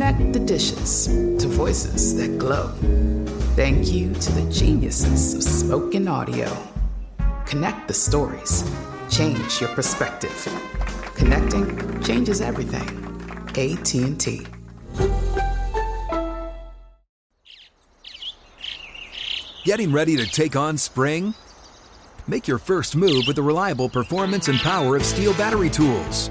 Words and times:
Connect 0.00 0.32
the 0.32 0.40
dishes 0.40 1.08
to 1.08 1.46
voices 1.46 2.16
that 2.16 2.38
glow. 2.38 2.68
Thank 3.54 3.92
you 3.92 4.14
to 4.14 4.32
the 4.32 4.50
geniuses 4.50 5.34
of 5.34 5.42
spoken 5.42 6.08
audio. 6.08 6.56
Connect 7.44 7.86
the 7.86 7.92
stories. 7.92 8.64
Change 9.10 9.60
your 9.60 9.68
perspective. 9.74 10.32
Connecting 11.16 12.02
changes 12.02 12.40
everything. 12.40 12.88
AT&T. 13.50 14.46
Getting 19.64 19.92
ready 19.92 20.16
to 20.16 20.26
take 20.26 20.56
on 20.56 20.78
spring? 20.78 21.34
Make 22.26 22.48
your 22.48 22.56
first 22.56 22.96
move 22.96 23.24
with 23.26 23.36
the 23.36 23.42
reliable 23.42 23.90
performance 23.90 24.48
and 24.48 24.58
power 24.60 24.96
of 24.96 25.02
STIHL 25.02 25.36
battery 25.36 25.68
tools. 25.68 26.30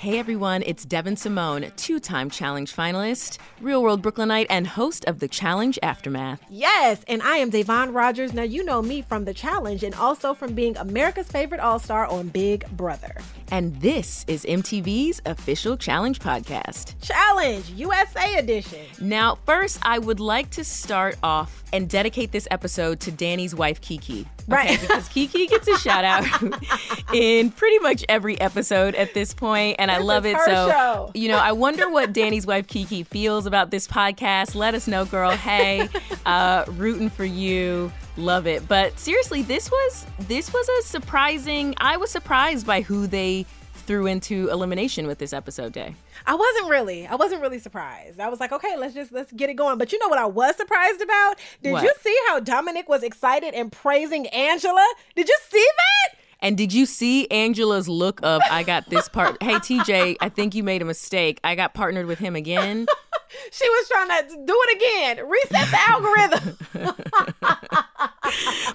Hey 0.00 0.18
everyone, 0.18 0.62
it's 0.64 0.86
Devin 0.86 1.16
Simone, 1.16 1.72
two 1.76 2.00
time 2.00 2.30
challenge 2.30 2.74
finalist, 2.74 3.36
real 3.60 3.82
world 3.82 4.00
Brooklynite, 4.00 4.46
and 4.48 4.66
host 4.66 5.04
of 5.04 5.18
the 5.18 5.28
Challenge 5.28 5.78
Aftermath. 5.82 6.40
Yes, 6.48 7.04
and 7.06 7.22
I 7.22 7.36
am 7.36 7.50
Da'Vonne 7.50 7.94
Rogers. 7.94 8.32
Now, 8.32 8.44
you 8.44 8.64
know 8.64 8.80
me 8.80 9.02
from 9.02 9.26
the 9.26 9.34
challenge 9.34 9.84
and 9.84 9.94
also 9.94 10.32
from 10.32 10.54
being 10.54 10.74
America's 10.78 11.28
favorite 11.28 11.60
all 11.60 11.78
star 11.78 12.06
on 12.06 12.28
Big 12.28 12.66
Brother. 12.78 13.14
And 13.50 13.78
this 13.82 14.24
is 14.26 14.46
MTV's 14.46 15.20
official 15.26 15.76
challenge 15.76 16.18
podcast. 16.18 16.94
Challenge 17.02 17.68
USA 17.68 18.36
edition. 18.36 18.86
Now, 19.02 19.36
first, 19.44 19.80
I 19.82 19.98
would 19.98 20.18
like 20.18 20.48
to 20.52 20.64
start 20.64 21.18
off 21.22 21.59
and 21.72 21.88
dedicate 21.88 22.32
this 22.32 22.46
episode 22.50 23.00
to 23.00 23.12
Danny's 23.12 23.54
wife, 23.54 23.80
Kiki. 23.80 24.26
Right. 24.48 24.80
because 24.80 25.08
Kiki 25.08 25.46
gets 25.46 25.68
a 25.68 25.78
shout 25.78 26.04
out 26.04 26.24
in 27.14 27.50
pretty 27.50 27.78
much 27.78 28.04
every 28.08 28.40
episode 28.40 28.94
at 28.94 29.14
this 29.14 29.34
point, 29.34 29.76
and 29.78 29.90
I 29.90 29.98
love 29.98 30.26
it. 30.26 30.36
so, 30.38 30.70
show. 30.70 31.10
you 31.14 31.28
know, 31.28 31.38
I 31.38 31.52
wonder 31.52 31.88
what 31.88 32.12
Danny's 32.12 32.46
wife, 32.46 32.66
Kiki, 32.66 33.02
feels 33.02 33.46
about 33.46 33.70
this 33.70 33.86
podcast. 33.86 34.54
Let 34.54 34.74
us 34.74 34.86
know, 34.86 35.04
girl. 35.04 35.30
Hey, 35.30 35.88
uh, 36.26 36.64
rooting 36.68 37.10
for 37.10 37.24
you. 37.24 37.92
Love 38.16 38.46
it. 38.46 38.66
But 38.68 38.98
seriously, 38.98 39.42
this 39.42 39.70
was 39.70 40.06
this 40.20 40.52
was 40.52 40.68
a 40.68 40.82
surprising. 40.82 41.74
I 41.78 41.96
was 41.96 42.10
surprised 42.10 42.66
by 42.66 42.82
who 42.82 43.06
they 43.06 43.46
threw 43.90 44.06
into 44.06 44.48
elimination 44.50 45.08
with 45.08 45.18
this 45.18 45.32
episode 45.32 45.72
day. 45.72 45.96
I 46.24 46.36
wasn't 46.36 46.70
really. 46.70 47.08
I 47.08 47.16
wasn't 47.16 47.42
really 47.42 47.58
surprised. 47.58 48.20
I 48.20 48.28
was 48.28 48.38
like, 48.38 48.52
okay, 48.52 48.76
let's 48.76 48.94
just 48.94 49.10
let's 49.10 49.32
get 49.32 49.50
it 49.50 49.54
going. 49.54 49.78
But 49.78 49.90
you 49.92 49.98
know 49.98 50.06
what 50.06 50.16
I 50.20 50.26
was 50.26 50.54
surprised 50.54 51.00
about? 51.00 51.40
Did 51.60 51.72
What? 51.72 51.82
you 51.82 51.92
see 52.00 52.16
how 52.28 52.38
Dominic 52.38 52.88
was 52.88 53.02
excited 53.02 53.52
and 53.52 53.72
praising 53.72 54.28
Angela? 54.28 54.86
Did 55.16 55.26
you 55.28 55.36
see 55.48 55.66
that? 55.76 56.18
And 56.38 56.56
did 56.56 56.72
you 56.72 56.86
see 56.86 57.26
Angela's 57.32 57.88
look 57.88 58.20
of 58.22 58.42
I 58.48 58.62
got 58.62 58.88
this 58.90 59.08
part? 59.08 59.36
hey 59.42 59.54
TJ, 59.54 60.18
I 60.20 60.28
think 60.28 60.54
you 60.54 60.62
made 60.62 60.82
a 60.82 60.84
mistake. 60.84 61.40
I 61.42 61.56
got 61.56 61.74
partnered 61.74 62.06
with 62.06 62.20
him 62.20 62.36
again. 62.36 62.86
She 63.52 63.68
was 63.68 63.88
trying 63.88 64.08
to 64.08 64.44
do 64.44 64.60
it 64.66 64.76
again. 64.76 65.26
Reset 65.28 65.70
the 65.70 65.80
algorithm. 65.88 66.56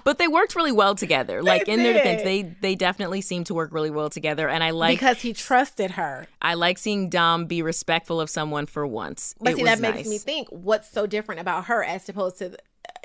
But 0.04 0.18
they 0.18 0.28
worked 0.28 0.54
really 0.54 0.72
well 0.72 0.94
together. 0.94 1.42
Like 1.42 1.66
in 1.66 1.78
their 1.82 1.94
defense, 1.94 2.22
they 2.22 2.42
they 2.42 2.74
definitely 2.74 3.20
seem 3.20 3.42
to 3.44 3.54
work 3.54 3.72
really 3.72 3.90
well 3.90 4.08
together. 4.10 4.48
And 4.48 4.62
I 4.62 4.70
like 4.70 4.98
because 4.98 5.20
he 5.20 5.32
trusted 5.32 5.92
her. 5.92 6.28
I 6.40 6.54
like 6.54 6.78
seeing 6.78 7.08
Dom 7.08 7.46
be 7.46 7.62
respectful 7.62 8.20
of 8.20 8.30
someone 8.30 8.66
for 8.66 8.86
once. 8.86 9.34
But 9.40 9.54
It 9.54 9.56
see, 9.56 9.64
that 9.64 9.80
makes 9.80 9.96
nice. 9.96 10.08
me 10.08 10.18
think 10.18 10.48
what's 10.50 10.88
so 10.90 11.06
different 11.06 11.40
about 11.40 11.64
her 11.66 11.82
as 11.82 12.08
opposed 12.08 12.38
to 12.38 12.56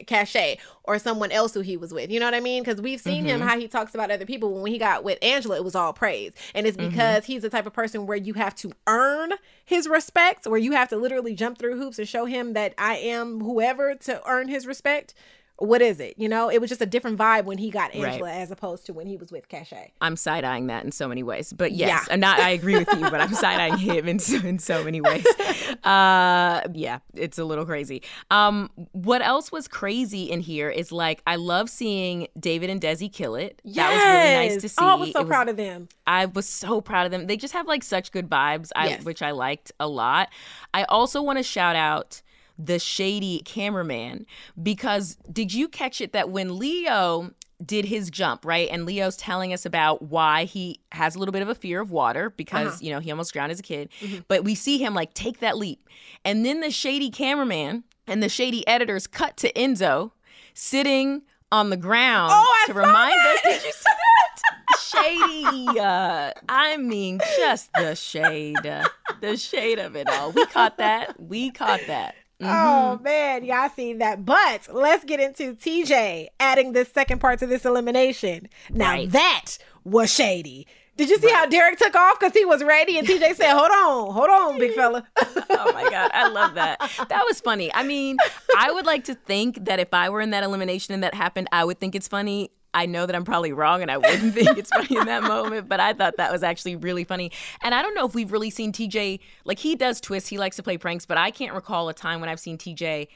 Cashay 0.05 0.57
or 0.83 0.97
someone 0.99 1.31
else 1.31 1.53
who 1.53 1.61
he 1.61 1.77
was 1.77 1.93
with. 1.93 2.09
You 2.11 2.19
know 2.19 2.25
what 2.25 2.33
I 2.33 2.39
mean? 2.39 2.63
Because 2.63 2.81
we've 2.81 2.99
seen 2.99 3.25
Mm-hmm. 3.25 3.27
him 3.27 3.41
how 3.41 3.59
he 3.59 3.67
talks 3.67 3.93
about 3.93 4.09
other 4.11 4.25
people. 4.25 4.61
When 4.61 4.71
he 4.71 4.77
got 4.77 5.03
with 5.03 5.17
Angela, 5.21 5.55
it 5.57 5.63
was 5.63 5.75
all 5.75 5.93
praise. 5.93 6.33
And 6.55 6.65
it's 6.65 6.77
Mm-hmm. 6.77 6.89
because 6.89 7.25
he's 7.25 7.41
the 7.43 7.49
type 7.49 7.65
of 7.67 7.73
person 7.73 8.07
where 8.07 8.17
you 8.17 8.33
have 8.33 8.55
to 8.55 8.71
earn 8.87 9.33
his 9.63 9.87
respect, 9.87 10.47
where 10.47 10.59
you 10.59 10.71
have 10.71 10.89
to 10.89 10.97
literally 10.97 11.35
jump 11.35 11.57
through 11.59 11.77
hoops 11.77 11.99
and 11.99 12.07
show 12.07 12.25
him 12.25 12.53
that 12.53 12.73
I 12.77 12.95
am 12.97 13.41
whoever 13.41 13.95
to 13.95 14.21
earn 14.27 14.47
his 14.47 14.65
respect. 14.65 15.13
What 15.61 15.81
is 15.81 15.99
it? 15.99 16.15
You 16.17 16.27
know, 16.27 16.49
it 16.49 16.59
was 16.59 16.69
just 16.69 16.81
a 16.81 16.85
different 16.87 17.17
vibe 17.19 17.45
when 17.45 17.57
he 17.59 17.69
got 17.69 17.93
Right. 17.93 18.05
Angela 18.13 18.31
as 18.31 18.49
opposed 18.49 18.85
to 18.87 18.93
when 18.93 19.05
he 19.05 19.15
was 19.15 19.31
with 19.31 19.47
Cashay. 19.47 19.91
I'm 20.01 20.15
side 20.15 20.43
eyeing 20.43 20.67
that 20.67 20.83
in 20.83 20.91
so 20.91 21.07
many 21.07 21.21
ways. 21.21 21.53
But 21.53 21.71
yes, 21.71 21.87
Yeah. 22.07 22.13
I'm 22.13 22.19
not. 22.19 22.39
I 22.39 22.49
agree 22.49 22.77
with 22.77 22.89
you, 22.93 23.01
but 23.11 23.21
I'm 23.21 23.33
side 23.33 23.59
eyeing 23.59 23.77
him 23.77 24.07
in 24.07 24.17
so, 24.19 24.37
in 24.37 24.57
so 24.59 24.83
many 24.83 25.01
ways. 25.01 25.25
Uh, 25.83 26.61
yeah, 26.73 26.99
it's 27.15 27.39
a 27.39 27.43
little 27.45 27.65
crazy. 27.65 28.03
Um, 28.29 28.69
what 28.91 29.21
else 29.21 29.51
was 29.51 29.67
crazy 29.67 30.23
in 30.29 30.39
here 30.39 30.69
is 30.69 30.91
like 30.91 31.21
I 31.25 31.37
love 31.37 31.69
seeing 31.69 32.27
David 32.39 32.69
and 32.69 32.79
Desi 32.79 33.11
kill 33.11 33.35
it. 33.35 33.61
That 33.65 33.89
was 33.93 34.03
really 34.03 34.49
nice 34.49 34.61
to 34.61 34.69
see. 34.69 34.75
Oh, 34.79 34.87
I 34.87 34.93
was 34.95 35.11
so 35.11 35.21
It 35.21 35.27
proud 35.27 35.49
of 35.49 35.57
them. 35.57 35.87
I 36.05 36.25
was 36.27 36.47
so 36.47 36.81
proud 36.81 37.05
of 37.05 37.11
them. 37.11 37.27
They 37.27 37.37
just 37.37 37.53
have 37.53 37.67
like 37.67 37.83
such 37.83 38.11
good 38.11 38.29
vibes, 38.29 38.69
I, 38.75 38.89
Yes. 38.89 39.03
which 39.05 39.21
I 39.21 39.31
liked 39.31 39.71
a 39.79 39.87
lot. 39.87 40.29
I 40.73 40.83
also 40.83 41.21
want 41.21 41.37
to 41.39 41.43
shout 41.43 41.75
out 41.75 42.21
the 42.63 42.77
shady 42.79 43.41
cameraman 43.45 44.25
because 44.61 45.17
did 45.31 45.53
you 45.53 45.67
catch 45.67 46.01
it 46.01 46.13
that 46.13 46.29
when 46.29 46.59
Leo 46.59 47.31
did 47.65 47.85
his 47.85 48.09
jump, 48.09 48.43
right? 48.43 48.67
And 48.71 48.85
Leo's 48.85 49.15
telling 49.15 49.53
us 49.53 49.65
about 49.65 50.01
why 50.01 50.45
he 50.45 50.79
has 50.91 51.15
a 51.15 51.19
little 51.19 51.31
bit 51.31 51.41
of 51.43 51.49
a 51.49 51.53
fear 51.55 51.79
of 51.79 51.91
water 51.91 52.31
because, 52.31 52.81
you 52.81 52.91
know, 52.91 52.99
he 52.99 53.11
almost 53.11 53.33
drowned 53.33 53.51
as 53.51 53.59
a 53.59 53.63
kid. 53.63 53.89
But 54.27 54.43
we 54.43 54.55
see 54.55 54.79
him 54.79 54.93
like 54.95 55.13
take 55.13 55.39
that 55.41 55.57
leap. 55.57 55.87
And 56.25 56.43
then 56.45 56.61
the 56.61 56.71
shady 56.71 57.09
cameraman 57.11 57.83
and 58.07 58.21
the 58.23 58.29
shady 58.29 58.67
editors 58.67 59.05
cut 59.05 59.37
to 59.37 59.53
Enzo 59.53 60.11
sitting 60.55 61.21
on 61.51 61.69
the 61.69 61.77
ground 61.77 62.31
Oh, 62.33 62.63
to 62.67 62.73
remind 62.73 63.13
that! 63.13 63.35
us. 63.35 63.41
Did 63.43 63.63
you 63.63 63.71
see 63.71 63.83
that? 63.85 64.79
Shady. 64.79 65.79
Uh, 65.79 66.31
I 66.49 66.77
mean, 66.77 67.19
just 67.37 67.71
the 67.73 67.95
shade. 67.95 68.65
uh, 68.65 68.87
the 69.21 69.37
shade 69.37 69.79
of 69.79 69.95
it 69.95 70.07
all. 70.09 70.31
We 70.31 70.45
caught 70.47 70.77
that. 70.77 71.19
We 71.19 71.51
caught 71.51 71.81
that. 71.87 72.15
Oh 72.41 72.95
mm-hmm. 72.95 73.03
man, 73.03 73.45
y'all 73.45 73.69
seen 73.69 73.99
that. 73.99 74.25
But 74.25 74.67
let's 74.71 75.03
get 75.03 75.19
into 75.19 75.53
TJ 75.53 76.27
adding 76.39 76.73
this 76.73 76.91
second 76.91 77.19
part 77.19 77.39
to 77.39 77.47
this 77.47 77.65
elimination. 77.65 78.49
Now 78.69 78.91
Right. 78.91 79.11
that 79.11 79.57
was 79.83 80.13
shady. 80.13 80.67
Did 80.97 81.09
you 81.09 81.17
see 81.17 81.31
how 81.31 81.45
Derek 81.45 81.79
took 81.79 81.95
off 81.95 82.19
because 82.19 82.33
he 82.33 82.45
was 82.45 82.63
ready 82.63 82.97
and 82.97 83.07
TJ 83.07 83.35
said, 83.35 83.53
"Hold 83.53 83.71
on, 83.71 84.13
hold 84.13 84.29
on, 84.29 84.59
big 84.59 84.73
fella." 84.73 85.07
Oh 85.53 85.73
my 85.73 85.89
God. 85.89 86.09
I 86.13 86.27
love 86.29 86.55
that. 86.55 86.79
That 87.09 87.23
was 87.27 87.39
funny. 87.39 87.71
I 87.73 87.83
mean, 87.83 88.17
I 88.57 88.71
would 88.71 88.85
like 88.85 89.03
to 89.05 89.13
think 89.13 89.65
that 89.65 89.79
if 89.79 89.93
I 89.93 90.09
were 90.09 90.21
in 90.21 90.31
that 90.31 90.43
elimination 90.43 90.93
and 90.93 91.03
that 91.03 91.13
happened, 91.13 91.47
I 91.51 91.65
would 91.65 91.79
think 91.79 91.93
it's 91.93 92.07
funny. 92.07 92.51
I 92.73 92.85
know 92.85 93.05
that 93.05 93.15
I'm 93.15 93.25
probably 93.25 93.51
wrong 93.51 93.81
and 93.81 93.91
I 93.91 93.97
wouldn't 93.97 94.33
think 94.33 94.57
it's 94.57 94.69
funny 94.69 94.95
in 94.97 95.05
that 95.05 95.23
moment, 95.23 95.67
but 95.67 95.79
I 95.81 95.91
thought 95.93 96.17
that 96.17 96.31
was 96.31 96.41
actually 96.43 96.75
really 96.77 97.03
funny. 97.03 97.31
And 97.61 97.75
I 97.75 97.81
don't 97.81 97.93
know 97.93 98.05
if 98.05 98.15
we've 98.15 98.31
really 98.31 98.49
seen 98.49 98.71
TJ, 98.71 99.19
like 99.43 99.59
he 99.59 99.75
does 99.75 99.99
twists, 99.99 100.29
he 100.29 100.37
likes 100.37 100.55
to 100.55 100.63
play 100.63 100.77
pranks, 100.77 101.05
but 101.05 101.17
I 101.17 101.31
can't 101.31 101.53
recall 101.53 101.89
a 101.89 101.93
time 101.93 102.21
when 102.21 102.29
I've 102.29 102.39
seen 102.39 102.57
TJ 102.57 103.07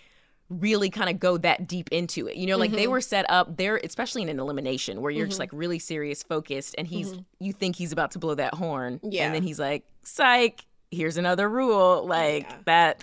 really 0.49 0.89
kind 0.91 1.09
of 1.09 1.19
go 1.19 1.37
that 1.37 1.67
deep 1.67 1.89
into 1.91 2.27
it. 2.27 2.35
You 2.35 2.47
know, 2.47 2.57
like 2.57 2.69
Mm-hmm. 2.69 2.77
they 2.77 2.87
were 2.87 3.01
set 3.01 3.25
up 3.29 3.57
there, 3.57 3.77
especially 3.83 4.21
in 4.21 4.29
an 4.29 4.39
elimination 4.39 5.01
where 5.01 5.09
you're 5.11 5.25
just 5.25 5.39
like 5.39 5.49
really 5.53 5.79
serious, 5.79 6.21
focused, 6.21 6.75
and 6.77 6.85
he's 6.87 7.15
you 7.39 7.51
think 7.53 7.75
he's 7.77 7.91
about 7.91 8.11
to 8.11 8.19
blow 8.19 8.35
that 8.35 8.53
horn, 8.53 8.95
Mm-hmm. 8.99 9.11
Yeah. 9.11 9.25
and 9.25 9.33
then 9.35 9.41
he's 9.43 9.57
like, 9.59 9.85
"Psych, 10.03 10.63
here's 10.91 11.17
another 11.17 11.49
rule." 11.49 12.05
Like 12.05 12.65
that. 12.65 13.01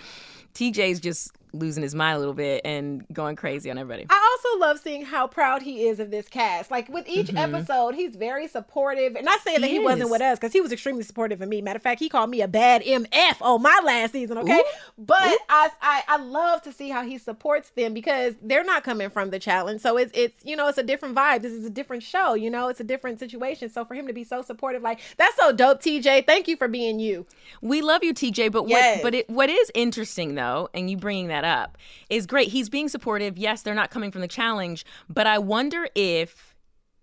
TJ's 0.53 0.99
just 0.99 1.31
losing 1.53 1.83
his 1.83 1.93
mind 1.93 2.15
a 2.15 2.19
little 2.19 2.33
bit 2.33 2.61
and 2.65 3.05
going 3.13 3.35
crazy 3.35 3.69
on 3.69 3.77
everybody. 3.77 4.05
I 4.09 4.37
also 4.43 4.59
love 4.59 4.79
seeing 4.79 5.05
how 5.05 5.27
proud 5.27 5.61
he 5.61 5.87
is 5.87 5.99
of 5.99 6.09
this 6.11 6.27
cast. 6.27 6.71
Like 6.71 6.89
with 6.89 7.07
each 7.07 7.27
Mm-hmm. 7.27 7.55
episode, 7.55 7.95
he's 7.95 8.15
very 8.15 8.47
supportive. 8.47 9.15
And 9.15 9.23
not 9.25 9.39
saying 9.41 9.61
that 9.61 9.67
He 9.67 9.73
he 9.73 9.79
wasn't 9.79 10.09
with 10.09 10.21
us, 10.21 10.37
because 10.39 10.51
he 10.53 10.61
was 10.61 10.71
extremely 10.71 11.03
supportive 11.03 11.41
of 11.41 11.47
me. 11.49 11.61
Matter 11.61 11.77
of 11.77 11.83
fact, 11.83 11.99
he 11.99 12.09
called 12.09 12.29
me 12.29 12.41
a 12.41 12.47
bad 12.47 12.83
MF 12.83 13.41
on 13.41 13.61
my 13.61 13.79
last 13.83 14.11
season, 14.13 14.37
okay? 14.39 14.61
But 14.97 15.17
I, 15.49 15.69
I 15.81 16.03
I 16.07 16.17
love 16.17 16.61
to 16.63 16.71
see 16.73 16.89
how 16.89 17.03
he 17.03 17.17
supports 17.17 17.69
them 17.71 17.93
because 17.93 18.33
they're 18.41 18.63
not 18.63 18.83
coming 18.83 19.09
from 19.09 19.29
the 19.29 19.39
challenge. 19.39 19.81
So 19.81 19.97
it's 19.97 20.11
it's 20.15 20.43
you 20.43 20.55
know, 20.55 20.67
it's 20.67 20.77
a 20.77 20.83
different 20.83 21.15
vibe. 21.15 21.41
This 21.43 21.53
is 21.53 21.65
a 21.65 21.69
different 21.69 22.03
show, 22.03 22.33
you 22.33 22.49
know, 22.49 22.67
it's 22.67 22.79
a 22.79 22.83
different 22.83 23.19
situation. 23.19 23.69
So 23.69 23.85
for 23.85 23.93
him 23.93 24.07
to 24.07 24.13
be 24.13 24.23
so 24.23 24.41
supportive, 24.41 24.81
like 24.81 24.99
that's 25.17 25.35
so 25.37 25.51
dope, 25.51 25.81
TJ. 25.81 26.25
Thank 26.25 26.47
you 26.47 26.57
for 26.57 26.67
being 26.67 26.99
you. 26.99 27.25
We 27.61 27.81
love 27.81 28.03
you, 28.03 28.13
TJ. 28.13 28.51
But 28.51 28.67
Yes. 28.67 28.97
what, 28.97 29.03
but 29.03 29.13
it, 29.15 29.29
what 29.29 29.49
is 29.49 29.71
interesting 29.75 30.35
though, 30.35 30.69
and 30.73 30.89
you 30.89 30.97
bringing 30.97 31.27
that 31.27 31.42
up, 31.43 31.77
is 32.09 32.25
great. 32.25 32.49
He's 32.49 32.69
being 32.69 32.87
supportive. 32.89 33.37
Yes, 33.37 33.61
they're 33.61 33.73
not 33.75 33.91
coming 33.91 34.11
from 34.11 34.21
the 34.21 34.27
challenge, 34.27 34.85
but 35.09 35.27
I 35.27 35.37
wonder 35.39 35.87
if, 35.95 36.55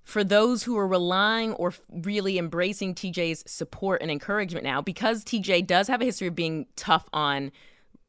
for 0.02 0.24
those 0.24 0.64
who 0.64 0.76
are 0.76 0.86
relying 0.88 1.52
or 1.54 1.72
really 1.88 2.38
embracing 2.38 2.94
TJ's 2.94 3.44
support 3.46 4.02
and 4.02 4.10
encouragement 4.10 4.64
now, 4.64 4.80
because 4.80 5.22
TJ 5.24 5.66
does 5.66 5.86
have 5.88 6.00
a 6.00 6.04
history 6.04 6.26
of 6.28 6.34
being 6.34 6.66
tough 6.76 7.08
on 7.12 7.52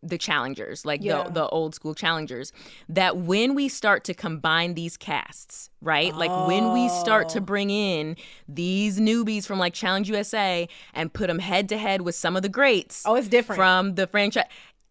the 0.03 0.17
challengers, 0.17 0.83
like 0.83 1.03
Yeah. 1.03 1.25
the 1.25 1.29
the 1.29 1.47
old 1.49 1.75
school 1.75 1.93
challengers, 1.93 2.51
that 2.89 3.17
when 3.17 3.53
we 3.53 3.69
start 3.69 4.03
to 4.05 4.15
combine 4.15 4.73
these 4.73 4.97
casts, 4.97 5.69
right? 5.79 6.11
Like 6.15 6.31
when 6.47 6.73
we 6.73 6.89
start 6.89 7.27
Oh. 7.29 7.33
to 7.35 7.41
bring 7.41 7.69
in 7.69 8.17
these 8.47 8.99
newbies 8.99 9.45
from 9.45 9.59
like 9.59 9.75
Challenge 9.75 10.09
USA 10.09 10.67
and 10.95 11.13
put 11.13 11.27
them 11.27 11.37
head 11.37 11.69
to 11.69 11.77
head 11.77 12.01
with 12.01 12.15
some 12.15 12.35
of 12.35 12.41
the 12.41 12.49
greats 12.49 13.03
Oh, 13.05 13.13
it's 13.13 13.27
different. 13.27 13.57
from 13.57 13.93
the 13.93 14.07
franchise. 14.07 14.45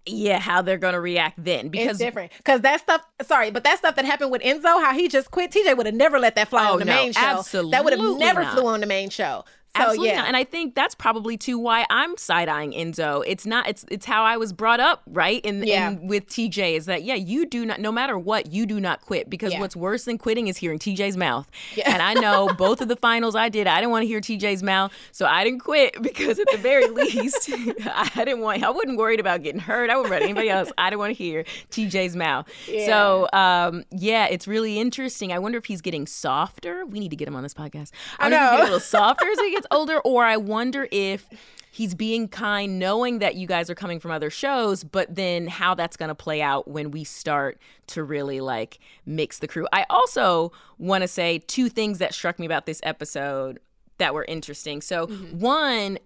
Yeah, 0.06 0.38
how 0.38 0.62
they're 0.62 0.78
gonna 0.78 1.00
react 1.00 1.44
then? 1.44 1.66
it's 1.66 1.70
Because 1.70 1.98
different 1.98 2.32
because 2.38 2.62
that 2.62 2.80
stuff. 2.80 3.02
Sorry, 3.22 3.50
but 3.50 3.64
that 3.64 3.78
stuff 3.78 3.96
that 3.96 4.04
happened 4.06 4.30
with 4.30 4.40
Enzo, 4.42 4.82
how 4.82 4.94
he 4.94 5.08
just 5.08 5.30
quit. 5.30 5.50
TJ 5.52 5.76
would 5.76 5.86
have 5.86 5.94
never 5.94 6.18
let 6.18 6.34
that 6.36 6.48
fly 6.48 6.68
Oh, 6.68 6.72
on 6.74 6.78
the 6.78 6.84
no, 6.86 6.94
main 6.94 7.12
show. 7.12 7.20
Absolutely, 7.20 7.72
that 7.72 7.84
would 7.84 7.92
have 7.92 8.18
never 8.18 8.42
not. 8.42 8.54
flew 8.54 8.66
on 8.66 8.80
the 8.80 8.86
main 8.86 9.10
show. 9.10 9.44
So 9.76 9.82
Absolutely 9.82 10.08
yeah, 10.08 10.16
not. 10.16 10.26
And 10.26 10.36
I 10.36 10.42
think 10.42 10.74
that's 10.74 10.96
probably 10.96 11.36
too 11.36 11.56
why 11.56 11.86
I'm 11.90 12.16
side 12.16 12.48
eyeing 12.48 12.72
Enzo. 12.72 13.22
It's 13.24 13.46
not 13.46 13.68
it's 13.68 13.84
it's 13.88 14.04
how 14.04 14.24
I 14.24 14.36
was 14.36 14.52
brought 14.52 14.80
up, 14.80 15.02
right? 15.06 15.40
And 15.46 15.64
Yeah. 15.64 15.90
and 15.90 16.10
with 16.10 16.26
TJ 16.26 16.74
is 16.76 16.86
that 16.86 17.04
yeah, 17.04 17.14
you 17.14 17.46
do 17.46 17.64
not 17.64 17.78
no 17.78 17.92
matter 17.92 18.18
what, 18.18 18.52
you 18.52 18.66
do 18.66 18.80
not 18.80 19.00
quit. 19.00 19.30
Because 19.30 19.52
Yeah. 19.52 19.60
what's 19.60 19.76
worse 19.76 20.06
than 20.06 20.18
quitting 20.18 20.48
is 20.48 20.56
hearing 20.56 20.80
TJ's 20.80 21.16
mouth. 21.16 21.48
And 21.86 22.02
I 22.02 22.14
know 22.14 22.48
both 22.58 22.80
of 22.80 22.88
the 22.88 22.96
finals 22.96 23.36
I 23.36 23.48
did, 23.48 23.68
I 23.68 23.76
didn't 23.80 23.92
want 23.92 24.02
to 24.02 24.06
hear 24.08 24.20
TJ's 24.20 24.60
mouth. 24.64 24.92
So 25.12 25.24
I 25.26 25.44
didn't 25.44 25.60
quit 25.60 26.02
because 26.02 26.40
at 26.40 26.48
the 26.50 26.58
very 26.58 26.88
least 26.90 27.48
I 27.86 28.10
didn't 28.24 28.40
want 28.40 28.64
I 28.64 28.70
wasn't 28.70 28.98
worried 28.98 29.20
about 29.20 29.44
getting 29.44 29.60
hurt. 29.60 29.88
I 29.88 29.94
wouldn't 29.94 30.10
worry 30.10 30.24
anybody 30.24 30.50
else. 30.50 30.72
I 30.78 30.90
didn't 30.90 30.98
want 30.98 31.16
to 31.16 31.22
hear 31.22 31.44
TJ's 31.70 32.16
mouth. 32.16 32.48
So 32.86 33.28
um 33.32 33.84
yeah, 33.92 34.26
it's 34.26 34.48
really 34.48 34.80
interesting. 34.80 35.32
I 35.32 35.38
wonder 35.38 35.58
if 35.58 35.66
he's 35.66 35.80
getting 35.80 36.08
softer. 36.08 36.84
We 36.86 36.98
need 36.98 37.10
to 37.10 37.16
get 37.16 37.28
him 37.28 37.36
on 37.36 37.44
this 37.44 37.54
podcast. 37.54 37.92
I, 38.18 38.24
he's 38.24 38.30
know. 38.32 38.38
getting 38.50 38.60
a 38.60 38.64
little 38.64 38.80
softer 38.80 39.28
as 39.28 39.38
he 39.38 39.59
older, 39.70 40.00
or 40.00 40.24
I 40.24 40.36
wonder 40.36 40.88
if 40.90 41.28
he's 41.72 41.94
being 41.94 42.26
kind, 42.28 42.78
knowing 42.78 43.20
that 43.20 43.36
you 43.36 43.46
guys 43.46 43.70
are 43.70 43.74
coming 43.74 44.00
from 44.00 44.10
other 44.10 44.28
shows, 44.30 44.82
but 44.82 45.14
then 45.14 45.46
how 45.46 45.74
that's 45.74 45.96
going 45.96 46.08
to 46.08 46.14
play 46.14 46.42
out 46.42 46.66
when 46.68 46.90
we 46.90 47.04
start 47.04 47.60
to 47.86 48.02
really 48.02 48.40
like 48.40 48.78
mix 49.06 49.38
the 49.38 49.46
crew. 49.48 49.66
I 49.72 49.86
also 49.88 50.52
want 50.78 51.02
to 51.02 51.08
say 51.08 51.38
two 51.38 51.68
things 51.68 51.98
that 51.98 52.12
struck 52.12 52.38
me 52.38 52.46
about 52.46 52.66
this 52.66 52.80
episode 52.82 53.60
that 53.98 54.14
were 54.14 54.24
interesting. 54.26 54.80
So, 54.80 55.06
Mm-hmm. 55.06 55.38
one, 55.38 55.98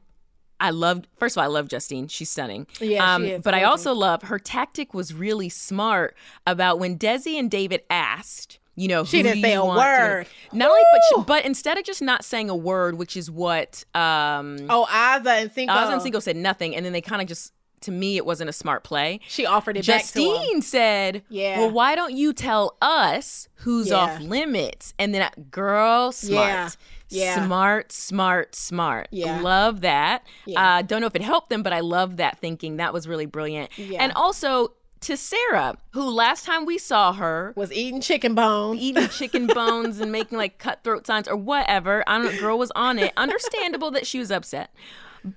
I 0.61 0.71
loved 0.71 1.09
first 1.19 1.37
of 1.37 1.39
all, 1.41 1.45
I 1.45 1.53
love 1.53 1.69
Justine. 1.69 2.09
She's 2.09 2.31
stunning. 2.31 2.67
Um, 2.81 2.87
Yeah, 2.89 3.17
she 3.19 3.31
is 3.33 3.43
But 3.43 3.55
I 3.55 3.65
also 3.65 3.93
love 3.95 4.23
her 4.25 4.39
tactic 4.39 4.95
was 4.95 5.13
really 5.15 5.49
smart 5.49 6.17
about 6.47 6.79
when 6.79 6.99
Desi 6.99 7.39
and 7.39 7.51
David 7.51 7.83
asked, 7.91 8.59
you 8.77 8.89
know, 8.89 9.05
She 9.05 9.19
who 9.19 9.23
didn't 9.25 9.43
say 9.43 9.55
a 9.55 9.65
want 9.65 9.79
to- 9.79 9.85
word. 9.85 10.27
Not 10.53 10.69
only, 10.71 10.83
but 10.93 11.01
she, 11.09 11.25
but 11.27 11.45
instead 11.45 11.79
of 11.79 11.85
just 11.85 12.03
not 12.03 12.25
saying 12.25 12.51
a 12.51 12.57
word, 12.57 12.97
which 12.99 13.17
is 13.17 13.31
what 13.31 13.85
um, 13.95 14.59
oh 14.69 14.87
Azah 14.91 15.43
and 15.43 15.53
Cinco. 15.53 15.73
Oz 15.73 15.91
and 15.93 16.03
Cinco 16.03 16.21
said 16.21 16.37
nothing, 16.37 16.75
and 16.77 16.85
then 16.85 16.93
they 16.93 17.01
kind 17.01 17.23
of 17.23 17.29
just. 17.29 17.53
To 17.81 17.91
me, 17.91 18.17
it 18.17 18.25
wasn't 18.25 18.49
a 18.49 18.53
smart 18.55 18.83
play. 18.83 19.21
She 19.29 19.45
offered 19.45 19.77
it 19.77 19.87
back. 19.87 20.01
Justine 20.01 20.63
said, 20.63 21.23
Yeah. 21.29 21.59
"Well, 21.59 21.71
why 21.71 21.95
don't 21.95 22.17
you 22.17 22.33
tell 22.33 22.79
us 22.81 23.47
who's 23.57 23.89
Yeah. 23.91 23.97
off 23.97 24.21
limits?" 24.23 24.95
And 24.99 25.15
then, 25.15 25.21
I- 25.21 25.39
girl, 25.51 26.11
smart, 26.11 26.47
Yeah. 26.49 26.71
Yeah. 27.11 27.45
smart, 27.45 27.93
smart, 27.93 28.55
smart. 28.55 29.09
Yeah. 29.11 29.39
love 29.43 29.83
that. 29.83 30.23
Yeah. 30.47 30.77
Uh, 30.79 30.81
don't 30.81 31.03
know 31.03 31.07
if 31.09 31.15
it 31.15 31.21
helped 31.21 31.51
them, 31.51 31.63
but 31.63 31.75
I 31.75 31.81
love 31.81 32.17
that 32.17 32.39
thinking. 32.39 32.79
That 32.79 32.95
was 32.95 33.07
really 33.07 33.27
brilliant. 33.27 33.69
Yeah. 33.79 34.03
And 34.03 34.13
also 34.17 34.73
to 35.05 35.17
Sarah, 35.17 35.77
who 35.93 36.11
last 36.11 36.45
time 36.45 36.65
we 36.67 36.79
saw 36.79 37.13
her 37.15 37.53
Was 37.57 37.73
eating 37.73 38.01
chicken 38.01 38.35
bones. 38.35 38.81
eating 38.81 39.09
chicken 39.11 39.47
bones 39.47 40.01
and 40.01 40.11
making 40.13 40.39
like 40.39 40.59
cutthroat 40.59 41.07
signs 41.07 41.29
or 41.29 41.37
whatever. 41.37 42.03
I 42.07 42.19
don't 42.23 42.35
know. 42.35 42.41
Girl 42.41 42.59
was 42.59 42.73
on 42.75 42.99
it. 42.99 43.13
Understandable 43.17 43.91
that 43.93 44.07
she 44.07 44.19
was 44.19 44.31
upset. 44.31 44.75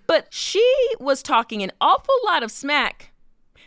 But 0.06 0.28
she 0.34 0.66
was 1.00 1.22
talking 1.24 1.64
an 1.64 1.72
awful 1.80 2.16
lot 2.26 2.44
of 2.44 2.52
smack 2.52 3.12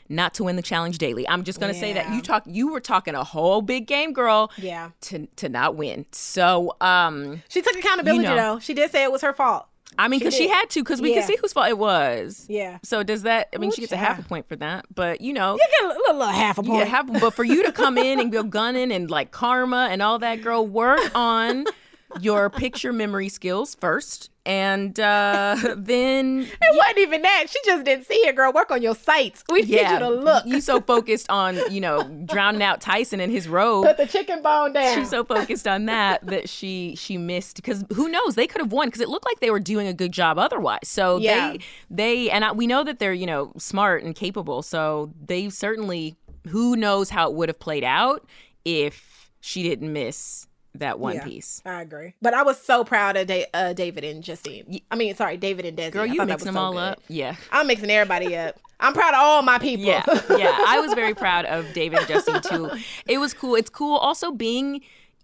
not 0.08 0.34
to 0.34 0.44
win 0.44 0.56
the 0.56 0.62
challenge 0.62 0.98
daily. 0.98 1.26
I'm 1.28 1.44
just 1.44 1.60
gonna 1.60 1.72
say 1.72 1.92
that 1.92 2.12
you 2.12 2.20
talk 2.20 2.42
you 2.46 2.72
were 2.72 2.80
talking 2.80 3.14
a 3.14 3.22
whole 3.22 3.62
big 3.62 3.86
game, 3.86 4.12
girl. 4.12 4.50
Yeah. 4.58 4.90
To 5.02 5.26
to 5.36 5.48
not 5.48 5.76
win. 5.76 6.04
So 6.12 6.74
um 6.80 7.42
She 7.48 7.62
took 7.62 7.76
accountability 7.76 8.24
You 8.24 8.30
know. 8.30 8.36
though. 8.54 8.58
She 8.58 8.74
did 8.74 8.90
say 8.90 9.04
it 9.04 9.12
was 9.12 9.22
her 9.22 9.32
fault. 9.32 9.66
I 9.98 10.08
mean, 10.08 10.20
because 10.20 10.34
she, 10.34 10.44
did. 10.46 10.52
had 10.52 10.70
to, 10.70 10.82
because 10.82 11.00
we 11.02 11.10
Yeah. 11.10 11.20
can 11.20 11.28
see 11.28 11.36
whose 11.40 11.52
fault 11.52 11.68
it 11.68 11.76
was. 11.78 12.46
Yeah. 12.48 12.78
So 12.82 13.02
does 13.02 13.22
that? 13.22 13.48
I 13.54 13.58
mean, 13.58 13.70
Ooh, 13.70 13.72
she 13.72 13.80
gets 13.82 13.92
a 13.92 13.96
half 13.96 14.18
a 14.18 14.22
point 14.22 14.48
for 14.48 14.56
that, 14.56 14.86
but 14.94 15.20
you 15.20 15.32
know, 15.32 15.54
You 15.54 15.58
get 15.70 15.84
a 15.84 15.88
little, 15.88 16.02
little 16.18 16.26
half 16.32 16.58
a 16.58 16.62
point. 16.62 16.78
yeah, 16.78 16.84
have, 16.84 17.12
but 17.20 17.34
for 17.34 17.44
you 17.44 17.64
to 17.64 17.72
come 17.72 17.98
in 17.98 18.20
and 18.20 18.30
go 18.32 18.42
gunning 18.42 18.92
and 18.92 19.10
like 19.10 19.30
karma 19.30 19.88
and 19.90 20.00
all 20.00 20.18
that, 20.20 20.42
girl, 20.42 20.66
work 20.66 21.00
on 21.14 21.64
your 22.20 22.50
picture 22.50 22.92
memory 22.92 23.28
skills 23.28 23.74
first, 23.74 24.30
and 24.46 24.98
uh, 24.98 25.54
then 25.76 26.40
It 26.60 26.76
wasn't 26.76 26.98
even 26.98 27.22
that. 27.22 27.46
She 27.48 27.58
just 27.64 27.84
didn't 27.84 28.06
see 28.06 28.14
it, 28.26 28.34
girl. 28.36 28.52
Work 28.52 28.70
on 28.70 28.82
your 28.82 28.94
sights. 28.94 29.44
We 29.48 29.60
need 29.60 29.68
yeah, 29.68 29.92
you 29.94 29.98
to 30.00 30.08
look. 30.10 30.46
you 30.46 30.60
so 30.60 30.80
focused 30.80 31.30
on 31.30 31.56
you 31.70 31.80
know 31.80 32.02
drowning 32.26 32.62
out 32.62 32.80
Tyson 32.80 33.20
in 33.20 33.30
his 33.30 33.46
robe. 33.48 33.84
Put 33.86 33.96
the 33.98 34.06
chicken 34.06 34.42
bone 34.42 34.72
down. 34.72 34.98
She's 34.98 35.10
so 35.10 35.24
focused 35.24 35.68
on 35.68 35.86
that 35.86 36.26
that 36.26 36.48
she 36.48 36.94
she 36.96 37.16
missed 37.18 37.56
because 37.56 37.84
who 37.94 38.08
knows 38.08 38.34
they 38.34 38.46
could 38.46 38.60
have 38.60 38.72
won 38.72 38.88
because 38.88 39.00
it 39.00 39.08
looked 39.08 39.26
like 39.26 39.40
they 39.40 39.50
were 39.50 39.60
doing 39.60 39.86
a 39.86 39.94
good 39.94 40.12
job 40.12 40.38
otherwise. 40.38 40.80
So 40.84 41.18
Yeah. 41.18 41.52
they 41.52 41.58
they 41.90 42.30
and 42.30 42.44
I, 42.44 42.52
we 42.52 42.66
know 42.66 42.82
that 42.84 42.98
they're 42.98 43.12
you 43.14 43.26
know 43.26 43.52
smart 43.58 44.02
and 44.02 44.14
capable. 44.14 44.62
So 44.62 45.12
they 45.24 45.48
certainly 45.50 46.16
who 46.48 46.74
knows 46.76 47.10
how 47.10 47.28
it 47.28 47.34
would 47.34 47.48
have 47.50 47.58
played 47.58 47.84
out 47.84 48.26
if 48.64 49.30
she 49.40 49.62
didn't 49.62 49.92
miss 49.92 50.46
that 50.74 50.98
one 50.98 51.16
Yeah, 51.16 51.24
piece. 51.24 51.60
I 51.66 51.82
agree. 51.82 52.14
But 52.22 52.34
I 52.34 52.42
was 52.42 52.60
so 52.60 52.84
proud 52.84 53.16
of 53.16 53.26
da- 53.26 53.46
uh, 53.52 53.72
David 53.72 54.04
and 54.04 54.22
Justine. 54.22 54.80
I 54.90 54.96
mean, 54.96 55.14
sorry, 55.16 55.36
David 55.36 55.64
and 55.66 55.76
Desi. 55.76 55.92
Girl, 55.92 56.06
you 56.06 56.16
thought 56.16 56.28
that 56.28 56.34
mixing 56.34 56.46
them 56.46 56.54
so 56.54 56.60
all 56.60 56.72
good. 56.72 56.78
up. 56.78 57.02
Yeah. 57.08 57.36
I'm 57.50 57.66
mixing 57.66 57.90
everybody 57.90 58.36
up. 58.36 58.58
I'm 58.78 58.94
proud 58.94 59.14
of 59.14 59.20
all 59.20 59.42
my 59.42 59.58
people. 59.58 59.84
Yeah, 59.84 60.02
yeah. 60.30 60.56
I 60.66 60.80
was 60.80 60.94
very 60.94 61.14
proud 61.24 61.44
of 61.44 61.70
David 61.74 61.98
and 61.98 62.08
Justine 62.08 62.40
too. 62.40 62.70
It 63.06 63.18
was 63.18 63.34
cool. 63.34 63.54
It's 63.56 63.68
cool 63.70 63.96
also 63.96 64.30
being 64.32 64.80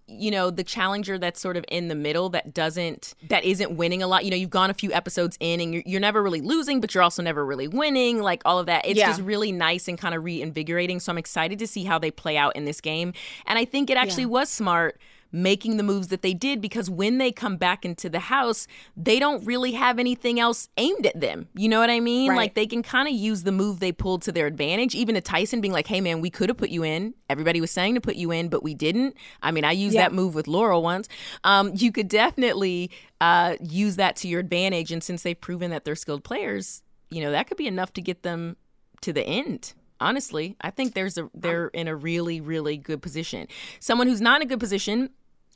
you 0.08 0.30
know 0.30 0.50
the 0.52 0.62
challenger 0.62 1.18
that's 1.18 1.40
sort 1.40 1.56
of 1.56 1.64
in 1.68 1.88
the 1.88 1.94
middle 1.96 2.28
that 2.28 2.54
doesn't 2.54 3.14
that 3.28 3.42
isn't 3.42 3.76
winning 3.76 4.04
a 4.04 4.06
lot 4.06 4.24
you 4.24 4.30
know 4.30 4.36
you've 4.36 4.50
gone 4.50 4.70
a 4.70 4.74
few 4.74 4.92
episodes 4.92 5.36
in 5.40 5.60
and 5.60 5.74
you're, 5.74 5.82
you're 5.84 6.00
never 6.00 6.22
really 6.22 6.40
losing 6.40 6.80
but 6.80 6.94
you're 6.94 7.02
also 7.02 7.20
never 7.24 7.44
really 7.44 7.66
winning 7.66 8.20
like 8.22 8.40
all 8.44 8.60
of 8.60 8.66
that 8.66 8.86
it's 8.86 8.96
Yeah. 9.00 9.08
just 9.08 9.20
really 9.22 9.50
nice 9.50 9.88
and 9.88 9.98
kind 9.98 10.14
of 10.14 10.22
reinvigorating 10.22 11.00
so 11.00 11.10
i'm 11.10 11.18
excited 11.18 11.58
to 11.58 11.66
see 11.66 11.82
how 11.82 11.98
they 11.98 12.12
play 12.12 12.36
out 12.36 12.54
in 12.54 12.66
this 12.66 12.80
game 12.80 13.14
and 13.46 13.58
i 13.58 13.64
think 13.64 13.90
it 13.90 13.96
actually 13.96 14.26
was 14.26 14.48
smart 14.48 15.00
making 15.32 15.76
the 15.76 15.82
moves 15.82 16.08
that 16.08 16.22
they 16.22 16.32
did 16.34 16.60
because 16.60 16.88
when 16.88 17.18
they 17.18 17.30
come 17.32 17.56
back 17.56 17.84
into 17.84 18.08
the 18.08 18.20
house 18.20 18.66
they 18.96 19.18
don't 19.18 19.44
really 19.44 19.72
have 19.72 19.98
anything 19.98 20.38
else 20.40 20.68
aimed 20.76 21.04
at 21.06 21.20
them 21.20 21.48
you 21.54 21.68
know 21.68 21.80
what 21.80 21.90
i 21.90 22.00
mean 22.00 22.30
Right. 22.30 22.36
like 22.36 22.54
they 22.54 22.66
can 22.66 22.82
kind 22.82 23.08
of 23.08 23.14
use 23.14 23.42
the 23.42 23.52
move 23.52 23.80
they 23.80 23.92
pulled 23.92 24.22
to 24.22 24.32
their 24.32 24.46
advantage. 24.46 24.94
Even 24.94 25.14
to 25.14 25.20
Tyson 25.20 25.60
being 25.60 25.72
like, 25.72 25.86
"Hey 25.86 26.00
man, 26.00 26.20
we 26.20 26.30
could 26.30 26.48
have 26.48 26.56
put 26.56 26.70
you 26.70 26.82
in. 26.84 27.14
Everybody 27.28 27.60
was 27.60 27.70
saying 27.70 27.94
to 27.94 28.00
put 28.00 28.16
you 28.16 28.30
in, 28.30 28.48
but 28.48 28.62
we 28.62 28.74
didn't." 28.74 29.14
I 29.42 29.50
mean, 29.50 29.64
I 29.64 29.72
used 29.72 29.94
Yeah. 29.94 30.02
that 30.02 30.12
move 30.12 30.34
with 30.34 30.46
Laurel 30.48 30.82
once. 30.82 31.08
Um, 31.44 31.72
you 31.74 31.92
could 31.92 32.08
definitely 32.08 32.90
uh, 33.20 33.56
use 33.60 33.96
that 33.96 34.16
to 34.16 34.28
your 34.28 34.40
advantage, 34.40 34.90
and 34.92 35.02
since 35.02 35.22
they've 35.22 35.40
proven 35.40 35.70
that 35.70 35.84
they're 35.84 35.94
skilled 35.96 36.24
players, 36.24 36.82
you 37.10 37.20
know 37.22 37.30
that 37.30 37.46
could 37.48 37.56
be 37.56 37.66
enough 37.66 37.92
to 37.94 38.00
get 38.00 38.22
them 38.22 38.56
to 39.02 39.12
the 39.12 39.22
end. 39.22 39.74
Honestly, 40.00 40.56
I 40.60 40.70
think 40.70 40.94
there's 40.94 41.18
a 41.18 41.30
they're 41.34 41.68
in 41.68 41.88
a 41.88 41.96
really 41.96 42.40
really 42.40 42.76
good 42.76 43.02
position. 43.02 43.48
Someone 43.80 44.06
who's 44.06 44.20
not 44.20 44.40
in 44.40 44.46
a 44.46 44.48
good 44.48 44.60
position, 44.60 45.10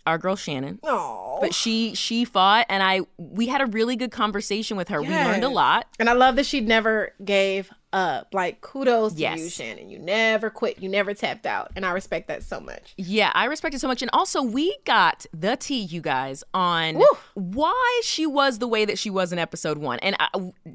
our 0.07 0.19
girl 0.19 0.37
Shannon. 0.37 0.81
Aw. 0.83 1.41
But 1.41 1.55
she 1.55 1.95
she 1.95 2.25
fought, 2.25 2.67
and 2.69 2.83
I 2.83 3.03
we 3.17 3.47
had 3.47 3.61
a 3.61 3.67
really 3.67 3.97
good 3.97 4.11
conversation 4.11 4.77
with 4.77 4.89
her. 4.89 5.01
We 5.01 5.09
learned 5.09 5.45
a 5.45 5.49
lot. 5.49 5.87
And 5.99 6.09
I 6.09 6.13
love 6.13 6.37
that 6.37 6.47
she 6.47 6.61
never 6.61 7.15
gave 7.25 7.71
up. 7.93 8.29
Like, 8.33 8.61
kudos 8.61 9.15
to 9.15 9.37
you, 9.37 9.49
Shannon. 9.49 9.91
You 9.91 9.99
never 9.99 10.51
quit. 10.51 10.81
You 10.81 10.89
never 10.89 11.15
tapped 11.15 11.47
out. 11.47 11.73
And 11.77 11.85
I 11.85 11.93
respect 11.93 12.29
that 12.29 12.43
so 12.43 12.61
much. 12.61 12.95
Yeah, 12.97 13.33
I 13.35 13.47
respect 13.47 13.75
it 13.75 13.81
so 13.81 13.89
much. 13.89 14.03
And 14.03 14.11
also, 14.13 14.43
we 14.43 14.77
got 14.85 15.27
the 15.33 15.57
tea, 15.57 15.81
you 15.81 16.01
guys, 16.01 16.45
on 16.55 16.97
Woo. 16.99 17.07
why 17.35 18.01
she 18.05 18.27
was 18.27 18.59
the 18.59 18.69
way 18.69 18.85
that 18.85 18.99
she 18.99 19.11
was 19.11 19.33
in 19.33 19.39
episode 19.39 19.79
one. 19.79 19.99
And 20.01 20.17
I, 20.19 20.29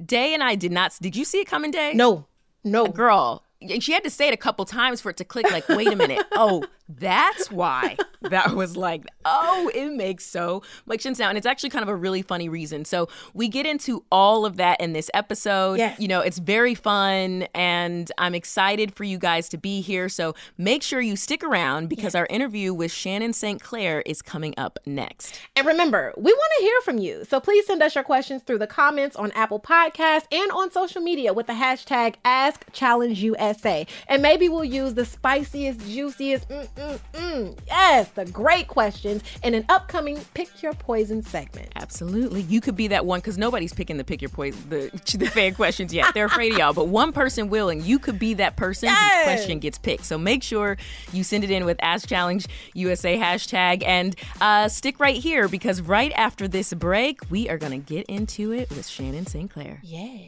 Day 0.05 0.33
and 0.33 0.43
I 0.43 0.55
did 0.55 0.71
not. 0.71 0.97
Did 1.01 1.15
you 1.15 1.25
see 1.25 1.39
it 1.39 1.45
coming, 1.45 1.71
Day? 1.71 1.93
No, 1.93 2.27
no. 2.63 2.87
Girl, 2.87 3.43
and 3.71 3.83
she 3.83 3.91
had 3.91 4.03
to 4.03 4.09
say 4.09 4.27
it 4.27 4.33
a 4.33 4.37
couple 4.37 4.65
times 4.65 5.01
for 5.01 5.09
it 5.09 5.17
to 5.17 5.23
click. 5.23 5.49
Like, 5.51 5.67
wait 5.69 5.87
a 5.87 5.95
minute. 5.95 6.25
Oh, 6.33 6.63
that's 6.87 7.51
why 7.51 7.97
that 8.21 8.51
was 8.51 8.77
like. 8.77 9.05
Oh, 9.25 9.71
it 9.73 9.91
makes 9.93 10.25
so 10.25 10.61
much 10.85 11.01
sense 11.01 11.17
now, 11.17 11.29
and 11.29 11.37
it's 11.37 11.47
actually 11.47 11.71
kind 11.71 11.83
of 11.83 11.89
a 11.89 11.95
really 11.95 12.21
funny 12.21 12.47
reason. 12.47 12.85
So 12.85 13.09
we 13.33 13.47
get 13.47 13.65
into 13.65 14.03
all 14.11 14.45
of 14.45 14.57
that 14.57 14.79
in 14.79 14.93
this 14.93 15.09
episode. 15.13 15.79
Yes. 15.79 15.99
You 15.99 16.07
know, 16.07 16.21
it's 16.21 16.37
very 16.37 16.75
fun, 16.75 17.47
and 17.55 18.11
I'm 18.17 18.35
excited 18.35 18.93
for 18.93 19.03
you 19.03 19.17
guys 19.17 19.49
to 19.49 19.57
be 19.57 19.81
here. 19.81 20.09
So 20.09 20.35
make 20.57 20.83
sure 20.83 21.01
you 21.01 21.15
stick 21.15 21.43
around 21.43 21.89
because 21.89 22.13
our 22.13 22.27
interview 22.27 22.73
with 22.73 22.91
Shannon 22.91 23.33
St. 23.33 23.61
Claire 23.61 24.01
is 24.05 24.21
coming 24.21 24.53
up 24.57 24.77
next. 24.85 25.39
And 25.55 25.65
remember, 25.65 26.13
we 26.17 26.31
want 26.31 26.51
to 26.57 26.63
hear 26.63 26.81
from 26.81 26.99
you. 26.99 27.25
So 27.25 27.39
please 27.39 27.65
send 27.65 27.81
us 27.81 27.95
your 27.95 28.03
questions 28.03 28.43
through 28.43 28.59
the 28.59 28.67
comments 28.67 29.15
on 29.15 29.31
Apple 29.31 29.59
Podcasts 29.59 30.25
and 30.31 30.51
on 30.51 30.71
social 30.71 31.01
media 31.01 31.33
with 31.33 31.47
the 31.47 31.53
hashtag 31.53 32.15
AskChallengeUSA. 32.25 33.87
And 34.07 34.21
maybe 34.21 34.49
we'll 34.49 34.63
use 34.63 34.93
the 34.93 35.05
spiciest, 35.05 35.79
juiciest, 35.81 36.47
mm, 36.49 36.74
mm, 36.75 36.99
mm, 37.13 37.57
yes, 37.67 38.09
the 38.09 38.25
great 38.25 38.67
questions 38.67 39.23
in 39.43 39.53
an 39.53 39.65
upcoming 39.69 40.19
Pick 40.33 40.61
Your 40.61 40.73
Poison 40.73 41.21
segment. 41.23 41.69
Absolutely. 41.75 42.41
You 42.41 42.61
could 42.61 42.75
be 42.75 42.87
that 42.89 43.05
one 43.05 43.19
because 43.19 43.37
nobody's 43.37 43.73
picking 43.73 43.97
the 43.97 44.03
pick 44.03 44.21
your 44.21 44.29
poison 44.29 44.59
the, 44.69 44.89
the 45.17 45.27
fan 45.27 45.53
questions 45.55 45.93
yet. 45.93 46.13
They're 46.13 46.25
afraid 46.25 46.51
of 46.53 46.57
y'all, 46.59 46.73
but 46.73 46.87
one 46.87 47.11
person 47.11 47.49
will, 47.49 47.69
and 47.69 47.81
you 47.81 47.99
could 47.99 48.19
be 48.19 48.33
that 48.35 48.55
person 48.55 48.87
Yes. 48.87 49.13
whose 49.15 49.23
question 49.35 49.59
gets 49.59 49.77
picked. 49.77 50.05
So 50.05 50.17
make 50.17 50.43
sure 50.43 50.77
you 51.11 51.23
send 51.23 51.43
it 51.43 51.51
in 51.51 51.65
with 51.65 51.77
Ask 51.81 52.07
Challenge 52.07 52.45
USA 52.73 53.17
hashtag 53.17 53.83
and 53.85 54.15
uh, 54.41 54.67
stick 54.67 54.99
right 54.99 55.15
here 55.17 55.47
because 55.47 55.81
right 55.81 56.11
after 56.15 56.47
this 56.47 56.73
break, 56.73 57.19
we 57.29 57.49
are 57.49 57.57
going 57.57 57.71
to 57.71 57.77
get 57.93 58.05
into 58.07 58.51
it 58.51 58.69
with 58.69 58.87
Shannon 58.87 59.25
St. 59.25 59.49
Claire. 59.49 59.79
Yeah. 59.83 60.27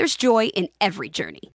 there's 0.00 0.16
joy 0.16 0.46
in 0.46 0.66
every 0.80 1.10
journey. 1.10 1.52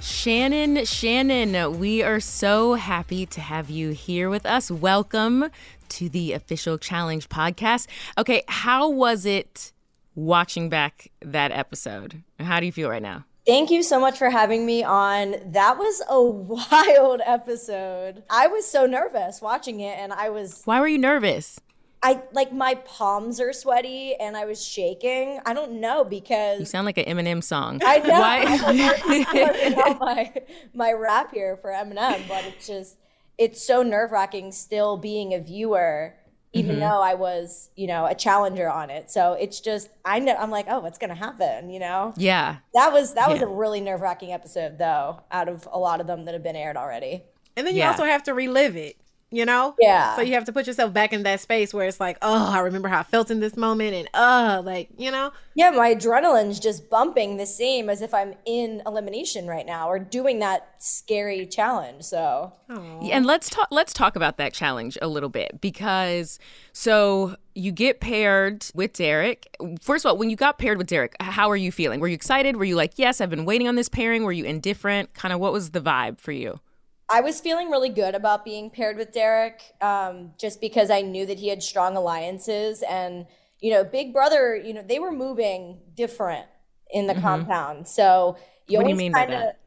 Shannon, 0.00 0.84
Shannon, 0.84 1.78
we 1.78 2.02
are 2.02 2.18
so 2.18 2.74
happy 2.74 3.24
to 3.26 3.40
have 3.40 3.70
you 3.70 3.90
here 3.90 4.28
with 4.28 4.44
us. 4.44 4.68
Welcome 4.68 5.48
to 5.90 6.08
the 6.08 6.32
official 6.32 6.76
challenge 6.76 7.28
podcast. 7.28 7.86
Okay, 8.18 8.42
how 8.48 8.88
was 8.90 9.24
it 9.24 9.70
watching 10.16 10.68
back 10.68 11.12
that 11.20 11.52
episode? 11.52 12.20
How 12.40 12.58
do 12.58 12.66
you 12.66 12.72
feel 12.72 12.90
right 12.90 13.00
now? 13.00 13.26
Thank 13.46 13.70
you 13.70 13.84
so 13.84 14.00
much 14.00 14.18
for 14.18 14.28
having 14.28 14.66
me 14.66 14.82
on. 14.82 15.36
That 15.52 15.78
was 15.78 16.02
a 16.08 16.20
wild 16.20 17.20
episode. 17.24 18.24
I 18.28 18.48
was 18.48 18.66
so 18.66 18.86
nervous 18.86 19.40
watching 19.40 19.78
it 19.78 19.96
and 20.00 20.12
I 20.12 20.30
was 20.30 20.62
Why 20.64 20.80
were 20.80 20.88
you 20.88 20.98
nervous? 20.98 21.60
I 22.04 22.22
like 22.32 22.52
my 22.52 22.74
palms 22.76 23.40
are 23.40 23.52
sweaty 23.52 24.14
and 24.20 24.36
I 24.36 24.44
was 24.44 24.62
shaking. 24.64 25.40
I 25.46 25.54
don't 25.54 25.80
know 25.80 26.04
because 26.04 26.60
You 26.60 26.66
sound 26.66 26.84
like 26.84 26.98
an 26.98 27.06
Eminem 27.06 27.42
song. 27.42 27.80
I 27.84 27.98
know 27.98 28.20
Why? 28.20 28.44
I'm 29.06 29.34
working 29.34 29.74
out 29.86 29.98
my 30.00 30.32
my 30.74 30.92
rap 30.92 31.32
here 31.32 31.56
for 31.56 31.70
Eminem, 31.70 32.28
but 32.28 32.44
it's 32.44 32.66
just 32.66 32.96
it's 33.38 33.66
so 33.66 33.82
nerve 33.82 34.12
wracking 34.12 34.52
still 34.52 34.96
being 34.98 35.32
a 35.34 35.40
viewer, 35.40 36.14
even 36.52 36.72
Mm-hmm. 36.76 36.80
though 36.80 37.00
I 37.02 37.14
was, 37.14 37.70
you 37.74 37.86
know, 37.88 38.04
a 38.06 38.14
challenger 38.14 38.70
on 38.70 38.90
it. 38.90 39.10
So 39.10 39.32
it's 39.32 39.58
just 39.60 39.88
I 40.04 40.18
know 40.20 40.34
I'm 40.36 40.50
like, 40.50 40.66
oh, 40.68 40.80
what's 40.80 40.98
gonna 40.98 41.14
happen? 41.14 41.70
You 41.70 41.80
know? 41.80 42.12
yeah. 42.18 42.58
That 42.74 42.92
was 42.92 43.14
that 43.14 43.30
was 43.30 43.40
Yeah. 43.40 43.46
a 43.46 43.48
really 43.48 43.80
nerve 43.80 44.02
wracking 44.02 44.32
episode 44.32 44.76
though, 44.78 45.20
out 45.32 45.48
of 45.48 45.66
a 45.72 45.78
lot 45.78 46.00
of 46.02 46.06
them 46.06 46.26
that 46.26 46.34
have 46.34 46.42
been 46.42 46.54
aired 46.54 46.76
already. 46.76 47.22
And 47.56 47.66
then 47.66 47.74
you 47.74 47.80
Yeah. 47.80 47.90
also 47.92 48.04
have 48.04 48.22
to 48.24 48.34
relive 48.34 48.76
it, 48.76 48.96
you 49.34 49.44
know? 49.44 49.74
Yeah. 49.80 50.14
So 50.16 50.22
you 50.22 50.34
have 50.34 50.44
to 50.44 50.52
put 50.52 50.66
yourself 50.66 50.92
back 50.92 51.12
in 51.12 51.24
that 51.24 51.40
space 51.40 51.74
where 51.74 51.86
it's 51.86 52.00
like, 52.00 52.18
oh, 52.22 52.50
I 52.52 52.60
remember 52.60 52.88
how 52.88 53.00
I 53.00 53.02
felt 53.02 53.30
in 53.30 53.40
this 53.40 53.56
moment 53.56 53.94
and 53.94 54.08
uh 54.14 54.62
like, 54.64 54.88
you 54.96 55.10
know? 55.10 55.32
Yeah, 55.56 55.70
my 55.70 55.94
adrenaline's 55.94 56.60
just 56.60 56.88
bumping 56.90 57.36
the 57.36 57.46
same 57.46 57.88
as 57.88 58.02
if 58.02 58.14
I'm 58.14 58.34
in 58.44 58.82
elimination 58.86 59.46
right 59.46 59.66
now 59.66 59.88
or 59.88 59.98
doing 59.98 60.38
that 60.40 60.68
scary 60.78 61.46
challenge. 61.46 62.04
So 62.04 62.52
Yeah, 62.68 63.16
and 63.16 63.26
let's 63.26 63.50
talk 63.50 63.68
let's 63.70 63.92
talk 63.92 64.16
about 64.16 64.36
that 64.38 64.52
challenge 64.52 64.96
a 65.02 65.08
little 65.08 65.28
bit 65.28 65.60
because 65.60 66.38
so 66.72 67.36
you 67.54 67.72
get 67.72 68.00
paired 68.00 68.66
with 68.74 68.92
Derek. 68.94 69.56
First 69.80 70.04
of 70.04 70.10
all, 70.10 70.16
when 70.16 70.30
you 70.30 70.36
got 70.36 70.58
paired 70.58 70.78
with 70.78 70.88
Derek, 70.88 71.14
how 71.20 71.50
are 71.50 71.56
you 71.56 71.70
feeling? 71.72 72.00
Were 72.00 72.08
you 72.08 72.14
excited? 72.14 72.56
Were 72.56 72.64
you 72.64 72.74
like, 72.76 72.92
"Yes, 72.96 73.20
I've 73.20 73.30
been 73.30 73.44
waiting 73.44 73.68
on 73.68 73.76
this 73.76 73.88
pairing"? 73.88 74.24
Were 74.24 74.32
you 74.32 74.44
indifferent? 74.44 75.14
Kind 75.14 75.32
of 75.32 75.38
what 75.40 75.52
was 75.52 75.70
the 75.70 75.80
vibe 75.80 76.18
for 76.18 76.32
you? 76.32 76.58
I 77.08 77.20
was 77.20 77.40
feeling 77.40 77.70
really 77.70 77.90
good 77.90 78.14
about 78.14 78.44
being 78.44 78.70
paired 78.70 78.96
with 78.96 79.12
Derek, 79.12 79.60
um, 79.80 80.32
just 80.38 80.60
because 80.60 80.90
I 80.90 81.02
knew 81.02 81.26
that 81.26 81.38
he 81.38 81.48
had 81.48 81.62
strong 81.62 81.96
alliances 81.96 82.82
and 82.88 83.26
you 83.60 83.70
know, 83.70 83.82
Big 83.84 84.12
Brother, 84.12 84.56
you 84.56 84.74
know, 84.74 84.82
they 84.82 84.98
were 84.98 85.12
moving 85.12 85.80
different 85.94 86.46
in 86.90 87.06
the 87.06 87.14
compound. 87.14 87.88
So 87.88 88.36
you 88.68 88.76
What 88.76 88.84
do 88.84 88.90
you 88.90 88.94
always 88.94 88.96
mean 88.96 89.12
by 89.12 89.24
kind 89.24 89.32
of 89.32 89.40
that? 89.40 89.60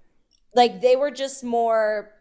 like 0.56 0.82
they 0.82 0.96
were 0.96 1.12
just 1.12 1.44
more 1.44 2.12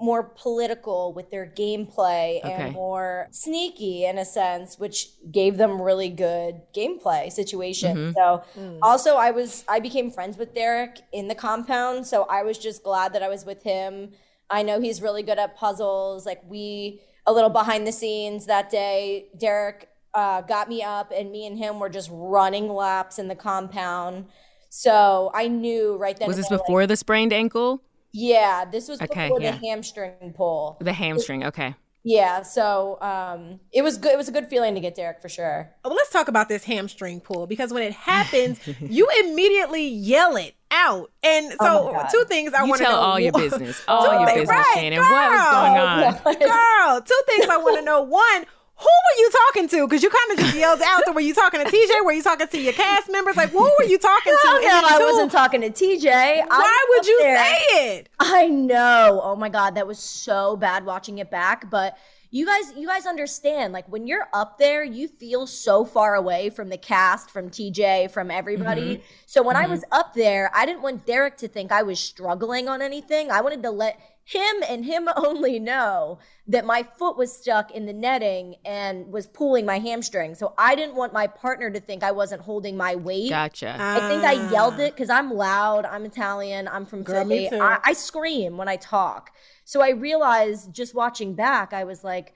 more 0.00 0.22
political 0.22 1.12
with 1.14 1.30
their 1.30 1.46
gameplay 1.46 2.38
Okay. 2.44 2.52
and 2.52 2.74
more 2.74 3.28
sneaky 3.30 4.04
in 4.04 4.18
a 4.18 4.24
sense 4.26 4.78
which 4.78 5.08
gave 5.32 5.56
them 5.56 5.80
really 5.80 6.10
good 6.10 6.60
gameplay 6.74 7.32
situations 7.32 8.14
so 8.14 8.42
also 8.82 9.16
i 9.16 9.30
was 9.30 9.64
i 9.68 9.80
became 9.80 10.10
friends 10.10 10.36
with 10.36 10.54
derek 10.54 11.00
in 11.12 11.28
the 11.28 11.34
compound 11.34 12.06
so 12.06 12.24
i 12.24 12.42
was 12.42 12.58
just 12.58 12.82
glad 12.82 13.14
that 13.14 13.22
i 13.22 13.28
was 13.28 13.44
with 13.46 13.62
him. 13.62 14.10
I 14.48 14.62
know 14.62 14.80
he's 14.80 15.02
really 15.02 15.24
good 15.24 15.40
at 15.40 15.56
puzzles. 15.56 16.24
Like 16.24 16.40
we 16.46 17.00
a 17.26 17.32
little 17.32 17.50
behind 17.50 17.84
the 17.84 17.90
scenes 17.90 18.46
that 18.46 18.70
day 18.70 19.26
derek 19.36 19.88
uh, 20.14 20.40
got 20.42 20.68
me 20.68 20.82
up 20.82 21.10
and 21.14 21.32
me 21.32 21.46
and 21.48 21.58
him 21.58 21.80
were 21.80 21.88
just 21.90 22.08
running 22.12 22.68
laps 22.68 23.18
in 23.18 23.26
the 23.28 23.34
compound. 23.34 24.26
So 24.68 25.30
i 25.34 25.48
knew 25.48 25.96
right 25.96 26.16
then 26.18 26.28
Was 26.28 26.36
this 26.36 26.48
there, 26.48 26.58
like, 26.58 26.66
before 26.66 26.86
the 26.86 26.96
sprained 26.96 27.32
ankle? 27.32 27.82
Yeah, 28.12 28.64
this 28.64 28.88
was 28.88 29.00
Okay, 29.02 29.26
before 29.28 29.40
yeah. 29.40 29.52
the 29.52 29.58
hamstring 29.66 30.32
pull. 30.34 30.76
The 30.80 30.92
hamstring. 30.92 31.44
Okay. 31.44 31.74
Yeah, 32.08 32.42
so 32.42 33.00
um, 33.00 33.58
it 33.72 33.82
was 33.82 33.98
good. 33.98 34.12
It 34.12 34.16
was 34.16 34.28
a 34.28 34.32
good 34.32 34.46
feeling 34.46 34.76
to 34.76 34.80
get 34.80 34.94
Derek 34.94 35.20
for 35.20 35.28
sure. 35.28 35.74
Well, 35.84 35.92
let's 35.92 36.10
talk 36.10 36.28
about 36.28 36.48
this 36.48 36.62
hamstring 36.62 37.18
pull 37.20 37.48
because 37.48 37.72
when 37.72 37.82
it 37.82 37.92
happens, 37.94 38.60
you 38.80 39.08
immediately 39.24 39.88
yell 39.88 40.36
it 40.36 40.54
out. 40.70 41.10
And 41.24 41.50
so, 41.50 41.56
Oh 41.60 41.92
my 41.92 42.02
God. 42.02 42.08
two 42.12 42.24
things 42.28 42.52
I 42.54 42.62
want 42.62 42.76
to 42.78 42.84
know. 42.84 42.90
tell 42.90 43.00
all 43.00 43.18
your 43.18 43.32
business. 43.36 43.82
All 43.88 44.04
Two 44.06 44.12
your 44.18 44.26
things- 44.26 44.40
business, 44.42 44.56
right, 44.56 44.74
Shannon. 44.74 45.00
What 45.00 45.30
was 45.32 46.24
going 46.24 46.36
on? 46.36 46.48
Girl, 46.48 47.00
two 47.02 47.20
things 47.26 47.48
I 47.50 47.56
want 47.56 47.76
to 47.78 47.82
know. 47.84 48.02
One, 48.02 48.44
who 48.78 48.84
were 48.84 49.18
you 49.18 49.30
talking 49.30 49.68
to? 49.68 49.86
Because 49.86 50.02
you 50.02 50.10
kind 50.10 50.38
of 50.38 50.44
just 50.44 50.56
yelled 50.56 50.82
out. 50.82 51.02
So 51.06 51.12
were 51.12 51.20
you 51.20 51.32
talking 51.32 51.64
to 51.64 51.66
TJ? 51.66 52.04
Were 52.04 52.12
you 52.12 52.22
talking 52.22 52.46
to 52.46 52.60
your 52.60 52.74
cast 52.74 53.10
members? 53.10 53.36
Like, 53.36 53.50
who 53.50 53.62
were 53.78 53.86
you 53.86 53.98
talking 53.98 54.34
to? 54.34 54.48
No, 54.52 54.58
no, 54.60 54.80
I 54.84 54.98
wasn't 55.00 55.32
talking 55.32 55.62
to 55.62 55.70
TJ. 55.70 56.46
Why 56.46 56.86
was 56.90 56.98
would 56.98 57.06
you 57.06 57.18
there. 57.22 57.36
say 57.38 57.60
it? 57.96 58.08
I 58.20 58.48
know. 58.48 59.20
Oh 59.22 59.34
my 59.34 59.48
god, 59.48 59.76
that 59.76 59.86
was 59.86 59.98
so 59.98 60.56
bad 60.56 60.84
watching 60.84 61.18
it 61.18 61.30
back, 61.30 61.70
but 61.70 61.96
you 62.30 62.44
guys 62.44 62.72
you 62.76 62.86
guys 62.86 63.06
understand 63.06 63.72
like 63.72 63.88
when 63.88 64.06
you're 64.06 64.28
up 64.34 64.58
there, 64.58 64.84
you 64.84 65.08
feel 65.08 65.46
so 65.46 65.86
far 65.86 66.14
away 66.14 66.50
from 66.50 66.68
the 66.68 66.76
cast, 66.76 67.30
from 67.30 67.48
TJ, 67.48 68.10
from 68.10 68.30
everybody. 68.30 68.96
Mm-hmm. 68.96 69.02
So 69.24 69.42
when 69.42 69.56
I 69.56 69.62
mm-hmm. 69.62 69.72
was 69.72 69.84
up 69.90 70.12
there, 70.12 70.50
I 70.54 70.66
didn't 70.66 70.82
want 70.82 71.06
Derek 71.06 71.38
to 71.38 71.48
think 71.48 71.72
I 71.72 71.82
was 71.82 71.98
struggling 71.98 72.68
on 72.68 72.82
anything. 72.82 73.30
I 73.30 73.40
wanted 73.40 73.62
to 73.62 73.70
let 73.70 73.98
him 74.26 74.56
and 74.68 74.84
him 74.84 75.08
only 75.16 75.58
know 75.58 76.18
that 76.48 76.66
my 76.66 76.82
foot 76.82 77.16
was 77.16 77.32
stuck 77.32 77.70
in 77.70 77.86
the 77.86 77.92
netting 77.92 78.56
and 78.64 79.10
was 79.12 79.26
pulling 79.26 79.64
my 79.64 79.78
hamstring. 79.78 80.34
So 80.34 80.52
I 80.58 80.74
didn't 80.74 80.96
want 80.96 81.12
my 81.12 81.28
partner 81.28 81.70
to 81.70 81.80
think 81.80 82.02
I 82.02 82.10
wasn't 82.10 82.42
holding 82.42 82.76
my 82.76 82.96
weight. 82.96 83.30
Gotcha. 83.30 83.76
I 83.78 84.00
think 84.08 84.24
I 84.24 84.50
yelled 84.50 84.80
it 84.80 84.94
because 84.94 85.10
I'm 85.10 85.32
loud. 85.32 85.86
I'm 85.86 86.04
Italian. 86.04 86.66
I'm 86.68 86.86
from 86.86 87.04
Girl, 87.04 87.22
Philly. 87.22 87.48
I, 87.52 87.78
I 87.84 87.92
scream 87.92 88.56
when 88.56 88.68
I 88.68 88.76
talk. 88.76 89.30
So 89.64 89.80
I 89.80 89.90
realized 89.90 90.72
just 90.72 90.94
watching 90.94 91.34
back, 91.34 91.72
I 91.72 91.84
was 91.84 92.02
like, 92.02 92.34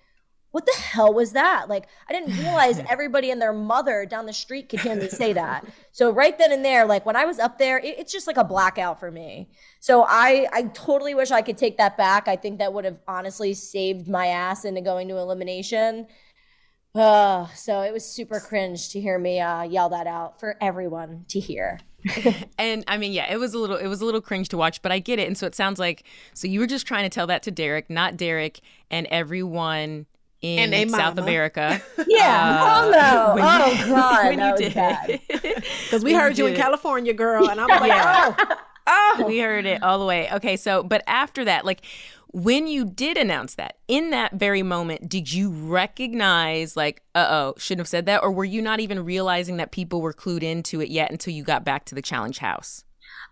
what 0.53 0.67
the 0.67 0.75
hell 0.81 1.15
was 1.15 1.33
that? 1.33 1.69
Like, 1.69 1.87
I 2.09 2.13
didn't 2.13 2.37
realize 2.39 2.79
everybody 2.91 3.31
and 3.31 3.41
their 3.41 3.53
mother 3.53 4.05
down 4.07 4.27
the 4.27 4.33
street 4.33 4.69
could 4.69 4.81
hear 4.81 4.97
me 4.97 5.09
say 5.09 5.33
that. 5.33 5.65
So 5.93 6.11
right 6.11 6.37
then 6.37 6.53
and 6.53 6.65
there, 6.65 6.85
like 6.87 7.07
when 7.07 7.17
I 7.17 7.25
was 7.25 7.39
up 7.39 7.59
there, 7.59 7.79
it- 7.79 7.99
it's 7.99 8.13
just 8.13 8.27
like 8.27 8.37
a 8.37 8.45
blackout 8.45 8.99
for 8.99 9.11
me. 9.11 9.49
So 9.79 10.05
I, 10.09 10.49
I 10.53 10.65
totally 10.65 11.15
wish 11.15 11.31
I 11.31 11.43
could 11.43 11.57
take 11.57 11.79
that 11.79 11.97
back. 11.97 12.27
I 12.29 12.37
think 12.37 12.59
that 12.59 12.73
would 12.73 12.85
have 12.85 12.99
honestly 13.07 13.55
saved 13.55 14.09
my 14.09 14.27
ass 14.27 14.65
into 14.65 14.81
going 14.81 15.09
to 15.09 15.17
elimination. 15.19 16.07
Uh, 16.95 17.47
so 17.55 17.83
it 17.83 17.93
was 17.93 18.05
super 18.05 18.41
cringe 18.41 18.89
to 18.91 19.01
hear 19.01 19.17
me 19.19 19.39
uh, 19.41 19.63
yell 19.63 19.89
that 19.91 20.09
out 20.09 20.41
for 20.41 20.57
everyone 20.61 21.25
to 21.29 21.39
hear. 21.39 21.79
And 22.59 22.85
I 22.89 22.99
mean, 22.99 23.13
yeah, 23.13 23.33
it 23.33 23.39
was 23.39 23.55
a 23.55 23.59
little 23.59 23.77
it 23.77 23.87
was 23.87 24.01
a 24.03 24.05
little 24.05 24.21
cringe 24.21 24.49
to 24.51 24.57
watch, 24.59 24.83
but 24.83 24.93
I 24.93 24.99
get 24.99 25.19
it. 25.19 25.27
And 25.27 25.37
so 25.39 25.47
it 25.47 25.55
sounds 25.55 25.79
like 25.79 26.05
so 26.35 26.47
you 26.47 26.61
were 26.61 26.67
just 26.67 26.87
trying 26.87 27.05
to 27.05 27.09
tell 27.09 27.27
that 27.29 27.43
to 27.45 27.51
Derek, 27.51 27.89
not 27.89 28.17
Derek 28.19 28.61
and 28.91 29.07
everyone 29.11 30.07
in 30.43 30.73
And 30.73 30.75
a 30.75 30.89
South 30.89 31.17
mama. 31.17 31.23
America. 31.23 31.83
Yeah. 32.07 32.59
Uh, 32.63 32.83
oh 32.85 32.91
no. 32.91 33.35
when 33.35 33.63
oh 33.63 33.67
you- 33.67 33.87
god. 33.95 34.25
when 34.37 34.41
you 34.41 34.57
did 34.57 34.77
it. 34.77 35.65
Because 35.85 36.03
we 36.05 36.13
When 36.13 36.21
heard 36.21 36.39
you 36.39 36.47
in. 36.47 36.57
California, 36.57 37.13
girl, 37.13 37.49
and 37.51 37.61
I'm 37.61 37.69
like, 37.69 37.89
Yeah. 37.89 38.35
oh, 38.39 38.57
oh. 39.19 39.25
we 39.27 39.39
heard 39.39 39.67
it 39.67 39.83
all 39.83 39.99
the 39.99 40.07
way. 40.07 40.31
Okay, 40.33 40.57
so 40.57 40.83
but 40.83 41.03
after 41.07 41.45
that, 41.45 41.65
like 41.65 41.83
when 42.33 42.69
you 42.69 42.85
did 42.85 43.17
announce 43.17 43.57
that, 43.57 43.77
in 43.89 44.11
that 44.11 44.35
very 44.35 44.63
moment, 44.63 45.09
did 45.09 45.33
you 45.33 45.51
recognize 45.51 46.77
like, 46.77 47.03
uh 47.15 47.27
oh, 47.29 47.55
shouldn't 47.59 47.81
have 47.81 47.89
said 47.89 48.07
that? 48.07 48.23
Or 48.23 48.31
were 48.31 48.45
you 48.45 48.63
not 48.63 48.81
even 48.81 49.05
realizing 49.05 49.57
that 49.59 49.73
people 49.73 50.01
were 50.01 50.15
clued 50.15 50.43
into 50.43 50.81
it 50.81 50.89
yet 50.91 51.11
until 51.11 51.35
you 51.35 51.43
got 51.45 51.65
back 51.65 51.85
to 51.87 51.95
the 51.95 52.03
challenge 52.03 52.39
house? 52.39 52.85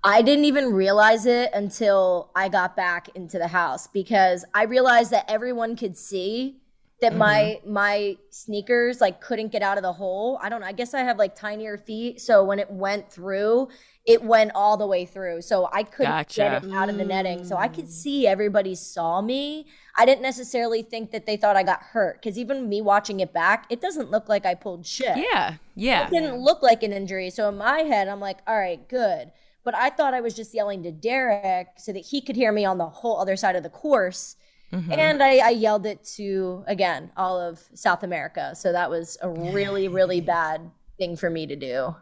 I 0.04 0.22
didn't 0.22 0.44
even 0.44 0.72
realize 0.72 1.26
it 1.26 1.50
until 1.54 2.30
I 2.36 2.48
got 2.48 2.76
back 2.76 3.08
into 3.16 3.38
the 3.38 3.48
house 3.48 3.88
because 3.88 4.44
I 4.54 4.64
realized 4.64 5.10
that 5.10 5.24
everyone 5.28 5.74
could 5.74 5.96
see 5.96 6.58
that 7.00 7.14
my 7.14 7.58
mm-hmm. 7.60 7.72
my 7.72 8.16
sneakers 8.30 9.00
like 9.00 9.20
couldn't 9.20 9.52
get 9.52 9.62
out 9.62 9.76
of 9.76 9.82
the 9.82 9.92
hole. 9.92 10.38
I 10.42 10.48
don't 10.48 10.60
know. 10.60 10.66
I 10.66 10.72
guess 10.72 10.94
I 10.94 11.00
have 11.00 11.16
like 11.16 11.36
tinier 11.36 11.76
feet, 11.76 12.20
so 12.20 12.44
when 12.44 12.58
it 12.58 12.70
went 12.70 13.10
through, 13.10 13.68
it 14.08 14.22
went 14.22 14.52
all 14.54 14.76
the 14.76 14.86
way 14.86 15.04
through. 15.04 15.42
So 15.42 15.68
I 15.70 15.82
couldn't 15.82 16.34
get 16.34 16.64
it 16.64 16.72
out 16.72 16.88
of 16.88 16.96
the 16.96 17.04
netting. 17.04 17.44
So 17.44 17.56
I 17.56 17.68
could 17.68 17.84
mm. 17.84 17.90
see 17.90 18.26
everybody 18.26 18.74
saw 18.74 19.20
me. 19.20 19.66
I 19.96 20.06
didn't 20.06 20.22
necessarily 20.22 20.82
think 20.82 21.10
that 21.10 21.26
they 21.26 21.36
thought 21.36 21.56
I 21.56 21.62
got 21.62 21.82
hurt 21.82 22.20
because 22.22 22.38
even 22.38 22.68
me 22.68 22.80
watching 22.80 23.20
it 23.20 23.34
back, 23.34 23.66
it 23.68 23.80
doesn't 23.82 24.10
look 24.10 24.28
like 24.28 24.46
I 24.46 24.54
pulled 24.54 24.86
shit 24.86 25.16
Yeah, 25.16 25.56
yeah. 25.74 26.06
it 26.06 26.10
didn't 26.10 26.36
look 26.36 26.62
like 26.62 26.82
an 26.82 26.92
injury. 26.92 27.28
So 27.28 27.50
in 27.50 27.58
my 27.58 27.80
head, 27.80 28.08
I'm 28.08 28.18
like, 28.18 28.38
all 28.46 28.56
right, 28.58 28.88
good. 28.88 29.30
But 29.62 29.74
I 29.74 29.90
thought 29.90 30.14
I 30.14 30.22
was 30.22 30.34
just 30.34 30.54
yelling 30.54 30.82
to 30.84 30.90
Derek 30.90 31.68
so 31.76 31.92
that 31.92 32.06
he 32.06 32.22
could 32.22 32.34
hear 32.34 32.50
me 32.50 32.64
on 32.64 32.78
the 32.78 32.86
whole 32.86 33.20
other 33.20 33.36
side 33.36 33.56
of 33.56 33.62
the 33.62 33.68
course. 33.68 34.36
Mm-hmm. 34.72 34.92
And 34.92 35.22
I, 35.22 35.38
I 35.38 35.50
yelled 35.50 35.86
it 35.86 36.04
to, 36.16 36.62
again, 36.66 37.10
all 37.16 37.40
of 37.40 37.60
South 37.74 38.02
America. 38.02 38.54
So 38.54 38.72
that 38.72 38.90
was 38.90 39.16
a 39.22 39.28
really, 39.28 39.88
really 39.88 40.20
bad 40.20 40.70
thing 40.98 41.16
for 41.16 41.30
me 41.30 41.46
to 41.46 41.56
do. 41.56 41.96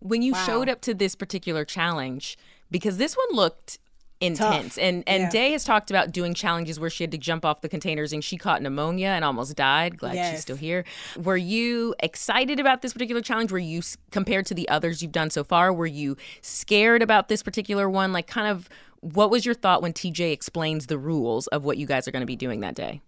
when 0.00 0.20
you 0.20 0.34
showed 0.34 0.68
up 0.68 0.80
to 0.82 0.92
this 0.92 1.14
particular 1.14 1.64
challenge 1.64 2.36
because 2.70 2.98
this 2.98 3.14
one 3.16 3.28
looked 3.36 3.78
intense 4.20 4.78
and 4.78 5.02
and 5.06 5.24
Yeah. 5.24 5.30
day 5.30 5.52
has 5.52 5.64
talked 5.64 5.90
about 5.90 6.12
doing 6.12 6.34
challenges 6.34 6.78
where 6.80 6.88
she 6.88 7.02
had 7.04 7.10
to 7.12 7.18
jump 7.18 7.44
off 7.44 7.60
the 7.62 7.68
containers 7.68 8.12
and 8.12 8.22
she 8.24 8.36
caught 8.36 8.62
pneumonia 8.62 9.08
and 9.08 9.24
almost 9.24 9.54
died. 9.56 9.98
Glad 9.98 10.30
she's 10.30 10.40
still 10.40 10.56
here. 10.56 10.84
Were 11.16 11.36
you 11.36 11.94
excited 12.00 12.60
about 12.60 12.80
this 12.82 12.92
particular 12.92 13.20
challenge? 13.22 13.50
Were 13.52 13.58
you 13.58 13.82
compared 14.10 14.46
to 14.46 14.54
the 14.54 14.68
others 14.68 15.02
you've 15.02 15.12
done 15.12 15.30
so 15.30 15.42
far? 15.44 15.72
Were 15.72 15.86
you 15.86 16.16
scared 16.42 17.02
about 17.02 17.28
this 17.28 17.42
particular 17.42 17.88
one? 17.90 18.12
Like 18.12 18.26
kind 18.26 18.46
of 18.48 18.68
what 19.12 19.30
was 19.30 19.44
your 19.44 19.54
thought 19.54 19.82
when 19.82 19.92
tj 19.92 20.32
explains 20.32 20.86
the 20.86 20.98
rules 20.98 21.46
of 21.48 21.64
what 21.64 21.76
you 21.76 21.86
guys 21.86 22.08
are 22.08 22.10
going 22.10 22.22
to 22.22 22.26
be 22.26 22.36
doing 22.36 22.60
that 22.60 22.74
day 22.74 23.00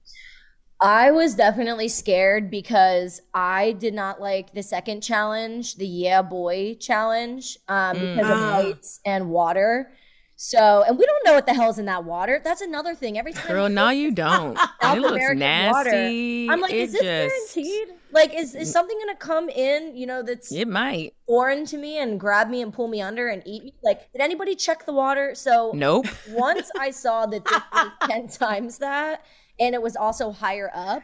I 0.78 1.10
was 1.10 1.34
definitely 1.34 1.88
scared 1.88 2.50
because 2.50 3.22
I 3.32 3.72
did 3.72 3.94
not 3.94 4.20
like 4.20 4.52
the 4.52 4.62
second 4.62 5.00
challenge, 5.00 5.76
the 5.76 5.86
Yeah 5.86 6.20
Boy 6.20 6.74
challenge, 6.74 7.56
um, 7.66 7.94
because 7.98 8.28
of 8.28 8.36
Ah. 8.36 8.52
heights 8.62 9.00
and 9.06 9.30
water. 9.30 9.90
So, 10.36 10.84
and 10.86 10.98
we 10.98 11.06
don't 11.06 11.24
know 11.24 11.32
what 11.32 11.46
the 11.46 11.54
hell's 11.54 11.78
in 11.78 11.86
that 11.86 12.04
water. 12.04 12.42
That's 12.44 12.60
another 12.60 12.94
thing. 12.94 13.18
Every 13.18 13.32
time 13.32 13.48
girl 13.48 13.68
we 13.68 13.74
no 13.74 13.88
you 13.88 14.10
don't 14.24 14.58
South 14.58 14.98
it 14.98 15.00
looks 15.00 15.12
American 15.14 15.38
nasty 15.38 16.46
water, 16.46 16.52
I'm 16.52 16.60
like, 16.60 16.72
it 16.74 16.76
is 16.76 16.92
this 16.92 17.00
just 17.02 17.54
guaranteed? 17.54 17.88
Like, 18.16 18.34
is, 18.34 18.54
is 18.54 18.72
something 18.72 18.98
gonna 18.98 19.16
come 19.16 19.48
in, 19.48 19.94
you 19.94 20.06
know, 20.06 20.22
that's 20.22 20.50
it 20.50 20.66
might 20.66 21.14
foreign 21.26 21.66
to 21.66 21.76
me 21.76 21.98
and 21.98 22.18
grab 22.18 22.48
me 22.48 22.62
and 22.62 22.72
pull 22.72 22.88
me 22.88 23.00
under 23.00 23.28
and 23.28 23.42
eat 23.46 23.64
me? 23.64 23.74
Like, 23.84 24.10
did 24.12 24.20
anybody 24.20 24.54
check 24.54 24.86
the 24.86 24.92
water? 24.92 25.34
So 25.34 25.72
nope 25.74 26.06
once 26.30 26.70
I 26.78 26.90
saw 26.90 27.26
that 27.26 27.44
this 27.44 27.60
was 27.72 27.90
10 28.08 28.28
times 28.28 28.78
that, 28.78 29.24
and 29.60 29.74
it 29.74 29.82
was 29.82 29.96
also 29.96 30.32
higher 30.32 30.70
up, 30.74 31.02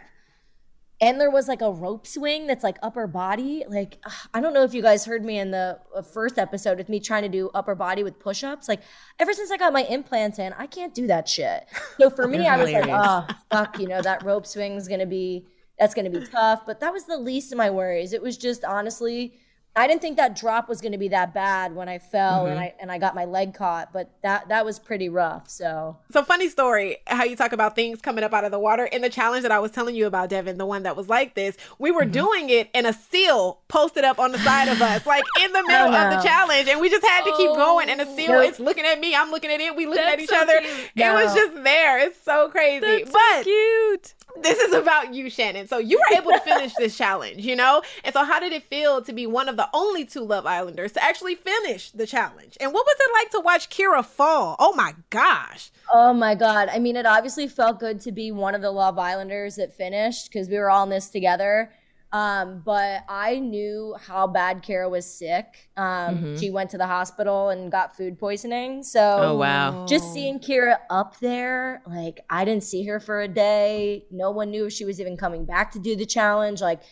and 1.03 1.21
there 1.21 1.33
was 1.33 1.49
like 1.49 1.63
a 1.63 1.71
rope 1.71 2.07
swing 2.07 2.47
that's 2.47 2.63
like 2.63 2.79
upper 2.81 3.09
body. 3.09 3.65
Like, 3.69 3.99
I 4.33 4.41
don't 4.41 4.55
know 4.55 4.63
if 4.63 4.73
you 4.73 4.83
guys 4.83 5.05
heard 5.05 5.25
me 5.25 5.37
in 5.37 5.51
the 5.51 5.81
uh, 5.95 6.01
first 6.01 6.39
episode 6.39 6.79
with 6.79 6.89
me 6.89 7.01
trying 7.01 7.25
to 7.25 7.29
do 7.29 7.51
upper 7.55 7.75
body 7.75 8.05
with 8.05 8.21
push 8.21 8.45
ups. 8.45 8.69
Like, 8.69 8.81
ever 9.19 9.33
since 9.33 9.51
I 9.51 9.57
got 9.57 9.73
my 9.73 9.83
implants 9.83 10.39
in, 10.39 10.53
I 10.53 10.69
can't 10.69 10.95
do 10.95 11.09
that 11.09 11.29
shit. 11.29 11.67
So 11.99 12.09
for 12.09 12.29
me, 12.29 12.47
I 12.47 12.57
was 12.57 12.71
like, 12.71 12.87
oh, 12.89 13.27
fuck, 13.51 13.81
you 13.81 13.89
know, 13.89 14.01
that 14.01 14.23
rope 14.23 14.47
swing's 14.47 14.87
gonna 14.87 15.05
be. 15.05 15.45
That's 15.83 15.95
going 15.95 16.13
to 16.13 16.21
be 16.21 16.25
tough, 16.25 16.65
but 16.65 16.79
that 16.79 16.93
was 16.93 17.07
the 17.07 17.19
least 17.19 17.51
of 17.51 17.59
my 17.59 17.69
worries. 17.69 18.13
It 18.13 18.23
was 18.23 18.37
just 18.37 18.65
honestly, 18.65 19.41
I 19.75 19.87
didn't 19.87 20.03
think 20.03 20.19
that 20.19 20.37
drop 20.37 20.69
was 20.69 20.83
going 20.83 20.93
to 20.93 20.99
be 20.99 21.09
that 21.09 21.33
bad 21.33 21.75
when 21.75 21.89
I 21.89 21.99
fell 21.99 22.47
and 22.47 22.57
mm-hmm. 22.57 22.63
I 22.63 22.75
and 22.79 22.93
I 22.93 22.99
got 22.99 23.15
my 23.15 23.25
leg 23.25 23.55
caught, 23.55 23.91
but 23.93 24.11
that 24.23 24.49
that 24.49 24.67
was 24.67 24.79
pretty 24.79 25.09
rough. 25.09 25.49
So 25.49 25.97
So 26.11 26.23
funny 26.23 26.49
story 26.51 26.99
how 27.07 27.25
you 27.25 27.37
talk 27.37 27.53
about 27.53 27.75
things 27.75 28.03
coming 28.03 28.23
up 28.23 28.35
out 28.35 28.45
of 28.45 28.51
the 28.51 28.59
water. 28.59 28.85
In 28.85 29.01
the 29.01 29.09
challenge 29.09 29.43
that 29.43 29.53
I 29.53 29.59
was 29.59 29.71
telling 29.71 29.95
you 29.95 30.07
about, 30.07 30.29
Devin, 30.29 30.59
the 30.59 30.67
one 30.67 30.83
that 30.83 30.95
was 30.95 31.09
like 31.09 31.35
this, 31.35 31.57
we 31.79 31.91
were 31.91 32.03
mm-hmm. 32.03 32.13
doing 32.13 32.51
it 32.51 32.69
and 32.75 32.87
a 32.87 32.93
seal 32.93 33.61
posted 33.69 34.05
up 34.05 34.19
on 34.19 34.33
the 34.33 34.39
side 34.39 34.69
of 34.69 34.83
us, 34.83 35.07
like 35.07 35.25
in 35.43 35.53
the 35.53 35.63
middle 35.67 35.87
of 35.87 35.93
the 35.93 36.17
uh-huh. 36.17 36.23
challenge. 36.23 36.69
And 36.69 36.79
we 36.79 36.91
just 36.91 37.07
had 37.07 37.25
to 37.25 37.35
keep 37.39 37.55
going. 37.55 37.89
And 37.89 37.99
the 37.99 38.07
oh. 38.07 38.17
seal 38.17 38.33
Nope. 38.33 38.51
is 38.51 38.61
looking 38.61 38.85
at 38.85 39.01
me. 39.01 39.15
I'm 39.15 39.31
looking 39.31 39.51
at 39.51 39.61
it. 39.61 39.75
We 39.75 39.87
looking 39.87 40.05
at 40.05 40.21
each 40.21 40.29
so 40.29 40.43
other. 40.43 40.61
It 40.63 40.91
was 40.97 41.35
just 41.35 41.55
there. 41.65 41.99
It's 41.99 42.23
so 42.23 42.51
crazy. 42.51 42.81
That's 42.81 43.11
so 43.11 43.19
but 43.35 43.45
cute 43.45 44.15
this 44.41 44.59
is 44.59 44.73
about 44.75 45.15
you, 45.15 45.31
Shannon. 45.31 45.69
So 45.69 45.79
you 45.79 45.99
were 45.99 46.17
able 46.17 46.31
to 46.33 46.41
finish 46.41 46.73
this 46.75 46.97
challenge, 46.97 47.45
you 47.45 47.57
know? 47.57 47.83
And 48.05 48.13
so 48.15 48.25
how 48.25 48.41
did 48.41 48.53
it 48.53 48.65
feel 48.65 49.03
to 49.03 49.13
be 49.13 49.27
one 49.27 49.49
of 49.49 49.57
the 49.57 49.62
only 49.73 50.05
two 50.05 50.25
Love 50.25 50.47
Islanders 50.47 50.93
to 50.93 51.03
actually 51.03 51.35
finish 51.35 51.91
the 51.91 52.07
challenge? 52.07 52.57
And 52.61 52.73
what 52.73 52.87
was 52.87 52.97
it 52.99 53.13
like 53.13 53.31
to 53.33 53.41
watch 53.41 53.71
Kyra 53.71 54.05
fall? 54.05 54.57
Oh 54.59 54.75
my 54.75 54.95
gosh. 55.11 55.71
Oh 55.93 56.13
my 56.13 56.35
god! 56.35 56.69
I 56.73 56.79
mean, 56.79 56.97
it 56.97 57.07
obviously 57.07 57.49
felt 57.49 57.81
good 57.81 58.01
to 58.03 58.13
be 58.13 58.33
one 58.33 58.55
of 58.55 58.63
the 58.63 58.71
Love 58.71 58.99
Islanders 58.99 59.57
that 59.57 59.77
finished 59.77 60.31
because 60.31 60.49
we 60.49 60.57
were 60.59 60.71
all 60.71 60.85
in 60.85 60.91
this 60.91 61.09
together. 61.11 61.73
Um, 62.13 62.61
but 62.63 63.05
I 63.09 63.39
knew 63.39 63.97
how 63.99 64.27
bad 64.27 64.63
Kara 64.63 64.87
was 64.87 65.07
sick. 65.07 65.71
Um, 65.79 66.37
She 66.37 66.51
went 66.51 66.69
to 66.71 66.79
the 66.79 66.87
hospital 66.87 67.49
and 67.49 67.73
got 67.73 67.97
food 67.97 68.19
poisoning. 68.19 68.83
So 68.83 69.01
oh 69.01 69.37
wow 69.39 69.87
just 69.87 70.13
seeing 70.13 70.39
Kyra 70.39 70.77
up 70.91 71.19
there, 71.21 71.83
like 71.87 72.21
I 72.29 72.45
didn't 72.45 72.65
see 72.65 72.85
her 72.85 73.01
for 73.01 73.23
a 73.23 73.29
day. 73.29 74.05
No 74.11 74.31
one 74.31 74.51
knew 74.51 74.67
if 74.67 74.75
she 74.75 74.85
was 74.85 75.01
even 75.01 75.17
coming 75.17 75.47
back 75.47 75.73
to 75.73 75.79
do 75.79 75.97
the 75.97 76.05
challenge. 76.05 76.61
Like 76.61 76.83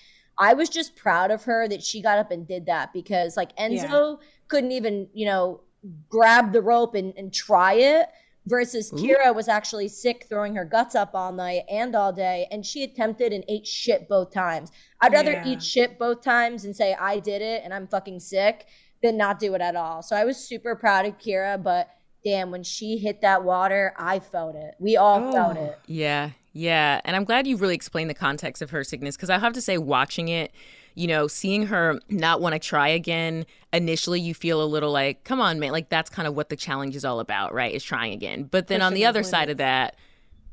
I 0.40 0.54
was 0.54 0.68
just 0.68 0.96
proud 0.96 1.30
of 1.30 1.44
her 1.44 1.68
that 1.68 1.82
she 1.82 2.00
got 2.00 2.18
up 2.18 2.30
and 2.30 2.48
did 2.48 2.66
that 2.66 2.92
because 2.92 3.36
like 3.36 3.54
Enzo 3.56 4.18
couldn't 4.48 4.72
even, 4.72 5.06
you 5.12 5.26
know, 5.26 5.60
grab 6.08 6.52
the 6.52 6.62
rope 6.62 6.94
and, 6.94 7.12
and 7.16 7.32
try 7.32 7.74
it. 7.74 8.08
Versus 8.46 8.90
Kyra 8.90 9.34
was 9.34 9.48
actually 9.48 9.86
sick, 9.86 10.24
throwing 10.28 10.56
her 10.56 10.64
guts 10.64 10.94
up 10.94 11.10
all 11.14 11.30
night 11.30 11.62
and 11.70 11.94
all 11.94 12.10
day, 12.10 12.48
and 12.50 12.64
she 12.64 12.82
attempted 12.82 13.34
and 13.34 13.44
ate 13.48 13.66
shit 13.66 14.08
both 14.08 14.32
times. 14.32 14.72
I'd 15.02 15.12
rather 15.12 15.32
Yeah. 15.32 15.46
eat 15.46 15.62
shit 15.62 15.98
both 15.98 16.22
times 16.22 16.64
and 16.64 16.74
say 16.74 16.94
I 16.94 17.20
did 17.20 17.42
it 17.42 17.60
and 17.62 17.72
I'm 17.72 17.86
fucking 17.86 18.18
sick 18.18 18.66
than 19.02 19.18
not 19.18 19.38
do 19.40 19.54
it 19.54 19.60
at 19.60 19.76
all. 19.76 20.02
So 20.02 20.16
I 20.16 20.24
was 20.24 20.38
super 20.38 20.74
proud 20.74 21.04
of 21.04 21.18
Kyra, 21.18 21.62
but 21.62 21.90
damn, 22.24 22.50
when 22.50 22.62
she 22.62 22.96
hit 22.96 23.20
that 23.20 23.44
water, 23.44 23.92
I 23.98 24.18
felt 24.18 24.56
it. 24.56 24.74
We 24.78 24.96
all 24.96 25.32
felt 25.32 25.58
oh, 25.58 25.64
it. 25.64 25.78
Yeah, 25.86 26.30
Yeah, 26.52 27.00
and 27.04 27.14
I'm 27.14 27.24
glad 27.24 27.46
you 27.46 27.56
really 27.56 27.74
explained 27.74 28.10
the 28.10 28.14
context 28.14 28.60
of 28.60 28.70
her 28.70 28.82
sickness 28.82 29.16
because 29.16 29.30
I 29.30 29.38
have 29.38 29.52
to 29.52 29.60
say, 29.60 29.78
watching 29.78 30.28
it, 30.28 30.52
you 30.94 31.06
know, 31.06 31.28
seeing 31.28 31.66
her 31.66 32.00
not 32.08 32.40
want 32.40 32.54
to 32.54 32.58
try 32.58 32.88
again, 32.88 33.46
initially 33.72 34.20
you 34.20 34.34
feel 34.34 34.62
a 34.62 34.66
little 34.66 34.90
like, 34.90 35.22
come 35.24 35.40
on, 35.40 35.60
man, 35.60 35.72
like 35.72 35.88
that's 35.88 36.10
kind 36.10 36.26
of 36.26 36.34
what 36.34 36.48
the 36.48 36.56
challenge 36.56 36.96
is 36.96 37.04
all 37.04 37.20
about, 37.20 37.54
right? 37.54 37.72
Is 37.72 37.84
trying 37.84 38.12
again. 38.12 38.44
But 38.44 38.66
then 38.66 38.82
on 38.82 38.94
the 38.94 39.06
other 39.06 39.22
side 39.22 39.48
of 39.50 39.58
that, 39.58 39.96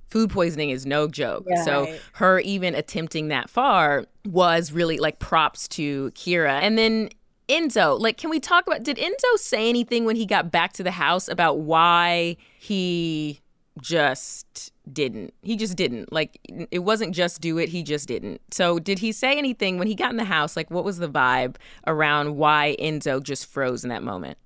food 0.09 0.29
poisoning 0.29 0.69
is 0.69 0.85
no 0.85 1.07
joke. 1.07 1.45
Yeah. 1.47 1.63
so 1.63 1.83
Right. 1.85 2.01
her 2.13 2.39
even 2.41 2.75
attempting 2.75 3.29
that 3.29 3.49
far 3.49 4.05
was 4.25 4.71
really 4.71 4.99
like 4.99 5.19
props 5.19 5.67
to 5.69 6.11
Kyra. 6.11 6.61
And 6.61 6.77
then 6.77 7.09
Enzo, 7.49 7.99
like, 7.99 8.17
can 8.17 8.29
we 8.29 8.39
talk 8.39 8.67
about 8.67 8.83
did 8.83 8.97
Enzo 8.97 9.37
say 9.37 9.69
anything 9.69 10.05
when 10.05 10.15
he 10.15 10.25
got 10.25 10.51
back 10.51 10.73
to 10.73 10.83
the 10.83 10.91
house 10.91 11.27
about 11.27 11.59
why 11.59 12.37
he 12.59 13.41
just 13.81 14.71
didn't? 14.91 15.33
He 15.41 15.55
just 15.55 15.75
didn't. 15.75 16.11
Like, 16.11 16.39
it 16.71 16.79
wasn't 16.79 17.13
just 17.15 17.41
do 17.41 17.57
it, 17.57 17.69
he 17.69 17.83
just 17.83 18.07
didn't. 18.07 18.41
So, 18.51 18.79
did 18.79 18.99
he 18.99 19.11
say 19.11 19.37
anything 19.37 19.77
when 19.77 19.87
he 19.87 19.95
got 19.95 20.11
in 20.11 20.17
the 20.17 20.23
house? 20.25 20.55
Like, 20.55 20.69
what 20.71 20.83
was 20.83 20.97
the 20.97 21.09
vibe 21.09 21.55
around 21.85 22.35
why 22.37 22.75
Enzo 22.79 23.21
just 23.21 23.45
froze 23.45 23.83
in 23.83 23.89
that 23.89 24.03
moment? 24.03 24.37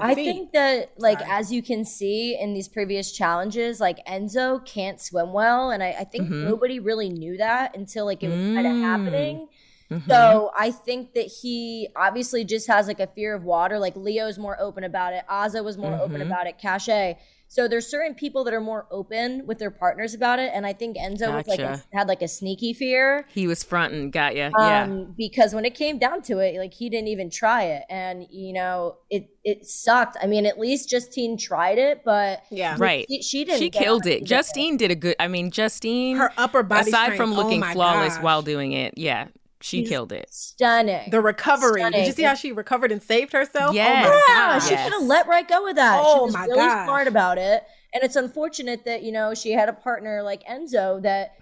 I 0.00 0.12
think 0.14 0.52
that, 0.52 0.90
like, 0.98 1.20
Sorry. 1.20 1.30
as 1.32 1.52
you 1.52 1.62
can 1.62 1.84
see 1.84 2.36
in 2.38 2.52
these 2.52 2.68
previous 2.68 3.12
challenges, 3.12 3.80
like 3.80 4.04
Enzo 4.06 4.62
can't 4.66 5.00
swim 5.00 5.32
well, 5.32 5.70
and 5.70 5.82
I, 5.82 5.90
I 6.00 6.04
think 6.04 6.28
Mhm. 6.28 6.44
nobody 6.44 6.78
really 6.80 7.08
knew 7.08 7.36
that 7.38 7.76
until 7.76 8.04
like 8.04 8.22
it 8.22 8.28
was 8.28 8.36
kind 8.38 8.66
of 8.66 8.72
Mm. 8.74 8.82
happening. 8.82 9.48
Mhm. 9.90 10.06
So 10.06 10.50
I 10.58 10.72
think 10.72 11.14
that 11.14 11.26
he 11.40 11.88
obviously 11.96 12.44
just 12.44 12.66
has 12.66 12.86
like 12.88 13.00
a 13.00 13.06
fear 13.06 13.34
of 13.34 13.44
water. 13.44 13.78
Like 13.78 13.94
Leo's 13.96 14.36
more 14.38 14.60
open 14.60 14.84
about 14.84 15.14
it. 15.14 15.24
Azah 15.30 15.64
was 15.64 15.78
more 15.78 15.94
open 15.94 16.20
Mhm. 16.20 16.26
about 16.26 16.46
it. 16.46 16.58
Cache. 16.58 17.16
So 17.50 17.66
there's 17.66 17.86
certain 17.86 18.14
people 18.14 18.44
that 18.44 18.52
are 18.52 18.60
more 18.60 18.86
open 18.90 19.46
with 19.46 19.58
their 19.58 19.70
partners 19.70 20.12
about 20.12 20.38
it, 20.38 20.52
and 20.54 20.66
I 20.66 20.74
think 20.74 20.98
Enzo 20.98 21.34
was 21.34 21.46
like 21.46 21.58
a, 21.60 21.82
had 21.94 22.06
like 22.06 22.20
a 22.20 22.28
sneaky 22.28 22.74
fear. 22.74 23.26
he 23.28 23.46
was 23.46 23.64
fronting, 23.64 24.10
got 24.10 24.36
ya. 24.36 24.50
yeah. 24.58 24.82
Um, 24.82 25.14
because 25.16 25.54
when 25.54 25.64
it 25.64 25.74
came 25.74 25.98
down 25.98 26.20
to 26.22 26.40
it, 26.40 26.58
like 26.58 26.74
he 26.74 26.90
didn't 26.90 27.08
even 27.08 27.30
try 27.30 27.64
it, 27.64 27.84
and 27.88 28.26
you 28.30 28.52
know 28.52 28.96
it 29.08 29.30
it 29.44 29.66
sucked. 29.66 30.18
I 30.22 30.26
mean, 30.26 30.44
at 30.44 30.58
least 30.58 30.90
Justine 30.90 31.38
tried 31.38 31.78
it, 31.78 32.02
but 32.04 32.42
yeah. 32.50 32.76
Right. 32.78 33.06
she, 33.08 33.22
she 33.22 33.44
didn't. 33.46 33.60
She 33.60 33.70
get 33.70 33.82
killed 33.82 34.06
it. 34.06 34.16
either. 34.18 34.26
Justine 34.26 34.76
did 34.76 34.90
a 34.90 34.94
good. 34.94 35.16
I 35.18 35.28
mean, 35.28 35.50
Justine, 35.50 36.18
Her 36.18 36.30
upper 36.36 36.62
body 36.62 36.90
aside 36.90 37.04
strength, 37.04 37.16
from 37.16 37.32
oh 37.32 37.36
looking 37.36 37.60
my 37.60 37.72
flawless 37.72 38.16
gosh. 38.16 38.22
while 38.22 38.42
doing 38.42 38.72
it, 38.72 38.98
yeah, 38.98 39.28
she 39.60 39.78
She's- 39.78 39.88
killed 39.88 40.12
it. 40.12 40.28
stunning. 40.30 41.10
the 41.10 41.20
recovery. 41.20 41.82
Did 41.90 42.06
you 42.06 42.12
see 42.12 42.22
how 42.22 42.34
she 42.34 42.52
recovered 42.52 42.92
and 42.92 43.02
saved 43.02 43.32
herself? 43.32 43.70
Oh 43.70 43.74
yes. 43.74 44.06
Oh 44.06 44.10
my 44.10 44.24
Yeah, 44.28 44.52
God. 44.52 44.58
she 44.60 44.70
Yes. 44.74 44.84
should 44.84 44.92
have 44.92 45.02
let 45.02 45.26
right 45.26 45.46
go 45.48 45.64
with 45.64 45.76
that. 45.76 46.00
Oh 46.02 46.18
she 46.18 46.24
was 46.26 46.34
my 46.34 46.44
really 46.44 46.56
gosh. 46.56 46.86
smart 46.86 47.08
about 47.08 47.38
it. 47.38 47.64
And 47.94 48.02
it's 48.04 48.16
unfortunate 48.16 48.84
that, 48.84 49.02
you 49.02 49.10
know, 49.12 49.34
she 49.34 49.52
had 49.52 49.68
a 49.68 49.72
partner 49.72 50.22
like 50.22 50.44
Enzo 50.46 51.00
that 51.02 51.32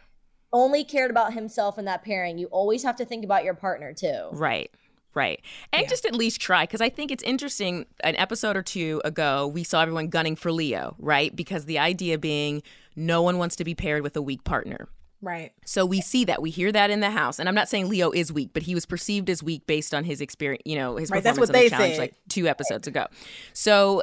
only 0.52 0.84
cared 0.84 1.10
about 1.10 1.34
himself 1.34 1.78
in 1.78 1.84
that 1.86 2.02
pairing. 2.04 2.38
You 2.38 2.46
always 2.46 2.82
have 2.84 2.96
to 2.96 3.04
think 3.04 3.24
about 3.24 3.44
your 3.44 3.54
partner 3.54 3.92
too. 3.92 4.28
Right. 4.32 4.70
Right. 5.12 5.40
And 5.72 5.82
Yeah. 5.82 5.88
just 5.88 6.04
at 6.06 6.14
least 6.14 6.40
try 6.40 6.64
because 6.64 6.80
I 6.80 6.88
think 6.88 7.10
it's 7.10 7.22
interesting. 7.24 7.86
An 8.04 8.16
episode 8.16 8.56
or 8.56 8.62
two 8.62 9.00
ago, 9.04 9.46
we 9.46 9.64
saw 9.64 9.82
everyone 9.82 10.08
gunning 10.08 10.36
for 10.36 10.52
Leo, 10.52 10.94
right? 10.98 11.34
Because 11.34 11.64
the 11.64 11.78
idea 11.78 12.16
being 12.18 12.62
no 12.94 13.22
one 13.22 13.38
wants 13.38 13.56
to 13.56 13.64
be 13.64 13.74
paired 13.74 14.02
with 14.02 14.16
a 14.16 14.22
weak 14.22 14.44
partner. 14.44 14.88
Right. 15.22 15.52
So 15.64 15.86
we 15.86 16.00
see 16.00 16.24
that. 16.26 16.42
We 16.42 16.50
hear 16.50 16.70
that 16.72 16.90
in 16.90 17.00
the 17.00 17.10
house. 17.10 17.38
And 17.38 17.48
I'm 17.48 17.54
not 17.54 17.68
saying 17.68 17.88
Leo 17.88 18.10
is 18.10 18.32
weak, 18.32 18.50
but 18.52 18.62
he 18.62 18.74
was 18.74 18.86
perceived 18.86 19.30
as 19.30 19.42
weak 19.42 19.66
based 19.66 19.94
on 19.94 20.04
his 20.04 20.20
experience, 20.20 20.62
you 20.64 20.76
know, 20.76 20.96
his 20.96 21.10
Right, 21.10 21.22
that's 21.22 21.38
performance 21.38 21.50
what 21.50 21.56
on 21.56 21.64
the 21.64 21.70
challenge 21.70 21.94
said. 21.94 22.00
like 22.00 22.14
two 22.28 22.46
episodes 22.48 22.86
ago. 22.86 23.06
So 23.52 24.02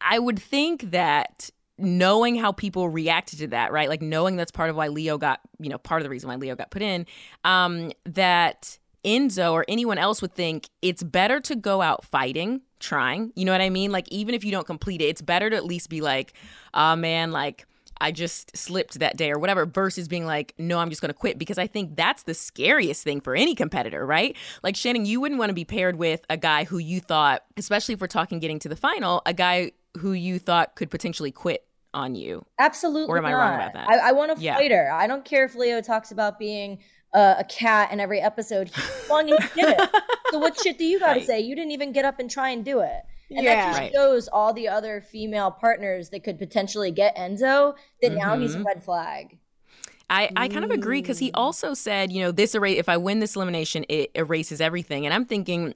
I 0.00 0.18
would 0.18 0.38
think 0.38 0.90
that 0.90 1.50
knowing 1.78 2.36
how 2.36 2.52
people 2.52 2.88
reacted 2.90 3.38
to 3.38 3.46
that, 3.48 3.72
right? 3.72 3.88
Like 3.88 4.02
knowing 4.02 4.36
that's 4.36 4.50
part 4.50 4.68
of 4.70 4.76
why 4.76 4.88
Leo 4.88 5.16
got, 5.16 5.40
you 5.58 5.70
know, 5.70 5.78
part 5.78 6.02
of 6.02 6.04
the 6.04 6.10
reason 6.10 6.28
why 6.28 6.36
Leo 6.36 6.54
got 6.54 6.70
put 6.70 6.82
in, 6.82 7.06
um, 7.44 7.90
that 8.04 8.78
Enzo 9.04 9.52
or 9.52 9.64
anyone 9.66 9.96
else 9.96 10.20
would 10.20 10.34
think 10.34 10.68
it's 10.82 11.02
better 11.02 11.40
to 11.40 11.56
go 11.56 11.80
out 11.80 12.04
fighting, 12.04 12.60
trying. 12.80 13.32
You 13.34 13.46
know 13.46 13.52
what 13.52 13.62
I 13.62 13.70
mean? 13.70 13.92
Like 13.92 14.06
even 14.10 14.34
if 14.34 14.44
you 14.44 14.50
don't 14.50 14.66
complete 14.66 15.00
it, 15.00 15.06
it's 15.06 15.22
better 15.22 15.48
to 15.48 15.56
at 15.56 15.64
least 15.64 15.88
be 15.88 16.02
like, 16.02 16.34
oh 16.74 16.96
man, 16.96 17.32
like 17.32 17.66
I 18.00 18.12
just 18.12 18.56
slipped 18.56 18.98
that 19.00 19.16
day 19.16 19.30
or 19.30 19.38
whatever, 19.38 19.66
versus 19.66 20.08
being 20.08 20.24
like, 20.26 20.54
no, 20.58 20.78
I'm 20.78 20.88
just 20.90 21.02
going 21.02 21.10
to 21.12 21.18
quit. 21.18 21.38
Because 21.38 21.58
I 21.58 21.66
think 21.66 21.96
that's 21.96 22.22
the 22.24 22.34
scariest 22.34 23.04
thing 23.04 23.20
for 23.20 23.34
any 23.34 23.54
competitor, 23.54 24.04
right? 24.06 24.36
Like, 24.62 24.76
Shannon, 24.76 25.04
you 25.06 25.20
wouldn't 25.20 25.38
want 25.38 25.50
to 25.50 25.54
be 25.54 25.64
paired 25.64 25.96
with 25.96 26.22
a 26.30 26.36
guy 26.36 26.64
who 26.64 26.78
you 26.78 27.00
thought, 27.00 27.42
especially 27.56 27.94
if 27.94 28.00
we're 28.00 28.06
talking 28.06 28.38
getting 28.38 28.58
to 28.60 28.68
the 28.68 28.76
final, 28.76 29.22
a 29.26 29.34
guy 29.34 29.72
who 29.98 30.12
you 30.12 30.38
thought 30.38 30.76
could 30.76 30.90
potentially 30.90 31.30
quit 31.32 31.66
on 31.92 32.14
you. 32.14 32.44
Absolutely. 32.58 33.08
Or 33.12 33.18
am 33.18 33.26
I 33.26 33.30
not. 33.32 33.36
wrong 33.38 33.54
about 33.56 33.72
that? 33.74 33.88
I, 33.90 34.10
I 34.10 34.12
want 34.12 34.30
a 34.38 34.40
Yeah. 34.40 34.54
fighter. 34.56 34.90
I 34.92 35.06
don't 35.06 35.24
care 35.24 35.44
if 35.44 35.54
Leo 35.56 35.80
talks 35.82 36.12
about 36.12 36.38
being 36.38 36.78
uh, 37.12 37.34
a 37.38 37.44
cat 37.44 37.90
in 37.90 37.98
every 37.98 38.20
episode. 38.20 38.68
He 38.68 38.80
swung 39.06 39.28
and 39.30 39.42
he 39.42 39.60
did 39.60 39.76
it. 39.76 39.90
So 40.30 40.38
what 40.38 40.56
shit 40.60 40.78
do 40.78 40.84
you 40.84 41.00
got 41.00 41.14
to 41.14 41.18
Right. 41.18 41.26
say? 41.26 41.40
You 41.40 41.56
didn't 41.56 41.72
even 41.72 41.90
get 41.92 42.04
up 42.04 42.20
and 42.20 42.30
try 42.30 42.50
and 42.50 42.64
do 42.64 42.78
it. 42.80 43.00
And 43.30 43.44
Yeah. 43.44 43.54
that 43.54 43.64
just 43.68 43.78
Right. 43.78 43.92
shows 43.94 44.28
all 44.28 44.52
the 44.52 44.68
other 44.68 45.00
female 45.00 45.50
partners 45.50 46.10
that 46.10 46.24
could 46.24 46.38
potentially 46.38 46.90
get 46.90 47.16
Enzo 47.16 47.74
that 48.02 48.12
now 48.12 48.36
he's 48.38 48.54
a 48.54 48.58
Mhm. 48.58 48.64
red 48.66 48.82
flag. 48.84 49.38
I, 50.08 50.28
I 50.34 50.48
kind 50.48 50.64
of 50.64 50.72
agree 50.72 51.00
because 51.00 51.20
he 51.20 51.30
also 51.32 51.72
said, 51.72 52.10
you 52.10 52.20
know, 52.20 52.32
this 52.32 52.56
erase 52.56 52.78
if 52.80 52.88
I 52.88 52.96
win 52.96 53.20
this 53.20 53.36
elimination, 53.36 53.84
it 53.88 54.10
erases 54.16 54.60
everything. 54.60 55.04
And 55.06 55.14
I'm 55.14 55.24
thinking, 55.24 55.72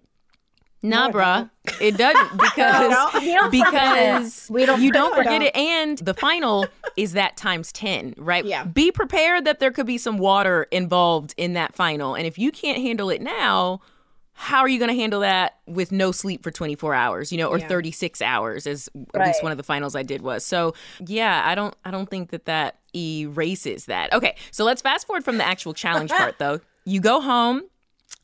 nah, 0.82 1.06
No, 1.06 1.08
it 1.10 1.12
bruh, 1.14 1.50
it 1.80 1.96
doesn't 1.96 2.32
because 2.40 2.90
No, 2.90 3.10
we 3.20 3.32
don't 3.32 3.50
because 3.52 4.46
We 4.50 4.66
don't 4.66 4.80
you 4.80 4.90
don't 4.90 5.14
forget 5.14 5.34
forget 5.34 5.42
it. 5.42 5.56
it. 5.56 5.56
And 5.56 5.98
the 5.98 6.14
final 6.14 6.66
is 6.96 7.12
that 7.12 7.36
times 7.36 7.70
10, 7.70 8.14
right? 8.16 8.44
Yeah. 8.44 8.64
Be 8.64 8.90
prepared 8.90 9.44
that 9.44 9.60
there 9.60 9.70
could 9.70 9.86
be 9.86 9.98
some 9.98 10.18
water 10.18 10.64
involved 10.72 11.32
in 11.36 11.52
that 11.52 11.72
final. 11.72 12.16
And 12.16 12.26
if 12.26 12.36
you 12.36 12.50
can't 12.50 12.82
handle 12.82 13.10
it 13.10 13.22
now, 13.22 13.80
how 14.34 14.60
are 14.60 14.68
you 14.68 14.78
going 14.78 14.90
to 14.90 14.96
handle 14.96 15.20
that 15.20 15.58
with 15.66 15.92
no 15.92 16.10
sleep 16.12 16.42
for 16.42 16.50
24 16.50 16.92
hours, 16.92 17.30
you 17.32 17.38
know, 17.38 17.48
or 17.48 17.58
Yeah. 17.58 17.68
36 17.68 18.20
hours 18.20 18.66
as 18.66 18.88
at 19.14 19.26
least 19.26 19.42
one 19.42 19.52
of 19.52 19.58
the 19.58 19.64
finals 19.64 19.94
I 19.94 20.02
did 20.02 20.22
was. 20.22 20.44
So, 20.44 20.74
yeah, 21.06 21.42
I 21.46 21.54
don't 21.54 21.74
I 21.84 21.90
don't 21.90 22.08
think 22.10 22.30
that 22.30 22.44
that 22.46 22.78
erases 22.94 23.86
that. 23.86 24.12
Okay. 24.12 24.34
So, 24.50 24.64
let's 24.64 24.82
fast 24.82 25.06
forward 25.06 25.24
from 25.24 25.38
the 25.38 25.44
actual 25.44 25.72
challenge 25.72 26.10
part 26.16 26.38
though. 26.38 26.60
You 26.84 27.00
go 27.00 27.20
home, 27.20 27.62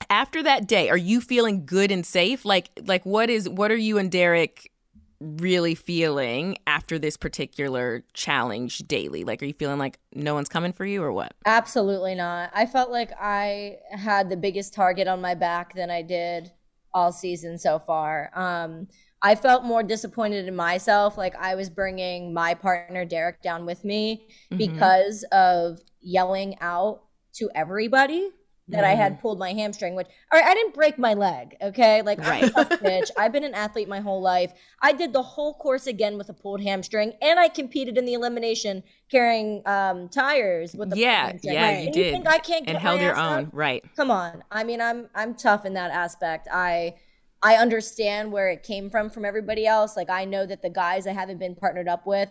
after 0.09 0.43
that 0.43 0.67
day 0.67 0.89
are 0.89 0.97
you 0.97 1.21
feeling 1.21 1.67
good 1.67 1.91
and 1.91 2.07
safe 2.07 2.45
like 2.47 2.71
like 2.87 3.05
what 3.05 3.29
is 3.29 3.47
what 3.49 3.71
are 3.71 3.77
you 3.77 3.99
and 3.99 4.11
derek 4.11 4.73
really 5.21 5.75
feeling 5.75 6.57
after 6.67 6.99
this 6.99 7.17
particular 7.19 8.03
challenge 8.15 8.79
daily 8.89 9.23
like 9.23 9.43
are 9.43 9.47
you 9.47 9.53
feeling 9.53 9.79
like 9.79 9.99
no 10.15 10.33
one's 10.35 10.49
coming 10.49 10.73
for 10.73 10.87
you 10.87 11.03
or 11.03 11.13
what 11.13 11.35
Absolutely 11.45 12.15
not. 12.15 12.51
I 12.55 12.65
felt 12.67 12.91
like 12.91 13.11
I 13.21 13.77
had 13.91 14.31
the 14.31 14.37
biggest 14.37 14.73
target 14.73 15.09
on 15.09 15.21
my 15.21 15.35
back 15.35 15.75
than 15.75 15.91
I 15.91 16.03
did 16.03 16.51
all 16.95 17.13
season 17.13 17.59
so 17.59 17.79
far. 17.79 18.31
Um, 18.35 18.89
I 19.23 19.35
felt 19.35 19.65
more 19.65 19.83
disappointed 19.83 20.49
in 20.49 20.57
myself. 20.57 21.19
Like 21.19 21.35
I 21.37 21.55
was 21.55 21.69
bringing 21.69 22.33
my 22.33 22.55
partner 22.55 23.05
Derek 23.05 23.43
down 23.43 23.67
with 23.67 23.85
me 23.85 24.27
Mhm. 24.51 24.59
because 24.59 25.25
of 25.33 25.81
yelling 26.01 26.57
out 26.61 27.03
to 27.35 27.51
everybody 27.55 28.31
that 28.71 28.85
I 28.85 28.95
had 28.95 29.21
pulled 29.21 29.39
my 29.39 29.53
hamstring. 29.53 29.95
Which, 29.95 30.07
all 30.33 30.41
right, 30.41 30.49
I 30.49 30.55
didn't 30.55 30.75
break 30.75 30.99
my 30.99 31.15
leg. 31.15 31.57
Okay, 31.63 32.03
like 32.03 32.19
I'm 32.25 32.39
a 32.39 32.43
Right. 32.43 32.53
tough 32.53 32.73
bitch. 32.83 33.11
I've 33.19 33.33
been 33.33 33.45
an 33.45 33.55
athlete 33.55 33.89
my 33.89 34.01
whole 34.01 34.21
life. 34.23 34.53
I 34.83 34.93
did 34.93 35.13
the 35.13 35.23
whole 35.23 35.55
course 35.55 35.87
again 35.87 36.19
with 36.19 36.29
a 36.29 36.35
pulled 36.35 36.63
hamstring, 36.63 37.15
and 37.23 37.39
I 37.41 37.49
competed 37.49 37.99
in 37.99 38.05
the 38.05 38.15
elimination 38.15 38.83
carrying 39.11 39.63
um, 39.67 40.09
tires 40.09 40.75
with 40.75 40.91
the 40.91 40.97
yeah 40.97 41.33
yeah 41.43 41.63
Right. 41.63 41.79
you 41.79 41.85
And 41.87 41.93
did 41.93 42.13
think 42.13 42.29
I 42.29 42.39
can't 42.39 42.69
and 42.69 42.79
held 42.79 43.01
your 43.01 43.17
own 43.17 43.47
up? 43.47 43.51
right 43.53 43.85
Come 43.97 44.11
on. 44.11 44.43
I 44.51 44.65
mean, 44.65 44.81
I'm 44.81 45.09
I'm 45.15 45.35
tough 45.35 45.65
in 45.65 45.75
that 45.75 45.91
aspect. 45.91 46.49
I 46.53 46.95
I 47.43 47.57
understand 47.57 48.33
where 48.33 48.49
it 48.51 48.63
came 48.63 48.91
from 48.91 49.11
from 49.11 49.25
everybody 49.25 49.67
else. 49.67 49.97
Like 49.97 50.11
I 50.11 50.25
know 50.25 50.47
that 50.47 50.63
the 50.63 50.71
guys 50.71 51.07
I 51.07 51.13
haven't 51.13 51.39
been 51.39 51.55
partnered 51.55 51.89
up 51.89 52.07
with, 52.07 52.29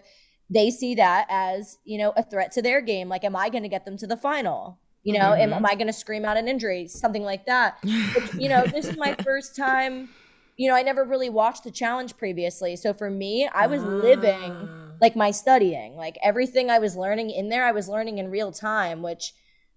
they 0.50 0.70
see 0.70 0.96
that 0.96 1.28
as 1.30 1.78
you 1.84 1.98
know 1.98 2.14
a 2.16 2.24
threat 2.24 2.52
to 2.54 2.62
their 2.62 2.82
game. 2.82 3.10
Like, 3.10 3.24
am 3.24 3.36
I 3.36 3.50
going 3.50 3.64
to 3.64 3.70
get 3.70 3.86
them 3.86 3.98
to 3.98 4.08
the 4.08 4.18
final? 4.18 4.80
You 5.04 5.14
know, 5.14 5.34
am, 5.34 5.52
Mhm. 5.52 5.58
am 5.58 5.66
I 5.66 5.76
going 5.76 5.88
to 5.88 5.94
scream 5.94 6.26
out 6.26 6.38
an 6.38 6.48
injury, 6.48 6.88
something 6.88 7.24
like 7.24 7.46
that? 7.46 7.78
But, 8.14 8.24
you 8.38 8.50
know, 8.50 8.68
this 8.72 8.86
is 8.88 8.98
my 8.98 9.16
first 9.24 9.56
time. 9.56 10.10
You 10.58 10.70
know, 10.70 10.76
I 10.76 10.82
never 10.84 11.06
really 11.06 11.30
watched 11.30 11.64
the 11.64 11.72
challenge 11.72 12.18
previously, 12.18 12.76
so 12.76 12.94
for 12.94 13.10
me, 13.10 13.48
I 13.54 13.68
was 13.68 13.84
living 13.84 14.70
like 15.02 15.16
my 15.16 15.32
studying 15.32 15.96
like 15.96 16.18
everything 16.22 16.70
i 16.70 16.78
was 16.78 16.98
learning 16.98 17.30
in 17.30 17.48
there 17.48 17.64
i 17.66 17.72
was 17.72 17.88
learning 17.88 18.18
in 18.18 18.30
real 18.30 18.52
time 18.52 19.02
which 19.02 19.34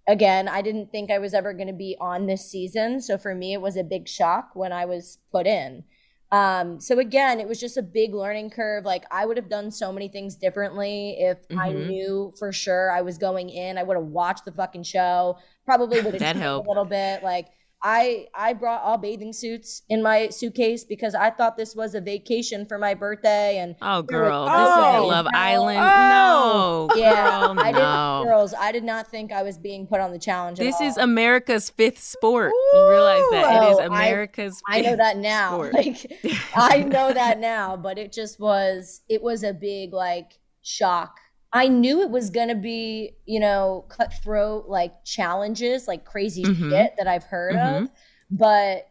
again 0.08 0.48
i 0.48 0.60
didn't 0.60 0.90
think 0.90 1.12
i 1.12 1.18
was 1.20 1.32
ever 1.32 1.52
going 1.52 1.68
to 1.68 1.72
be 1.72 1.96
on 2.00 2.26
this 2.26 2.50
season 2.50 3.00
so 3.00 3.16
for 3.16 3.32
me 3.34 3.52
it 3.52 3.60
was 3.60 3.76
a 3.76 3.84
big 3.84 4.08
shock 4.08 4.50
when 4.54 4.72
i 4.72 4.84
was 4.84 5.18
put 5.30 5.46
in 5.46 5.84
um 6.32 6.80
so 6.80 6.98
again 6.98 7.38
it 7.40 7.46
was 7.46 7.60
just 7.60 7.76
a 7.76 7.82
big 7.82 8.14
learning 8.14 8.50
curve. 8.50 8.84
Like 8.84 9.04
i 9.10 9.26
would 9.26 9.36
have 9.36 9.48
done 9.50 9.70
so 9.70 9.92
many 9.92 10.08
things 10.08 10.34
differently 10.36 11.16
if 11.18 11.38
i 11.58 11.70
Mhm. 11.70 11.86
knew 11.86 12.32
for 12.38 12.52
sure 12.52 12.90
i 12.90 13.02
was 13.02 13.18
going 13.18 13.50
in. 13.50 13.78
I 13.78 13.82
would 13.82 13.96
have 13.96 14.06
watched 14.06 14.44
the 14.46 14.52
fucking 14.52 14.84
show. 14.84 15.38
Probably 15.66 16.00
would 16.00 16.14
have 16.20 16.36
a 16.36 16.58
little 16.68 16.84
bit. 16.86 17.22
Like 17.22 17.48
I 17.84 18.28
I 18.34 18.52
brought 18.52 18.82
all 18.82 18.96
bathing 18.96 19.32
suits 19.32 19.82
in 19.88 20.02
my 20.02 20.28
suitcase 20.28 20.84
because 20.84 21.14
I 21.16 21.30
thought 21.30 21.56
this 21.56 21.74
was 21.74 21.94
a 21.96 22.00
vacation 22.00 22.64
for 22.64 22.78
my 22.78 22.94
birthday 22.94 23.58
and 23.58 23.74
oh 23.82 24.02
There 24.02 24.20
was- 24.22 24.28
girl 24.28 24.44
this 24.44 24.52
Oh, 24.54 25.04
is 25.04 25.08
love 25.10 25.24
no. 25.32 25.38
island 25.38 25.78
Oh. 25.80 26.86
no 26.88 26.94
no. 26.94 27.00
Yeah, 27.00 27.40
girl, 27.40 27.58
I 27.58 27.70
no. 27.72 27.78
didn't, 27.78 28.32
girls. 28.32 28.54
I 28.58 28.72
did 28.72 28.84
not 28.84 29.08
think 29.08 29.32
I 29.32 29.42
was 29.42 29.58
being 29.58 29.86
put 29.86 30.00
on 30.00 30.12
the 30.12 30.18
challenge. 30.18 30.60
at 30.60 30.64
This 30.64 30.80
is. 30.80 30.96
America's 30.96 31.70
fifth 31.70 31.98
sport. 32.02 32.52
You 32.72 32.88
realize 32.88 33.24
that 33.32 33.62
it 33.64 33.70
is 33.72 33.78
Oh, 33.78 33.80
I- 33.80 33.84
America's. 33.86 34.62
I 34.68 34.80
know 34.82 34.96
that 34.96 35.16
now. 35.16 35.52
sport. 35.54 35.74
Like 35.74 36.12
I 36.54 36.78
know 36.84 37.12
that 37.12 37.38
now, 37.40 37.76
but 37.76 37.98
it 37.98 38.12
just 38.12 38.38
was 38.38 39.00
it 39.08 39.22
was 39.22 39.42
a 39.42 39.52
big 39.52 39.92
like 39.92 40.38
shock. 40.62 41.18
I 41.52 41.68
knew 41.68 42.00
it 42.02 42.10
was 42.10 42.30
gonna 42.30 42.54
be, 42.54 43.16
you 43.26 43.38
know, 43.40 43.84
cutthroat 43.88 44.68
like 44.68 45.04
challenges, 45.04 45.86
like 45.86 46.04
crazy 46.04 46.44
Mhm. 46.44 46.70
shit 46.70 46.94
that 46.96 47.06
I've 47.06 47.24
heard 47.24 47.56
Mhm. 47.56 47.82
of, 47.84 47.90
but 48.30 48.88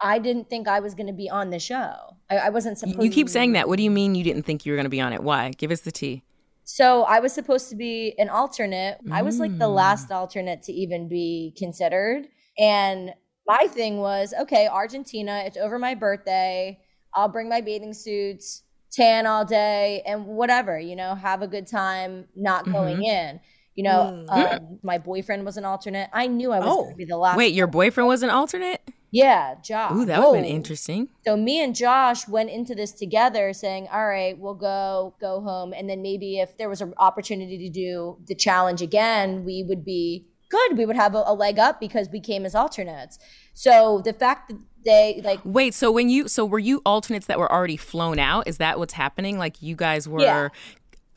I 0.00 0.18
didn't 0.18 0.50
think 0.50 0.68
I 0.68 0.80
was 0.80 0.94
gonna 0.94 1.12
be 1.12 1.30
on 1.30 1.50
the 1.50 1.58
show. 1.58 1.94
I, 2.28 2.36
I 2.38 2.48
wasn't 2.50 2.78
supposed. 2.78 3.02
you 3.02 3.10
keep 3.10 3.28
saying 3.28 3.52
that. 3.52 3.68
What 3.68 3.76
do 3.76 3.82
you 3.82 3.90
mean 3.90 4.14
you 4.14 4.24
didn't 4.24 4.42
think 4.42 4.66
you 4.66 4.72
were 4.72 4.76
going 4.76 4.84
to 4.84 4.90
be 4.90 5.00
on 5.00 5.12
it? 5.12 5.22
Why? 5.22 5.50
Give 5.50 5.70
us 5.70 5.80
the 5.82 5.92
tea. 5.92 6.22
So 6.64 7.02
I 7.04 7.20
was 7.20 7.32
supposed 7.32 7.68
to 7.70 7.76
be 7.76 8.14
an 8.18 8.28
alternate. 8.30 8.98
I 9.10 9.20
was 9.22 9.38
like 9.38 9.58
the 9.58 9.66
Mm. 9.66 9.74
last 9.74 10.10
alternate 10.10 10.62
to 10.62 10.72
even 10.72 11.08
be 11.08 11.54
considered. 11.58 12.28
And 12.58 13.12
my 13.46 13.66
thing 13.68 13.98
was, 13.98 14.32
okay, 14.40 14.66
Argentina, 14.66 15.42
it's 15.44 15.56
over 15.56 15.78
my 15.78 15.94
birthday. 15.94 16.78
I'll 17.14 17.28
bring 17.28 17.48
my 17.48 17.60
bathing 17.60 17.92
suits, 17.92 18.62
tan 18.92 19.26
all 19.26 19.44
day, 19.44 20.02
and 20.06 20.26
whatever, 20.26 20.78
you 20.78 20.94
know, 20.96 21.14
have 21.14 21.42
a 21.42 21.48
good 21.48 21.66
time 21.66 22.26
not 22.36 22.64
going 22.70 22.96
Mm-hmm. 22.98 23.02
in. 23.04 23.40
You 23.74 23.84
know, 23.84 24.26
um, 24.28 24.78
my 24.82 24.98
boyfriend 24.98 25.46
was 25.46 25.56
an 25.56 25.64
alternate. 25.64 26.10
I 26.12 26.26
knew 26.26 26.52
I 26.52 26.58
was 26.58 26.68
Oh. 26.70 26.82
going 26.82 26.90
to 26.92 26.96
be 26.98 27.04
the 27.06 27.16
last. 27.16 27.38
Wait, 27.38 27.54
your 27.54 27.66
boyfriend 27.66 28.06
was 28.06 28.22
an 28.22 28.28
alternate? 28.28 28.82
Yeah, 29.10 29.54
Josh. 29.62 29.92
Ooh, 29.92 30.04
that 30.04 30.18
would 30.20 30.36
have 30.36 30.44
been 30.44 30.44
interesting. 30.44 31.08
So 31.26 31.36
me 31.36 31.62
and 31.62 31.74
Josh 31.74 32.28
went 32.28 32.50
into 32.50 32.74
this 32.74 32.92
together 32.92 33.52
saying, 33.54 33.88
all 33.92 34.06
right, 34.06 34.38
we'll 34.38 34.54
go 34.54 35.14
go 35.20 35.40
home 35.40 35.72
and 35.72 35.88
then 35.88 36.02
maybe 36.02 36.38
if 36.38 36.56
there 36.58 36.68
was 36.68 36.80
an 36.82 36.92
opportunity 36.98 37.56
to 37.58 37.70
do 37.70 38.18
the 38.26 38.34
challenge 38.34 38.80
again, 38.82 39.44
we 39.44 39.64
would 39.68 39.84
be 39.84 40.26
good. 40.50 40.76
We 40.78 40.84
would 40.86 40.96
have 40.96 41.14
a, 41.14 41.22
a 41.26 41.34
leg 41.34 41.58
up 41.58 41.78
because 41.80 42.08
we 42.10 42.20
came 42.20 42.44
as 42.46 42.54
alternates. 42.54 43.18
So 43.54 44.00
the 44.04 44.12
fact 44.14 44.48
that 44.48 44.58
they 44.84 45.20
like 45.24 45.40
Wait, 45.44 45.74
so 45.74 45.90
when 45.90 46.08
you 46.08 46.28
so 46.28 46.44
were 46.44 46.58
you 46.58 46.82
alternates 46.84 47.26
that 47.26 47.38
were 47.38 47.50
already 47.50 47.76
flown 47.76 48.18
out? 48.18 48.46
Is 48.46 48.58
that 48.58 48.78
what's 48.78 48.94
happening? 48.94 49.38
Like 49.38 49.62
you 49.62 49.76
guys 49.76 50.08
were 50.08 50.20
Yeah. 50.20 50.48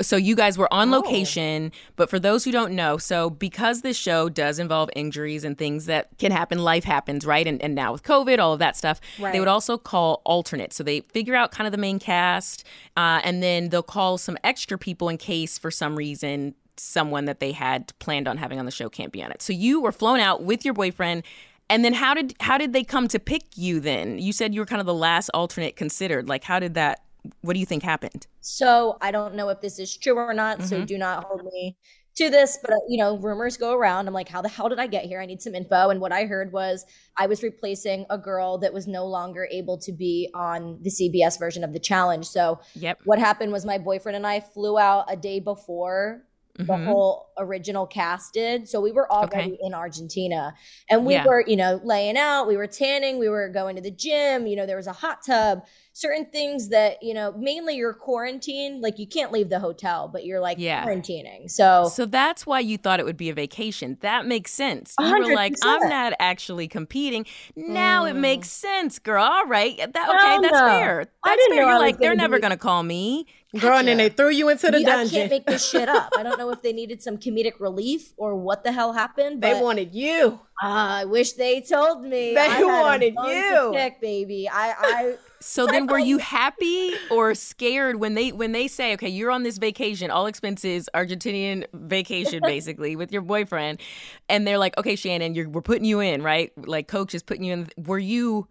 so 0.01 0.17
you 0.17 0.35
guys 0.35 0.57
were 0.57 0.71
on 0.73 0.91
location, 0.91 1.71
oh. 1.73 1.77
but 1.95 2.09
for 2.09 2.19
those 2.19 2.43
who 2.43 2.51
don't 2.51 2.73
know, 2.73 2.97
so 2.97 3.29
because 3.29 3.81
this 3.81 3.95
show 3.95 4.27
does 4.27 4.59
involve 4.59 4.89
injuries 4.95 5.43
and 5.43 5.57
things 5.57 5.85
that 5.85 6.09
can 6.17 6.31
happen, 6.31 6.59
life 6.59 6.83
happens, 6.83 7.25
right? 7.25 7.47
And, 7.47 7.61
and 7.61 7.75
now 7.75 7.93
with 7.93 8.03
COVID, 8.03 8.39
all 8.39 8.51
of 8.53 8.59
that 8.59 8.75
stuff, 8.75 8.99
right. 9.19 9.31
they 9.31 9.39
would 9.39 9.47
also 9.47 9.77
call 9.77 10.21
alternates. 10.25 10.75
So 10.75 10.83
they 10.83 10.99
figure 10.99 11.33
out 11.35 11.51
kind 11.51 11.65
of 11.65 11.71
the 11.71 11.77
main 11.77 11.99
cast, 11.99 12.65
uh, 12.97 13.21
and 13.23 13.41
then 13.41 13.69
they'll 13.69 13.83
call 13.83 14.17
some 14.17 14.37
extra 14.43 14.77
people 14.77 15.07
in 15.07 15.17
case 15.17 15.57
for 15.57 15.71
some 15.71 15.95
reason 15.95 16.55
someone 16.77 17.25
that 17.25 17.39
they 17.39 17.51
had 17.51 17.97
planned 17.99 18.27
on 18.27 18.37
having 18.37 18.59
on 18.59 18.65
the 18.65 18.71
show 18.71 18.89
can't 18.89 19.11
be 19.11 19.23
on 19.23 19.31
it. 19.31 19.41
So 19.41 19.53
you 19.53 19.79
were 19.81 19.91
flown 19.91 20.19
out 20.19 20.43
with 20.43 20.65
your 20.65 20.73
boyfriend. 20.73 21.23
And 21.69 21.83
then 21.83 21.93
how 21.93 22.13
did 22.13 22.33
how 22.39 22.57
did 22.57 22.73
they 22.73 22.83
come 22.83 23.07
to 23.09 23.19
pick 23.19 23.43
you 23.55 23.79
then? 23.79 24.19
You 24.19 24.31
said 24.33 24.53
you 24.53 24.61
were 24.61 24.65
kind 24.65 24.79
of 24.79 24.85
the 24.85 24.93
last 24.93 25.29
alternate 25.33 25.75
considered. 25.75 26.29
Like 26.29 26.43
how 26.43 26.59
did 26.59 26.75
that 26.75 27.01
what 27.41 27.53
do 27.53 27.59
you 27.59 27.65
think 27.65 27.83
happened? 27.83 28.27
so 28.41 28.97
I 29.01 29.09
don't 29.11 29.33
know 29.33 29.49
if 29.49 29.59
this 29.61 29.79
is 29.79 29.97
true 29.97 30.15
or 30.15 30.33
not, 30.33 30.61
so 30.61 30.77
Mm-hmm. 30.77 30.85
do 30.85 30.97
not 30.99 31.23
hold 31.23 31.43
me 31.43 31.75
to 32.17 32.29
this, 32.29 32.59
but 32.61 32.71
uh, 32.71 32.75
you 32.87 32.97
know, 32.97 33.17
rumors 33.17 33.57
go 33.57 33.73
around. 33.73 34.07
I'm 34.07 34.13
like, 34.13 34.29
how 34.29 34.41
the 34.43 34.47
hell 34.49 34.69
did 34.69 34.77
I 34.79 34.85
get 34.87 35.05
here? 35.05 35.19
I 35.19 35.25
need 35.25 35.41
some 35.41 35.55
info. 35.55 35.89
And 35.89 35.99
what 35.99 36.11
I 36.13 36.25
heard 36.25 36.51
was 36.53 36.85
I 37.17 37.25
was 37.27 37.41
replacing 37.41 38.05
a 38.11 38.17
girl 38.19 38.59
that 38.59 38.71
was 38.73 38.85
no 38.87 39.05
longer 39.07 39.47
able 39.51 39.77
to 39.79 39.91
be 39.91 40.29
on 40.35 40.77
the 40.83 40.91
CBS 40.91 41.39
version 41.39 41.63
of 41.63 41.73
the 41.73 41.79
challenge. 41.79 42.27
So 42.27 42.59
Yep. 42.75 42.99
what 43.05 43.17
happened 43.19 43.51
was 43.51 43.65
my 43.65 43.79
boyfriend 43.79 44.15
and 44.15 44.27
I 44.27 44.39
flew 44.39 44.77
out 44.77 45.05
a 45.09 45.17
day 45.17 45.39
before 45.39 46.21
the 46.57 46.63
Mhm. 46.63 46.85
whole 46.85 47.27
original 47.37 47.85
cast 47.85 48.33
did. 48.33 48.67
So 48.69 48.79
we 48.79 48.91
were 48.93 49.11
already 49.11 49.57
in 49.61 49.73
Argentina 49.73 50.53
and 50.89 51.05
we 51.05 51.13
Yeah. 51.13 51.25
were, 51.25 51.43
you 51.45 51.57
know, 51.57 51.81
laying 51.83 52.15
out, 52.17 52.47
we 52.47 52.55
were 52.55 52.67
tanning, 52.67 53.19
we 53.19 53.27
were 53.27 53.49
going 53.49 53.75
to 53.75 53.81
the 53.81 53.91
gym, 53.91 54.47
you 54.47 54.55
know, 54.55 54.65
there 54.65 54.77
was 54.77 54.87
a 54.87 54.93
hot 54.93 55.19
tub, 55.25 55.65
certain 55.91 56.25
things 56.25 56.69
that, 56.69 57.03
you 57.03 57.13
know, 57.13 57.33
mainly 57.37 57.75
you're 57.75 57.93
quarantined, 57.93 58.81
like 58.81 58.97
you 58.99 59.05
can't 59.07 59.33
leave 59.33 59.49
the 59.49 59.59
hotel, 59.59 60.07
but 60.11 60.23
you're 60.25 60.39
like 60.39 60.57
Yeah. 60.57 60.85
quarantining. 60.85 61.49
So, 61.51 61.89
So 61.93 62.05
that's 62.05 62.45
why 62.45 62.61
you 62.61 62.77
thought 62.77 63.01
it 63.01 63.05
would 63.05 63.17
be 63.17 63.29
a 63.29 63.33
vacation. 63.33 63.97
That 63.99 64.25
makes 64.25 64.51
sense. 64.51 64.95
You 64.99 65.11
were 65.11 65.33
like, 65.35 65.55
I'm 65.61 65.89
not 65.89 66.13
actually 66.19 66.69
competing. 66.69 67.25
Now 67.57 68.05
it 68.05 68.15
makes 68.15 68.49
sense, 68.49 68.97
girl. 68.99 69.23
All 69.23 69.45
right. 69.45 69.77
That 69.77 70.09
okay, 70.09 70.37
that's 70.41 70.53
no. 70.53 70.67
fair. 70.67 71.05
That's 71.25 71.45
fair. 71.47 71.55
You're 71.63 71.79
like, 71.79 71.97
they're 71.97 72.15
never 72.15 72.37
be- 72.37 72.41
gonna 72.41 72.55
call 72.57 72.83
me. 72.83 73.25
Girl, 73.59 73.77
and 73.77 73.87
then 73.87 73.97
they 73.97 74.09
threw 74.09 74.29
you 74.29 74.49
into 74.49 74.71
the 74.71 74.77
we- 74.79 74.85
I 74.85 75.07
can't 75.07 75.29
make 75.29 75.45
this 75.45 75.67
shit 75.67 75.87
up. 75.89 76.13
I 76.17 76.23
don't 76.23 76.37
know 76.37 76.49
if 76.51 76.61
they 76.61 76.73
needed 76.81 77.01
some 77.01 77.17
comedic 77.17 77.59
relief 77.59 78.13
or 78.17 78.35
what 78.35 78.63
the 78.63 78.71
hell 78.71 78.93
happened. 78.93 79.41
they 79.41 79.59
wanted 79.59 79.93
you. 79.93 80.39
Ah, 80.61 80.99
I 80.99 81.05
wish 81.05 81.33
they 81.33 81.61
told 81.61 82.03
me. 82.03 82.33
They 82.33 82.47
I 82.49 82.63
wanted 82.63 83.13
you. 83.15 83.71
pick, 83.73 83.99
baby. 84.01 84.49
I, 84.49 84.73
I 84.77 85.15
So 85.41 85.67
then 85.67 85.85
were 85.85 85.99
you 85.99 86.17
happy 86.17 86.95
or 87.11 87.35
scared 87.35 87.97
when 87.97 88.15
they 88.15 88.31
when 88.31 88.51
they 88.51 88.67
say, 88.67 88.93
okay, 88.93 89.09
you're 89.09 89.29
on 89.29 89.43
this 89.43 89.59
vacation, 89.59 90.09
all 90.09 90.25
expenses, 90.25 90.89
Argentinian 90.95 91.65
vacation 91.73 92.41
basically 92.43 92.95
with 92.95 93.11
your 93.11 93.21
boyfriend, 93.21 93.79
and 94.27 94.47
they're 94.47 94.57
like, 94.57 94.75
okay, 94.77 94.95
Shannon, 94.95 95.35
you're 95.35 95.47
we're 95.47 95.61
putting 95.61 95.85
you 95.85 95.99
in, 95.99 96.23
right? 96.23 96.51
Like 96.57 96.87
coach 96.87 97.13
is 97.13 97.21
putting 97.21 97.43
you 97.43 97.53
in. 97.53 97.69
Were 97.77 97.99
you 97.99 98.47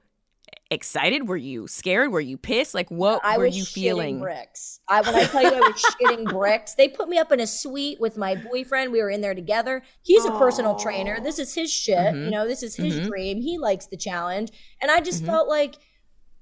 excited? 0.75 1.27
Were 1.29 1.37
you 1.39 1.67
scared? 1.67 2.13
Were 2.13 2.21
you 2.21 2.37
pissed? 2.37 2.75
Like 2.75 2.91
what 2.91 3.21
I 3.25 3.39
were 3.39 3.47
you 3.47 3.65
feeling? 3.65 4.21
bricks. 4.21 4.81
I 4.89 5.01
when 5.01 5.15
I 5.15 5.25
tell 5.25 5.43
you 5.43 5.55
I 5.55 5.61
was 5.61 5.83
shitting 6.03 6.25
bricks, 6.31 6.75
they 6.75 6.89
put 6.89 7.09
me 7.09 7.17
up 7.17 7.33
in 7.33 7.41
a 7.41 7.47
suite 7.47 7.99
with 8.01 8.19
my 8.19 8.35
boyfriend. 8.35 8.93
We 8.93 9.01
were 9.01 9.09
in 9.11 9.23
there 9.23 9.35
together. 9.35 9.83
He's 10.03 10.25
a 10.27 10.33
personal 10.33 10.75
trainer. 10.77 11.19
This 11.23 11.39
is 11.39 11.55
his 11.55 11.73
shit. 11.73 11.97
Mm-hmm. 11.97 12.25
You 12.27 12.31
know, 12.31 12.47
this 12.47 12.63
is 12.63 12.77
his 12.77 13.07
dream. 13.09 13.41
He 13.41 13.57
likes 13.57 13.87
the 13.87 13.97
challenge, 13.97 14.51
and 14.83 14.91
I 14.91 15.01
just 15.01 15.23
Mm-hmm. 15.23 15.33
felt 15.33 15.49
like. 15.49 15.77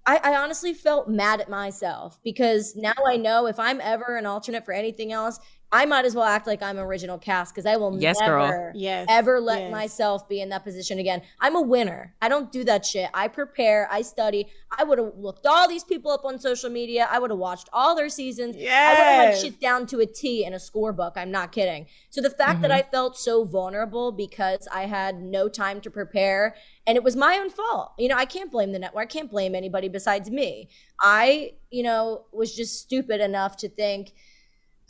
I, 0.04 0.18
I 0.24 0.34
honestly 0.42 0.74
felt 0.74 1.08
mad 1.08 1.40
at 1.40 1.48
myself 1.48 2.18
because 2.24 2.74
now 2.74 2.92
I 3.06 3.16
know 3.16 3.46
if 3.46 3.60
I'm 3.60 3.80
ever 3.80 4.16
an 4.16 4.26
alternate 4.26 4.64
for 4.64 4.74
anything 4.74 5.12
else, 5.12 5.38
I 5.72 5.86
might 5.86 6.04
as 6.04 6.14
well 6.14 6.24
act 6.24 6.46
like 6.46 6.62
I'm 6.62 6.78
original 6.78 7.16
cast 7.16 7.54
because 7.54 7.64
I 7.64 7.76
will 7.76 7.98
Yes, 7.98 8.20
never, 8.20 8.36
girl. 8.36 8.72
Yes, 8.74 9.06
ever 9.08 9.40
let 9.40 9.62
yes. 9.62 9.72
myself 9.72 10.28
be 10.28 10.42
in 10.42 10.50
that 10.50 10.64
position 10.64 10.98
again. 10.98 11.22
I'm 11.40 11.56
a 11.56 11.62
winner. 11.62 12.14
I 12.20 12.28
don't 12.28 12.52
do 12.52 12.62
that 12.64 12.84
shit. 12.84 13.08
I 13.14 13.28
prepare, 13.28 13.88
I 13.90 14.02
study. 14.02 14.48
I 14.76 14.84
would 14.84 14.98
have 14.98 15.12
looked 15.16 15.46
all 15.46 15.66
these 15.68 15.82
people 15.82 16.10
up 16.10 16.26
on 16.26 16.38
social 16.38 16.68
media. 16.68 17.08
I 17.10 17.18
would 17.18 17.30
have 17.30 17.38
watched 17.38 17.70
all 17.72 17.96
their 17.96 18.10
seasons. 18.10 18.54
Yes. 18.56 18.70
I 18.70 19.00
would 19.00 19.06
have 19.06 19.34
had 19.34 19.42
shit 19.42 19.60
down 19.60 19.86
to 19.86 20.00
a 20.00 20.06
T 20.06 20.44
in 20.44 20.52
a 20.52 20.58
scorebook. 20.58 21.12
I'm 21.16 21.30
not 21.30 21.52
kidding. 21.52 21.86
So 22.10 22.20
the 22.20 22.30
fact 22.30 22.60
that 22.60 22.70
mm-hmm. 22.70 22.86
I 22.86 22.90
felt 22.90 23.16
so 23.16 23.44
vulnerable 23.44 24.12
because 24.12 24.68
I 24.72 24.86
had 24.86 25.22
no 25.22 25.48
time 25.48 25.80
to 25.80 25.90
prepare 25.90 26.54
and 26.86 26.96
it 26.96 27.04
was 27.04 27.16
my 27.16 27.38
own 27.38 27.48
fault. 27.48 27.92
You 27.98 28.08
know, 28.08 28.16
I 28.16 28.24
can't 28.24 28.50
blame 28.50 28.72
the 28.72 28.78
network. 28.78 29.02
I 29.02 29.06
can't 29.06 29.30
blame 29.30 29.54
anybody 29.54 29.88
besides 29.88 30.30
me. 30.30 30.68
I, 31.00 31.52
you 31.70 31.82
know, 31.82 32.26
was 32.32 32.54
just 32.54 32.80
stupid 32.80 33.20
enough 33.20 33.56
to 33.58 33.68
think, 33.68 34.12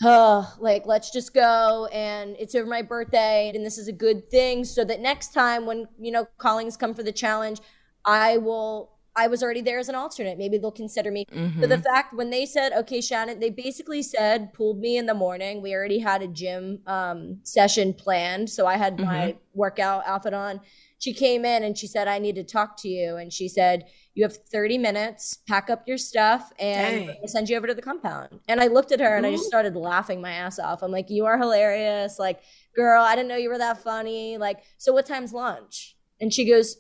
oh, 0.03 0.55
like 0.59 0.87
let's 0.87 1.11
just 1.11 1.35
go 1.35 1.89
and 1.93 2.37
it's 2.39 2.55
over 2.55 2.69
my 2.69 2.83
birthday 2.83 3.51
and 3.55 3.65
this 3.65 3.79
is 3.79 3.89
a 3.89 3.93
good 3.93 4.31
thing 4.31 4.65
so 4.65 4.85
that 4.85 5.01
next 5.01 5.33
time 5.33 5.67
when 5.67 5.87
you 5.99 6.11
know 6.11 6.27
callings 6.39 6.77
come 6.77 6.95
for 6.95 7.03
the 7.03 7.13
challenge 7.13 7.61
i 8.05 8.37
will 8.39 8.93
i 9.15 9.27
was 9.27 9.43
already 9.43 9.61
there 9.61 9.79
as 9.79 9.89
an 9.91 9.95
alternate. 9.95 10.39
Maybe 10.39 10.57
they'll 10.57 10.71
consider 10.73 11.11
me. 11.11 11.27
But 11.61 11.69
the 11.69 11.79
fact 11.79 12.15
when 12.15 12.31
they 12.31 12.47
said 12.47 12.73
okay 12.73 13.01
shannon 13.01 13.41
they 13.41 13.51
basically 13.51 14.03
said 14.03 14.53
pulled 14.55 14.79
me 14.79 14.97
in 14.97 15.07
the 15.07 15.15
morning. 15.15 15.63
We 15.63 15.75
already 15.75 15.99
had 15.99 16.23
a 16.23 16.29
gym 16.29 16.81
um, 16.87 17.41
session 17.43 17.93
planned 17.95 18.49
so 18.49 18.67
i 18.67 18.77
had 18.77 18.99
my 18.99 19.37
workout 19.55 20.05
outfit 20.07 20.35
on. 20.35 20.61
She 20.99 21.13
came 21.13 21.45
in 21.45 21.63
and 21.63 21.77
she 21.77 21.87
said 21.87 22.09
i 22.09 22.19
need 22.19 22.37
to 22.37 22.45
talk 22.45 22.77
to 22.79 22.89
you 22.89 23.17
and 23.17 23.33
she 23.33 23.49
said 23.49 23.85
you 24.15 24.25
have 24.25 24.37
30 24.37 24.79
minutes 24.79 25.39
pack 25.49 25.71
up 25.71 25.87
your 25.87 25.97
stuff 25.97 26.53
and 26.59 27.07
Dang. 27.07 27.27
send 27.27 27.49
you 27.49 27.57
over 27.57 27.67
to 27.67 27.75
the 27.75 27.83
compound. 27.83 28.41
And 28.49 28.61
i 28.61 28.67
looked 28.67 28.93
at 28.93 29.01
her 29.01 29.17
and 29.17 29.25
i 29.25 29.31
just 29.31 29.47
started 29.47 29.77
laughing 29.77 30.21
my 30.21 30.33
ass 30.33 30.59
off. 30.59 30.83
I'm 30.83 30.91
like 30.91 31.11
you 31.11 31.25
are 31.27 31.39
hilarious. 31.39 32.19
Like 32.19 32.41
girl 32.77 33.03
i 33.03 33.15
didn't 33.15 33.29
know 33.29 33.37
you 33.37 33.49
were 33.49 33.59
that 33.59 33.83
funny. 33.83 34.37
Like 34.39 34.59
so 34.79 34.93
what 34.93 35.07
time's 35.07 35.33
lunch? 35.33 35.97
And 36.21 36.33
she 36.33 36.49
goes 36.49 36.77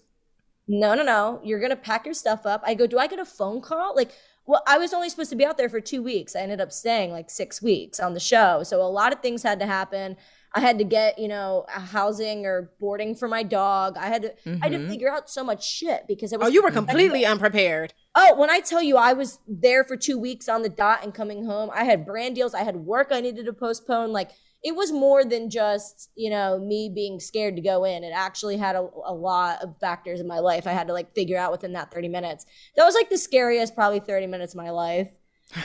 no 0.69 0.95
no 0.95 1.03
no. 1.03 1.41
You're 1.43 1.61
gonna 1.61 1.77
pack 1.77 2.05
your 2.05 2.15
stuff 2.15 2.47
up. 2.47 2.63
I 2.65 2.75
go 2.75 2.87
do 2.87 2.99
i 2.99 3.07
get 3.07 3.19
a 3.19 3.25
phone 3.25 3.61
call? 3.61 3.95
Like 3.97 4.13
well 4.45 4.63
i 4.67 4.77
was 4.77 4.93
only 4.93 5.09
supposed 5.09 5.31
to 5.31 5.37
be 5.37 5.45
out 5.45 5.57
there 5.57 5.69
for 5.71 5.81
two 5.81 6.03
weeks. 6.03 6.37
I 6.37 6.41
ended 6.41 6.61
up 6.61 6.73
staying 6.73 7.13
like 7.13 7.31
six 7.31 7.63
weeks 7.63 7.99
on 7.99 8.15
the 8.15 8.21
show. 8.21 8.63
So 8.63 8.83
a 8.83 8.85
lot 8.85 9.13
of 9.13 9.21
things 9.21 9.43
had 9.43 9.61
to 9.61 9.67
happen 9.67 10.17
i 10.55 10.61
had 10.61 10.79
to 10.79 10.85
get 10.85 11.19
you 11.19 11.29
know 11.29 11.65
a 11.75 11.81
housing 11.81 12.47
or 12.47 12.71
boarding 12.79 13.15
for 13.15 13.29
my 13.29 13.43
dog 13.43 13.97
i 13.99 14.07
had 14.07 14.23
to 14.23 14.33
i 14.47 14.65
had 14.65 14.73
to 14.73 14.79
mm-hmm. 14.79 14.89
figure 14.89 15.11
out 15.11 15.29
so 15.29 15.43
much 15.43 15.67
shit 15.67 16.05
because 16.07 16.33
it 16.33 16.37
oh, 16.37 16.41
was 16.41 16.53
Oh, 16.53 16.53
you 16.53 16.63
were 16.63 16.71
completely 16.71 17.25
unprepared. 17.25 17.95
Oh, 18.15 18.35
when 18.37 18.51
I 18.51 18.61
tell 18.61 18.83
you 18.83 18.99
I 18.99 19.15
was 19.15 19.39
there 19.49 19.85
for 19.85 19.97
two 19.97 20.19
weeks 20.19 20.49
on 20.49 20.63
the 20.63 20.69
dot 20.69 21.03
and 21.03 21.15
coming 21.15 21.47
home, 21.47 21.71
I 21.73 21.85
had 21.85 22.05
brand 22.05 22.35
deals, 22.35 22.53
I 22.53 22.63
had 22.63 22.77
work 22.77 23.09
I 23.11 23.21
needed 23.21 23.47
to 23.47 23.55
postpone. 23.55 24.13
Like 24.13 24.31
it 24.63 24.77
was 24.77 24.93
more 24.93 25.25
than 25.25 25.49
just, 25.49 26.11
you 26.15 26.29
know, 26.29 26.59
me 26.59 26.91
being 26.95 27.21
scared 27.21 27.57
to 27.57 27.63
go 27.63 27.85
in. 27.85 28.05
It 28.05 28.13
actually 28.15 28.59
had 28.59 28.77
a, 28.77 28.87
a 29.05 29.15
lot 29.15 29.63
of 29.63 29.79
factors 29.81 30.21
in 30.21 30.27
my 30.27 30.41
life 30.41 30.67
I 30.67 30.73
had 30.73 30.89
to 30.89 30.93
like 30.93 31.15
figure 31.15 31.39
out 31.39 31.53
within 31.53 31.73
that 31.73 31.91
30 31.91 32.09
minutes. 32.09 32.45
That 32.77 32.85
was 32.85 32.95
like 32.95 33.09
the 33.09 33.19
scariest, 33.19 33.75
probably 33.75 34.01
30 34.01 34.27
minutes 34.27 34.53
of 34.53 34.59
my 34.59 34.71
life. 34.71 35.11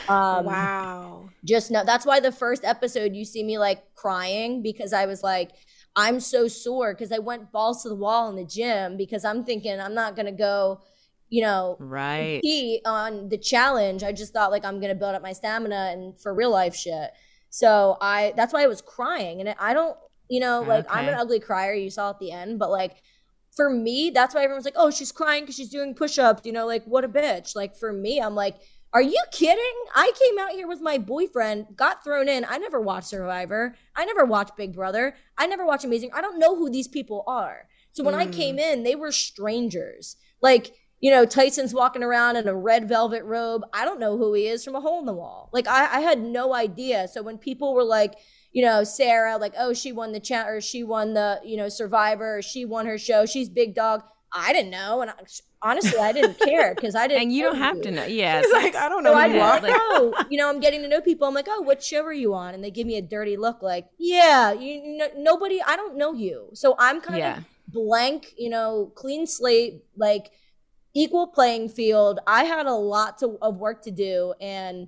Um, 0.07 0.45
wow. 0.45 1.29
just 1.45 1.71
know 1.71 1.83
that's 1.85 2.05
why 2.05 2.19
the 2.19 2.31
first 2.31 2.63
episode 2.65 3.15
you 3.15 3.25
see 3.25 3.43
me 3.43 3.57
like 3.57 3.83
crying 3.95 4.61
because 4.61 4.93
I 4.93 5.05
was 5.05 5.23
like, 5.23 5.51
I'm 5.95 6.19
so 6.19 6.47
sore 6.47 6.93
because 6.93 7.11
I 7.11 7.19
went 7.19 7.51
balls 7.51 7.83
to 7.83 7.89
the 7.89 7.95
wall 7.95 8.29
in 8.29 8.35
the 8.35 8.45
gym 8.45 8.97
because 8.97 9.25
I'm 9.25 9.43
thinking 9.43 9.79
I'm 9.79 9.93
not 9.93 10.15
gonna 10.15 10.31
go, 10.31 10.81
you 11.29 11.41
know, 11.41 11.77
Right. 11.79 12.41
compete 12.41 12.81
on 12.85 13.29
the 13.29 13.37
challenge. 13.37 14.03
I 14.03 14.11
just 14.11 14.33
thought 14.33 14.51
like 14.51 14.65
I'm 14.65 14.79
gonna 14.79 14.95
build 14.95 15.15
up 15.15 15.21
my 15.21 15.33
stamina 15.33 15.89
and 15.93 16.19
for 16.19 16.33
real 16.33 16.51
life 16.51 16.75
shit. 16.75 17.11
So 17.49 17.97
I 18.01 18.33
that's 18.35 18.53
why 18.53 18.63
I 18.63 18.67
was 18.67 18.81
crying, 18.81 19.39
and 19.41 19.55
I 19.57 19.73
don't, 19.73 19.97
you 20.29 20.39
know, 20.41 20.61
like 20.63 20.85
I'm 20.89 21.07
an 21.07 21.15
ugly 21.15 21.39
crier. 21.39 21.73
You 21.73 21.89
saw 21.89 22.09
at 22.09 22.19
the 22.19 22.31
end, 22.31 22.59
but 22.59 22.69
like 22.71 23.01
for 23.55 23.69
me, 23.69 24.11
that's 24.11 24.35
why 24.35 24.43
everyone's 24.43 24.65
like, 24.65 24.75
oh, 24.77 24.91
she's 24.91 25.11
crying 25.11 25.43
because 25.43 25.55
she's 25.55 25.69
doing 25.69 25.95
push-ups. 25.95 26.45
You 26.45 26.51
know, 26.51 26.67
like 26.67 26.83
what 26.85 27.03
a 27.05 27.09
bitch. 27.09 27.55
Like 27.55 27.75
for 27.77 27.91
me, 27.93 28.19
I'm 28.19 28.35
like. 28.35 28.55
Are 28.93 29.01
you 29.01 29.21
kidding? 29.31 29.73
I 29.95 30.11
came 30.19 30.39
out 30.39 30.51
here 30.51 30.67
with 30.67 30.81
my 30.81 30.97
boyfriend, 30.97 31.67
got 31.75 32.03
thrown 32.03 32.29
in. 32.29 32.45
I 32.49 32.57
never 32.57 32.79
watched 32.79 33.07
Survivor. 33.07 33.75
I 33.95 34.05
never 34.05 34.25
watched 34.25 34.55
Big 34.55 34.73
Brother. 34.73 35.15
I 35.37 35.45
never 35.45 35.65
watched 35.65 35.85
Amazing. 35.85 36.11
I 36.13 36.21
don't 36.21 36.39
know 36.39 36.55
who 36.55 36.69
these 36.69 36.87
people 36.87 37.23
are. 37.27 37.67
So 37.91 38.03
when 38.03 38.15
I 38.15 38.27
Mm. 38.27 38.31
came 38.33 38.59
in, 38.59 38.83
they 38.83 38.95
were 38.95 39.11
strangers. 39.11 40.15
Like, 40.41 40.73
you 40.99 41.11
know, 41.11 41.25
Tyson's 41.25 41.73
walking 41.73 42.01
around 42.01 42.37
in 42.37 42.47
a 42.47 42.55
red 42.55 42.87
velvet 42.87 43.23
robe. 43.23 43.63
I 43.73 43.85
don't 43.85 43.99
know 43.99 44.17
who 44.17 44.33
he 44.33 44.47
is 44.47 44.63
from 44.63 44.75
a 44.75 44.81
hole 44.81 44.99
in 44.99 45.05
the 45.05 45.13
wall. 45.13 45.49
Like, 45.51 45.67
I, 45.67 45.97
I 45.97 45.99
had 45.99 46.19
no 46.19 46.55
idea. 46.55 47.07
So 47.07 47.21
when 47.21 47.37
people 47.37 47.73
were 47.73 47.83
like, 47.83 48.15
you 48.51 48.63
know, 48.65 48.83
Sarah, 48.83 49.37
like, 49.37 49.53
oh, 49.57 49.73
she 49.73 49.91
won 49.91 50.11
the 50.11 50.19
chat 50.19 50.47
or 50.47 50.61
she 50.61 50.83
won 50.83 51.13
the, 51.13 51.39
you 51.43 51.57
know, 51.57 51.69
Survivor 51.69 52.37
or 52.37 52.41
she 52.41 52.65
won 52.65 52.85
her 52.87 52.97
show. 52.97 53.25
She's 53.25 53.49
big 53.49 53.75
dog. 53.75 54.03
I 54.31 54.51
didn't 54.53 54.71
know. 54.71 55.01
And 55.01 55.11
I, 55.11 55.13
honestly, 55.61 55.97
I 55.99 56.11
didn't 56.11 56.37
care 56.39 56.75
because 56.75 56.95
I 56.95 57.07
didn't. 57.07 57.23
And 57.23 57.33
you 57.33 57.43
don't 57.43 57.57
have 57.57 57.77
you. 57.77 57.83
to 57.83 57.91
know. 57.91 58.05
Yeah. 58.05 58.41
It's 58.43 58.51
like 58.51 58.75
I 58.75 58.89
don't 58.89 59.03
know 59.03 59.13
So 59.13 59.17
I 59.17 59.27
didn't 59.27 59.41
are. 59.41 59.61
like- 59.61 59.71
know. 59.71 60.13
You 60.29 60.37
know, 60.37 60.49
I'm 60.49 60.59
getting 60.59 60.81
to 60.81 60.87
know 60.87 61.01
people. 61.01 61.27
I'm 61.27 61.33
like, 61.33 61.47
oh, 61.49 61.61
what 61.61 61.81
show 61.81 62.03
are 62.03 62.13
you 62.13 62.33
on? 62.33 62.53
And 62.53 62.63
they 62.63 62.71
give 62.71 62.85
me 62.87 62.97
a 62.97 63.01
dirty 63.01 63.37
look, 63.37 63.61
like, 63.61 63.87
yeah, 63.97 64.51
you 64.51 64.97
know, 64.97 65.07
nobody. 65.15 65.61
I 65.65 65.75
don't 65.75 65.97
know 65.97 66.13
you. 66.13 66.49
So 66.53 66.75
I'm 66.77 66.99
kind 67.01 67.19
Yeah. 67.19 67.37
of 67.37 67.43
blank. 67.67 68.33
You 68.37 68.49
know, 68.49 68.91
clean 68.95 69.25
slate, 69.27 69.83
like 69.95 70.31
equal 70.93 71.27
playing 71.27 71.69
field. 71.69 72.19
I 72.27 72.43
had 72.43 72.65
a 72.65 72.73
lot 72.73 73.19
to, 73.19 73.37
of 73.41 73.57
work 73.57 73.83
to 73.83 73.91
do, 73.91 74.33
and 74.41 74.87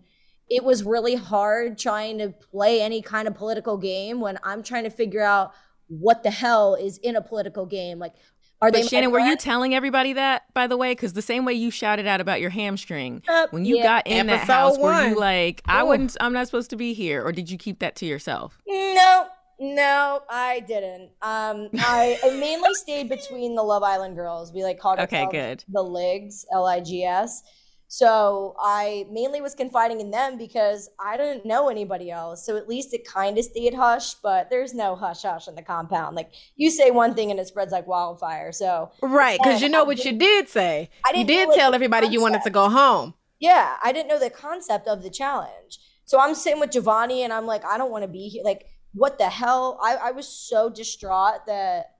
it 0.49 0.63
was 0.63 0.83
really 0.83 1.15
hard 1.15 1.77
trying 1.77 2.17
to 2.17 2.29
play 2.29 2.81
any 2.81 3.01
kind 3.01 3.27
of 3.27 3.35
political 3.35 3.77
game 3.77 4.19
when 4.19 4.39
I'm 4.43 4.63
trying 4.63 4.83
to 4.85 4.89
figure 4.89 5.21
out 5.23 5.53
what 5.87 6.23
the 6.23 6.31
hell 6.31 6.73
is 6.75 6.97
in 6.99 7.15
a 7.15 7.21
political 7.21 7.65
game. 7.67 7.99
Like, 7.99 8.13
are 8.61 8.71
they 8.71 8.79
But 8.79 8.85
my 8.85 8.89
Shannon, 8.89 9.11
were 9.11 9.19
you 9.19 9.35
telling 9.37 9.73
everybody 9.73 10.13
that, 10.13 10.43
by 10.53 10.67
the 10.67 10.75
way? 10.77 10.91
Because 10.91 11.13
the 11.13 11.21
same 11.21 11.45
way 11.45 11.53
you 11.53 11.71
shouted 11.71 12.07
out 12.07 12.19
about 12.21 12.41
your 12.41 12.49
hamstring, 12.49 13.23
Uh, 13.27 13.47
when 13.51 13.65
you 13.65 13.77
yeah. 13.77 13.83
got 13.83 14.07
in 14.07 14.27
that 14.27 14.33
Episode 14.41 14.53
house, 14.53 14.77
were 14.77 15.07
you 15.09 15.15
like, 15.19 15.61
I 15.65 15.81
Ooh. 15.81 15.87
wouldn't, 15.87 16.17
I'm 16.19 16.33
not 16.33 16.45
supposed 16.47 16.69
to 16.71 16.75
be 16.75 16.93
here? 16.93 17.23
Or 17.25 17.31
did 17.31 17.49
you 17.49 17.57
keep 17.57 17.79
that 17.79 17.95
to 17.97 18.05
yourself? 18.05 18.57
No, 18.67 19.27
no, 19.59 20.21
I 20.29 20.61
didn't. 20.61 21.09
Um, 21.21 21.69
I, 21.79 22.17
I 22.23 22.29
mainly 22.39 22.73
stayed 22.73 23.09
between 23.09 23.55
the 23.55 23.63
Love 23.63 23.83
Island 23.83 24.15
girls. 24.15 24.53
We 24.53 24.63
like 24.63 24.79
called 24.79 24.99
Okay, 24.99 25.23
ourselves 25.23 25.63
good. 25.63 25.63
the 25.73 25.81
Ligs, 25.83 26.45
L 26.53 26.65
I 26.65 26.79
G 26.79 27.03
S. 27.03 27.43
So 27.91 28.55
I 28.61 29.07
mainly 29.11 29.41
was 29.41 29.55
confiding 29.55 29.99
in 29.99 30.11
them 30.11 30.37
because 30.37 30.91
I 31.03 31.17
didn't 31.17 31.43
know 31.43 31.69
anybody 31.69 32.11
else. 32.11 32.45
So 32.45 32.55
at 32.55 32.69
least 32.69 32.93
it 32.93 33.03
kind 33.03 33.35
of 33.35 33.43
stayed 33.43 33.73
hush, 33.73 34.13
but 34.13 34.51
there's 34.51 34.75
no 34.75 34.95
hush 34.95 35.23
hush 35.23 35.47
in 35.47 35.55
the 35.55 35.63
compound. 35.63 36.15
Like 36.15 36.31
you 36.55 36.69
say 36.69 36.91
one 36.91 37.15
thing 37.15 37.31
and 37.31 37.39
it 37.39 37.47
spreads 37.47 37.71
like 37.71 37.87
wildfire. 37.87 38.51
So 38.51 38.91
Right, 39.01 39.39
because 39.41 39.59
you 39.63 39.69
know 39.69 39.81
I 39.81 39.87
what 39.87 40.05
you 40.05 40.13
did 40.15 40.47
say. 40.49 40.91
I 41.03 41.09
You 41.17 41.25
didn't 41.25 41.49
did 41.49 41.57
tell 41.57 41.73
everybody 41.73 42.07
you 42.07 42.21
wanted 42.21 42.43
to 42.43 42.51
go 42.51 42.69
home. 42.69 43.15
yeah, 43.39 43.77
I 43.83 43.91
didn't 43.91 44.07
know 44.09 44.19
the 44.19 44.29
concept 44.29 44.87
of 44.87 45.01
the 45.01 45.09
challenge. 45.09 45.79
So 46.05 46.19
I'm 46.19 46.35
sitting 46.35 46.59
with 46.59 46.69
Giovanni 46.71 47.23
and 47.23 47.33
I'm 47.33 47.47
like, 47.47 47.65
I 47.65 47.79
don't 47.79 47.89
want 47.91 48.03
to 48.03 48.07
be 48.07 48.27
here. 48.29 48.43
Like, 48.43 48.65
what 48.93 49.17
the 49.17 49.29
hell? 49.29 49.79
I, 49.81 49.95
I 49.95 50.11
was 50.11 50.27
so 50.27 50.69
distraught 50.69 51.47
that 51.47 51.91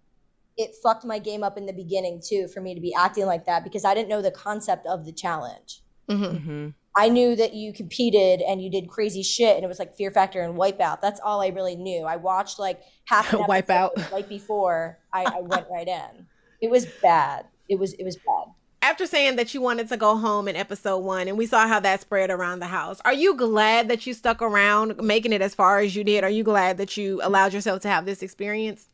it 0.59 0.75
fucked 0.83 1.05
my 1.05 1.17
game 1.17 1.41
up 1.41 1.57
in 1.57 1.65
the 1.65 1.71
beginning 1.71 2.21
too 2.23 2.49
for 2.49 2.59
me 2.59 2.75
to 2.75 2.81
be 2.81 2.93
acting 2.93 3.25
like 3.25 3.45
that 3.45 3.63
because 3.63 3.85
I 3.85 3.95
didn't 3.95 4.09
know 4.09 4.21
the 4.21 4.29
concept 4.29 4.85
of 4.85 5.05
the 5.05 5.13
challenge. 5.13 5.81
Mm-hmm. 6.09 6.23
Mm-hmm. 6.23 6.67
I 6.97 7.07
knew 7.07 7.33
that 7.37 7.53
you 7.53 7.71
competed 7.71 8.41
and 8.41 8.61
you 8.61 8.69
did 8.69 8.89
crazy 8.89 9.23
shit 9.23 9.55
and 9.55 9.63
it 9.63 9.69
was 9.69 9.79
like 9.79 9.95
Fear 9.95 10.11
Factor 10.11 10.41
and 10.41 10.55
Wipeout. 10.55 10.99
That's 10.99 11.21
all 11.23 11.41
I 11.41 11.47
really 11.47 11.77
knew. 11.77 12.03
I 12.03 12.17
watched 12.17 12.59
like 12.59 12.81
half 13.05 13.31
an 13.31 13.39
Wipeout. 13.47 14.11
right 14.11 14.27
before 14.27 14.99
I, 15.13 15.23
I 15.23 15.39
went 15.39 15.67
right 15.71 15.87
in. 15.87 16.27
It 16.61 16.69
was 16.69 16.85
bad. 17.01 17.45
It 17.69 17.79
was 17.79 17.93
it 17.93 18.03
was 18.03 18.17
bad. 18.17 18.53
After 18.81 19.05
saying 19.05 19.37
that 19.37 19.53
you 19.53 19.61
wanted 19.61 19.87
to 19.89 19.97
go 19.97 20.17
home 20.17 20.47
in 20.47 20.55
episode 20.55 20.99
one, 20.99 21.27
and 21.27 21.37
we 21.37 21.45
saw 21.45 21.67
how 21.67 21.79
that 21.81 22.01
spread 22.01 22.29
around 22.29 22.59
the 22.59 22.67
house, 22.67 22.99
are 23.05 23.13
you 23.13 23.35
glad 23.35 23.87
that 23.89 24.07
you 24.07 24.13
stuck 24.13 24.41
around 24.41 24.97
making 25.01 25.31
it 25.31 25.41
as 25.41 25.53
far 25.53 25.79
as 25.79 25.95
you 25.95 26.03
did? 26.03 26.23
Are 26.23 26.29
you 26.29 26.43
glad 26.43 26.77
that 26.77 26.97
you 26.97 27.21
allowed 27.23 27.53
yourself 27.53 27.81
to 27.81 27.89
have 27.89 28.05
this 28.05 28.21
experience? 28.23 28.87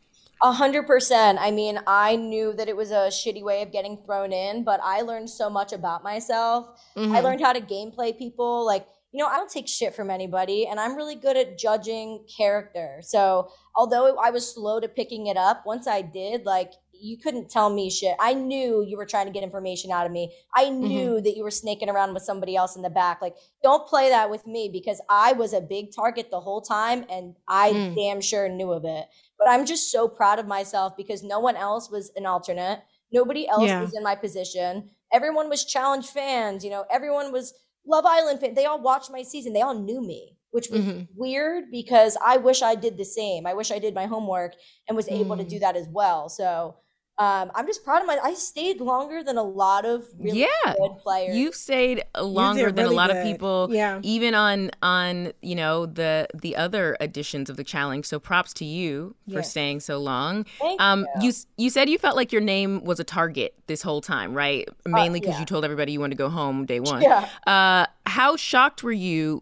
A 0.44 0.52
hundred 0.52 0.86
percent. 0.86 1.40
I 1.42 1.50
mean, 1.52 1.80
I 1.88 2.16
knew 2.18 2.54
that 2.54 2.68
it 2.68 2.76
was 2.76 2.92
a 2.92 3.08
shitty 3.10 3.44
way 3.44 3.62
of 3.62 3.72
getting 3.72 3.98
thrown 4.06 4.34
in, 4.34 4.64
but 4.64 4.80
I 4.84 5.02
learned 5.02 5.30
so 5.30 5.50
much 5.50 5.72
about 5.74 6.04
myself. 6.04 6.68
I 6.96 7.00
Mhm. 7.00 7.24
learned 7.24 7.42
how 7.42 7.54
to 7.54 7.62
gameplay 7.62 8.18
people. 8.18 8.66
Like, 8.66 8.86
you 9.12 9.20
know, 9.24 9.28
I 9.30 9.38
don't 9.38 9.50
take 9.50 9.68
shit 9.68 9.96
from 9.96 10.10
anybody, 10.10 10.68
and 10.68 10.78
I'm 10.78 10.96
really 10.96 11.16
good 11.16 11.38
at 11.38 11.58
judging 11.58 12.26
character. 12.38 13.00
So, 13.02 13.50
although 13.76 14.18
I 14.18 14.30
was 14.30 14.54
slow 14.54 14.82
to 14.82 14.90
picking 14.90 15.28
it 15.28 15.38
up, 15.38 15.66
once 15.66 15.88
I 15.88 16.02
did, 16.02 16.46
like, 16.46 16.74
you 17.00 17.18
couldn't 17.18 17.50
tell 17.50 17.70
me 17.70 17.90
shit. 17.90 18.16
I 18.20 18.34
knew 18.34 18.84
you 18.84 18.98
were 18.98 19.06
trying 19.06 19.26
to 19.28 19.32
get 19.32 19.44
information 19.44 19.92
out 19.92 20.06
of 20.06 20.12
me. 20.12 20.34
I 20.56 20.70
knew 20.70 21.22
that 21.22 21.36
you 21.36 21.44
were 21.44 21.52
snaking 21.52 21.90
around 21.90 22.14
with 22.14 22.24
somebody 22.24 22.56
else 22.56 22.76
in 22.76 22.82
the 22.82 22.90
back. 22.90 23.22
Like, 23.22 23.36
don't 23.64 23.88
play 23.88 24.10
that 24.10 24.30
with 24.30 24.46
me 24.48 24.70
because 24.72 25.02
I 25.10 25.34
was 25.34 25.54
a 25.54 25.62
big 25.62 25.94
target 25.96 26.30
the 26.32 26.40
whole 26.40 26.62
time, 26.62 27.06
and 27.10 27.36
I 27.48 27.72
Mm. 27.72 27.96
damn 27.96 28.22
sure 28.22 28.48
knew 28.50 28.72
of 28.72 28.86
it. 28.86 29.06
But 29.38 29.50
I'm 29.50 29.66
just 29.66 29.92
so 29.92 30.08
proud 30.08 30.40
of 30.40 30.48
myself 30.48 30.96
because 30.96 31.24
no 31.24 31.40
one 31.40 31.56
else 31.56 31.90
was 31.90 32.12
an 32.16 32.26
alternate. 32.26 32.82
Nobody 33.12 33.48
else 33.48 33.68
Yeah. 33.68 33.82
was 33.82 33.94
in 33.96 34.04
my 34.04 34.16
position. 34.16 34.90
Everyone 35.12 35.50
was 35.50 35.64
challenge 35.66 36.08
fans. 36.08 36.64
You 36.64 36.72
know, 36.72 36.86
everyone 36.90 37.32
was 37.32 37.54
Love 37.88 38.06
Island 38.06 38.40
fan. 38.40 38.54
They 38.56 38.66
all 38.66 38.82
watched 38.82 39.12
my 39.12 39.22
season. 39.22 39.54
They 39.54 39.62
all 39.62 39.76
knew 39.76 40.02
me, 40.02 40.36
which 40.50 40.70
was 40.72 40.82
Mhm. 40.82 41.08
weird 41.16 41.70
because 41.70 42.18
I 42.20 42.38
wish 42.38 42.64
I 42.64 42.74
did 42.74 42.98
the 42.98 43.06
same. 43.06 43.46
I 43.46 43.54
wish 43.54 43.72
I 43.72 43.78
did 43.78 43.94
my 43.94 44.06
homework 44.08 44.56
and 44.88 44.98
was 44.98 45.08
able 45.08 45.38
to 45.38 45.44
Mm. 45.46 45.50
do 45.50 45.60
that 45.60 45.76
as 45.76 45.88
well. 45.90 46.28
So 46.28 46.78
um, 47.18 47.50
I'm 47.56 47.66
just 47.66 47.86
proud 47.86 48.02
of 48.02 48.08
my. 48.08 48.20
I 48.22 48.34
stayed 48.34 48.82
longer 48.82 49.24
than 49.24 49.38
a 49.38 49.44
lot 49.44 49.86
of 49.86 50.06
really 50.20 50.42
Yeah. 50.42 50.74
good 50.78 50.98
players. 51.02 51.36
You've 51.36 51.56
stayed 51.56 52.04
longer 52.20 52.72
than 52.72 52.84
really 52.84 52.94
a 52.94 52.98
lot 52.98 53.10
good. 53.10 53.18
of 53.18 53.24
people. 53.24 53.70
Yeah. 53.72 54.00
Even 54.04 54.36
on 54.36 54.72
on 54.82 55.32
you 55.42 55.56
know 55.56 55.86
the 55.86 56.28
the 56.34 56.58
other 56.58 56.98
editions 57.00 57.50
of 57.50 57.56
the 57.56 57.64
challenge. 57.64 58.06
So 58.06 58.20
props 58.20 58.54
to 58.56 58.66
you 58.66 59.16
for 59.30 59.36
Yes. 59.36 59.50
staying 59.52 59.80
so 59.80 59.98
long. 59.98 60.46
Thank 60.60 60.82
Um, 60.82 61.08
you. 61.22 61.28
you 61.30 61.34
you 61.58 61.70
said 61.70 61.90
you 61.90 61.98
felt 61.98 62.18
like 62.18 62.34
your 62.34 62.42
name 62.42 62.84
was 62.84 63.00
a 63.00 63.06
target 63.06 63.54
this 63.68 63.82
whole 63.82 64.02
time, 64.02 64.34
right? 64.34 64.68
Mainly 64.86 65.22
because 65.22 65.36
yeah. 65.36 65.40
you 65.40 65.46
told 65.46 65.64
everybody 65.64 65.94
you 65.94 66.02
wanted 66.02 66.18
to 66.18 66.24
go 66.24 66.30
home 66.30 66.66
day 66.66 66.82
one. 66.82 67.02
Yeah. 67.02 67.30
Uh, 67.48 67.86
how 68.06 68.36
shocked 68.36 68.84
were 68.84 68.92
you 68.92 69.42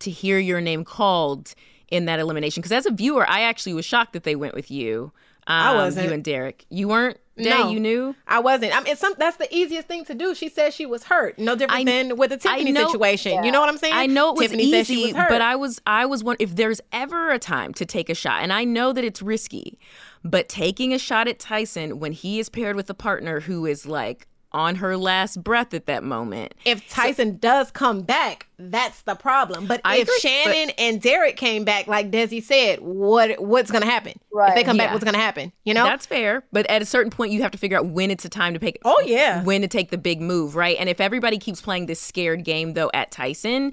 to 0.00 0.10
hear 0.10 0.40
your 0.40 0.60
name 0.60 0.84
called 0.84 1.54
in 1.88 2.06
that 2.06 2.18
elimination? 2.18 2.60
Because 2.62 2.72
as 2.72 2.86
a 2.86 2.90
viewer, 2.90 3.24
I 3.30 3.42
actually 3.42 3.74
was 3.74 3.84
shocked 3.84 4.12
that 4.14 4.24
they 4.24 4.34
went 4.34 4.54
with 4.54 4.70
you. 4.72 5.12
Um, 5.46 5.56
I 5.56 5.74
wasn't. 5.74 6.06
You 6.08 6.12
and 6.14 6.24
Derek. 6.24 6.64
You 6.70 6.88
weren't. 6.88 7.18
Day, 7.34 7.48
No. 7.48 7.70
you 7.70 7.80
knew. 7.80 8.14
I 8.28 8.40
wasn't. 8.40 8.76
I 8.76 8.80
mean, 8.80 8.92
it's 8.92 9.00
some, 9.00 9.14
that's 9.16 9.38
the 9.38 9.48
easiest 9.52 9.88
thing 9.88 10.04
to 10.04 10.14
do. 10.14 10.34
She 10.34 10.50
said 10.50 10.74
she 10.74 10.84
was 10.84 11.04
hurt. 11.04 11.38
No 11.38 11.56
different 11.56 11.80
I- 11.80 11.84
than 11.90 12.16
with 12.18 12.28
the 12.28 12.36
Tiffany 12.36 12.72
know- 12.72 12.86
situation. 12.92 13.42
You 13.42 13.50
know 13.50 13.58
what 13.58 13.70
I'm 13.70 13.78
saying? 13.78 13.94
I 13.94 14.04
know 14.06 14.28
it 14.30 14.36
was 14.36 14.42
Tiffany 14.50 14.70
said 14.70 14.86
she 14.86 14.92
easy, 14.96 15.02
was 15.06 15.12
hurt. 15.16 15.28
but 15.30 15.40
I 15.40 15.56
was 15.56 15.80
I 15.86 16.04
was 16.04 16.22
one. 16.22 16.36
If 16.38 16.56
there's 16.56 16.82
ever 16.92 17.30
a 17.30 17.38
time 17.38 17.72
to 17.74 17.86
take 17.86 18.10
a 18.10 18.14
shot, 18.14 18.42
and 18.42 18.52
I 18.52 18.64
know 18.64 18.92
that 18.92 19.02
it's 19.02 19.22
risky, 19.22 19.78
but 20.22 20.50
taking 20.50 20.92
a 20.92 20.98
shot 20.98 21.26
at 21.26 21.38
Tyson 21.38 21.98
when 22.00 22.12
he 22.12 22.38
is 22.38 22.50
paired 22.50 22.76
with 22.76 22.90
a 22.90 22.94
partner 22.94 23.40
who 23.40 23.64
is 23.64 23.86
like 23.86 24.28
on 24.54 24.76
her 24.76 24.96
last 24.96 25.42
breath 25.42 25.72
at 25.74 25.86
that 25.86 26.04
moment. 26.04 26.54
if 26.64 26.88
Tyson 26.88 27.38
does 27.38 27.70
come 27.70 28.02
back, 28.02 28.46
that's 28.58 29.02
the 29.02 29.14
problem. 29.14 29.66
But 29.66 29.80
I 29.84 29.96
if 29.96 30.02
agree, 30.02 30.18
Shannon 30.20 30.70
and 30.78 31.00
Derek 31.02 31.36
came 31.36 31.64
back, 31.64 31.86
like 31.86 32.10
Desi 32.10 32.42
said, 32.42 32.80
what 32.80 33.40
what's 33.42 33.70
gonna 33.70 33.86
happen? 33.86 34.12
If 34.12 34.20
they 34.30 34.36
Right. 34.38 34.64
come 34.64 34.76
back, 34.76 34.92
what's 34.92 35.04
gonna 35.04 35.18
happen? 35.18 35.52
You 35.64 35.74
know? 35.74 35.84
That's 35.84 36.06
fair, 36.06 36.44
but 36.52 36.66
at 36.70 36.80
a 36.82 36.84
certain 36.86 37.10
point, 37.10 37.32
you 37.32 37.42
have 37.42 37.50
to 37.52 37.58
figure 37.58 37.78
out 37.78 37.86
when 37.86 38.10
it's 38.10 38.24
a 38.24 38.28
time 38.28 38.54
to 38.54 38.60
pick. 38.60 38.78
Oh, 38.84 39.02
yeah. 39.06 39.42
when 39.42 39.62
to 39.62 39.68
take 39.68 39.90
the 39.90 39.98
big 39.98 40.20
move, 40.20 40.54
right? 40.54 40.76
And 40.78 40.88
if 40.88 41.00
everybody 41.00 41.38
keeps 41.38 41.60
playing 41.60 41.86
this 41.86 42.00
scared 42.00 42.44
game 42.44 42.74
though 42.74 42.90
at 42.94 43.10
Tyson, 43.10 43.72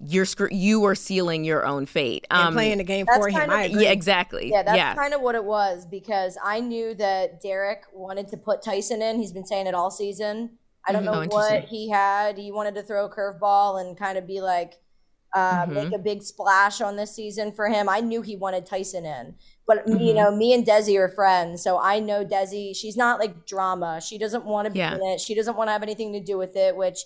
you're 0.00 0.24
scr- 0.24 0.46
you 0.52 0.84
are 0.84 0.94
sealing 0.94 1.44
your 1.44 1.66
own 1.66 1.84
fate. 1.86 2.26
and 2.30 2.48
Um, 2.48 2.54
playing 2.54 2.78
the 2.78 2.84
game 2.84 3.06
for 3.06 3.28
him. 3.28 3.40
of- 3.42 3.50
I 3.50 3.64
agree. 3.64 3.84
yeah, 3.84 3.90
exactly. 3.90 4.50
Yeah, 4.50 4.62
that's 4.62 4.76
yeah. 4.76 4.94
kind 4.94 5.12
of 5.14 5.20
what 5.20 5.34
it 5.34 5.44
was 5.44 5.86
because 5.86 6.38
I 6.42 6.60
knew 6.60 6.94
that 6.94 7.40
Derek 7.40 7.82
wanted 7.92 8.28
to 8.28 8.36
put 8.36 8.62
Tyson 8.62 9.02
in. 9.02 9.18
He's 9.18 9.32
been 9.32 9.46
saying 9.46 9.66
it 9.66 9.74
all 9.74 9.90
season. 9.90 10.58
I 10.86 10.92
don't 10.92 11.02
Mhm. 11.02 11.06
know 11.06 11.22
Oh, 11.22 11.26
what 11.36 11.64
he 11.64 11.90
had. 11.90 12.38
He 12.38 12.52
wanted 12.52 12.74
to 12.76 12.82
throw 12.82 13.06
a 13.06 13.10
curveball 13.10 13.80
and 13.80 13.96
kind 13.98 14.16
of 14.16 14.26
be 14.26 14.40
like, 14.40 14.78
uh, 15.34 15.66
Mhm. 15.66 15.72
make 15.72 15.92
a 15.92 15.98
big 15.98 16.22
splash 16.22 16.80
on 16.80 16.96
this 16.96 17.14
season 17.14 17.52
for 17.52 17.68
him. 17.68 17.86
I 17.88 18.00
knew 18.00 18.22
he 18.22 18.34
wanted 18.36 18.64
Tyson 18.64 19.04
in, 19.04 19.34
but 19.66 19.84
Mm-hmm. 19.86 19.98
you 20.00 20.14
know, 20.14 20.30
me 20.30 20.54
and 20.54 20.64
Desi 20.64 20.96
are 20.98 21.08
friends, 21.10 21.62
so 21.62 21.78
I 21.78 21.98
know 22.00 22.24
Desi. 22.24 22.74
She's 22.74 22.96
not 22.96 23.18
like 23.20 23.44
drama. 23.44 24.00
She 24.00 24.16
doesn't 24.16 24.46
want 24.46 24.64
to 24.66 24.70
be 24.70 24.78
Yeah. 24.78 24.94
in 24.94 25.02
it. 25.02 25.20
She 25.20 25.34
doesn't 25.34 25.56
want 25.56 25.68
to 25.68 25.72
have 25.72 25.82
anything 25.82 26.14
to 26.14 26.20
do 26.20 26.38
with 26.38 26.56
it. 26.56 26.74
Which 26.76 27.04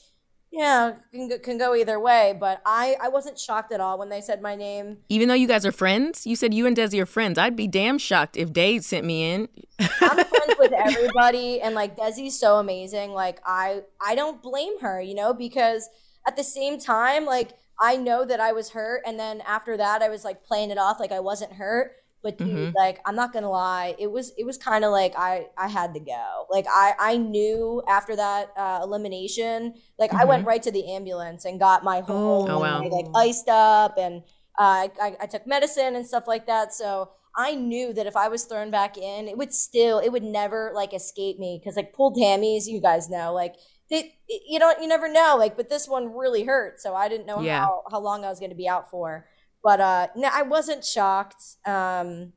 yeah, 0.52 0.92
can 1.10 1.28
go, 1.28 1.38
can 1.38 1.56
go 1.56 1.74
either 1.74 1.98
way. 1.98 2.36
But 2.38 2.60
I, 2.66 2.96
I 3.00 3.08
wasn't 3.08 3.38
shocked 3.38 3.72
at 3.72 3.80
all 3.80 3.98
when 3.98 4.10
they 4.10 4.20
said 4.20 4.42
my 4.42 4.54
name. 4.54 4.98
Even 5.08 5.28
though 5.28 5.34
you 5.34 5.48
guys 5.48 5.64
are 5.64 5.72
friends, 5.72 6.26
you 6.26 6.36
said 6.36 6.52
you 6.52 6.66
and 6.66 6.76
Desi 6.76 7.00
are 7.00 7.06
friends. 7.06 7.38
I'd 7.38 7.56
be 7.56 7.66
damn 7.66 7.96
shocked 7.96 8.36
if 8.36 8.52
Dave 8.52 8.84
sent 8.84 9.06
me 9.06 9.32
in. 9.32 9.48
I'm 9.80 9.88
friends 10.26 10.54
with 10.58 10.72
everybody, 10.72 11.62
and 11.62 11.74
like 11.74 11.96
Desi's 11.96 12.38
so 12.38 12.58
amazing. 12.58 13.12
Like 13.12 13.40
I, 13.46 13.82
I 13.98 14.14
don't 14.14 14.42
blame 14.42 14.78
her, 14.80 15.00
you 15.00 15.14
know, 15.14 15.32
because 15.32 15.88
at 16.28 16.36
the 16.36 16.44
same 16.44 16.78
time, 16.78 17.24
like 17.24 17.52
I 17.80 17.96
know 17.96 18.26
that 18.26 18.38
I 18.38 18.52
was 18.52 18.70
hurt, 18.70 19.02
and 19.06 19.18
then 19.18 19.40
after 19.46 19.78
that, 19.78 20.02
I 20.02 20.10
was 20.10 20.22
like 20.22 20.44
playing 20.44 20.70
it 20.70 20.76
off 20.76 21.00
like 21.00 21.12
I 21.12 21.20
wasn't 21.20 21.54
hurt. 21.54 21.92
But 22.22 22.38
dude, 22.38 22.48
mm-hmm. 22.48 22.76
like 22.76 23.00
I'm 23.04 23.16
not 23.16 23.32
gonna 23.32 23.50
lie, 23.50 23.96
it 23.98 24.10
was 24.10 24.32
it 24.38 24.44
was 24.44 24.56
kind 24.56 24.84
of 24.84 24.92
like 24.92 25.14
I 25.16 25.46
I 25.58 25.68
had 25.68 25.92
to 25.94 26.00
go. 26.00 26.46
Like 26.50 26.66
I 26.70 26.94
I 26.98 27.16
knew 27.16 27.82
after 27.88 28.14
that 28.16 28.52
uh, 28.56 28.80
elimination, 28.82 29.74
like 29.98 30.10
mm-hmm. 30.10 30.20
I 30.20 30.24
went 30.24 30.40
mm-hmm. 30.40 30.48
right 30.48 30.62
to 30.62 30.70
the 30.70 30.92
ambulance 30.92 31.44
and 31.44 31.58
got 31.58 31.82
my 31.82 32.00
whole 32.00 32.48
oh, 32.50 32.60
wow. 32.60 32.86
like 32.88 33.06
iced 33.14 33.48
up, 33.48 33.98
and 33.98 34.22
uh, 34.58 34.88
I 35.00 35.16
I 35.20 35.26
took 35.26 35.46
medicine 35.46 35.96
and 35.96 36.06
stuff 36.06 36.28
like 36.28 36.46
that. 36.46 36.72
So 36.72 37.10
I 37.36 37.56
knew 37.56 37.92
that 37.94 38.06
if 38.06 38.16
I 38.16 38.28
was 38.28 38.44
thrown 38.44 38.70
back 38.70 38.96
in, 38.96 39.26
it 39.26 39.36
would 39.36 39.52
still 39.52 39.98
it 39.98 40.10
would 40.10 40.22
never 40.22 40.70
like 40.74 40.94
escape 40.94 41.40
me 41.40 41.58
because 41.60 41.76
like 41.76 41.92
pulled 41.92 42.16
hammies, 42.16 42.66
you 42.66 42.80
guys 42.80 43.10
know, 43.10 43.32
like 43.32 43.56
they 43.92 44.14
you 44.28 44.58
don't 44.58 44.80
you 44.80 44.88
never 44.88 45.06
know 45.06 45.36
like 45.38 45.54
but 45.56 45.68
this 45.68 45.86
one 45.86 46.16
really 46.16 46.44
hurt 46.44 46.80
so 46.80 46.94
i 46.94 47.08
didn't 47.08 47.26
know 47.26 47.40
yeah. 47.40 47.60
how, 47.60 47.82
how 47.90 48.00
long 48.00 48.24
i 48.24 48.28
was 48.28 48.40
going 48.40 48.50
to 48.50 48.56
be 48.56 48.68
out 48.68 48.90
for 48.90 49.26
but 49.62 49.80
uh, 49.80 50.08
no, 50.16 50.28
I 50.32 50.42
wasn't 50.42 50.84
shocked. 50.84 51.42
Um, 51.64 52.32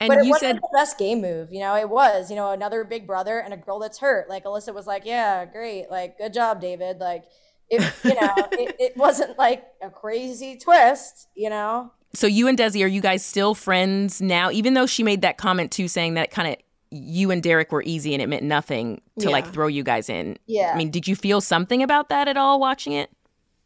and 0.00 0.08
but 0.08 0.18
it 0.18 0.26
you 0.26 0.36
said 0.38 0.56
the 0.56 0.68
best 0.72 0.98
game 0.98 1.20
move. 1.20 1.52
You 1.52 1.60
know, 1.60 1.76
it 1.76 1.88
was. 1.88 2.30
You 2.30 2.36
know, 2.36 2.50
another 2.50 2.84
big 2.84 3.06
brother 3.06 3.38
and 3.38 3.54
a 3.54 3.56
girl 3.56 3.78
that's 3.78 3.98
hurt. 3.98 4.28
Like 4.28 4.44
Alyssa 4.44 4.74
was 4.74 4.86
like, 4.86 5.04
"Yeah, 5.04 5.44
great. 5.44 5.90
Like, 5.90 6.18
good 6.18 6.34
job, 6.34 6.60
David." 6.60 6.98
Like, 6.98 7.24
it. 7.70 7.82
You 8.02 8.14
know, 8.14 8.34
it, 8.52 8.76
it 8.78 8.96
wasn't 8.96 9.38
like 9.38 9.64
a 9.82 9.90
crazy 9.90 10.56
twist. 10.56 11.28
You 11.34 11.50
know. 11.50 11.92
So 12.12 12.26
you 12.26 12.46
and 12.46 12.56
Desi, 12.56 12.84
are 12.84 12.88
you 12.88 13.00
guys 13.00 13.24
still 13.24 13.54
friends 13.54 14.22
now? 14.22 14.50
Even 14.50 14.74
though 14.74 14.86
she 14.86 15.02
made 15.02 15.22
that 15.22 15.36
comment 15.36 15.72
too, 15.72 15.88
saying 15.88 16.14
that 16.14 16.30
kind 16.30 16.48
of 16.48 16.56
you 16.90 17.32
and 17.32 17.42
Derek 17.42 17.72
were 17.72 17.82
easy 17.84 18.14
and 18.14 18.22
it 18.22 18.28
meant 18.28 18.44
nothing 18.44 19.00
to 19.18 19.26
yeah. 19.26 19.32
like 19.32 19.52
throw 19.52 19.66
you 19.66 19.82
guys 19.82 20.08
in. 20.08 20.38
Yeah. 20.46 20.70
I 20.72 20.78
mean, 20.78 20.90
did 20.90 21.08
you 21.08 21.16
feel 21.16 21.40
something 21.40 21.82
about 21.82 22.08
that 22.10 22.28
at 22.28 22.36
all 22.36 22.60
watching 22.60 22.92
it? 22.92 23.10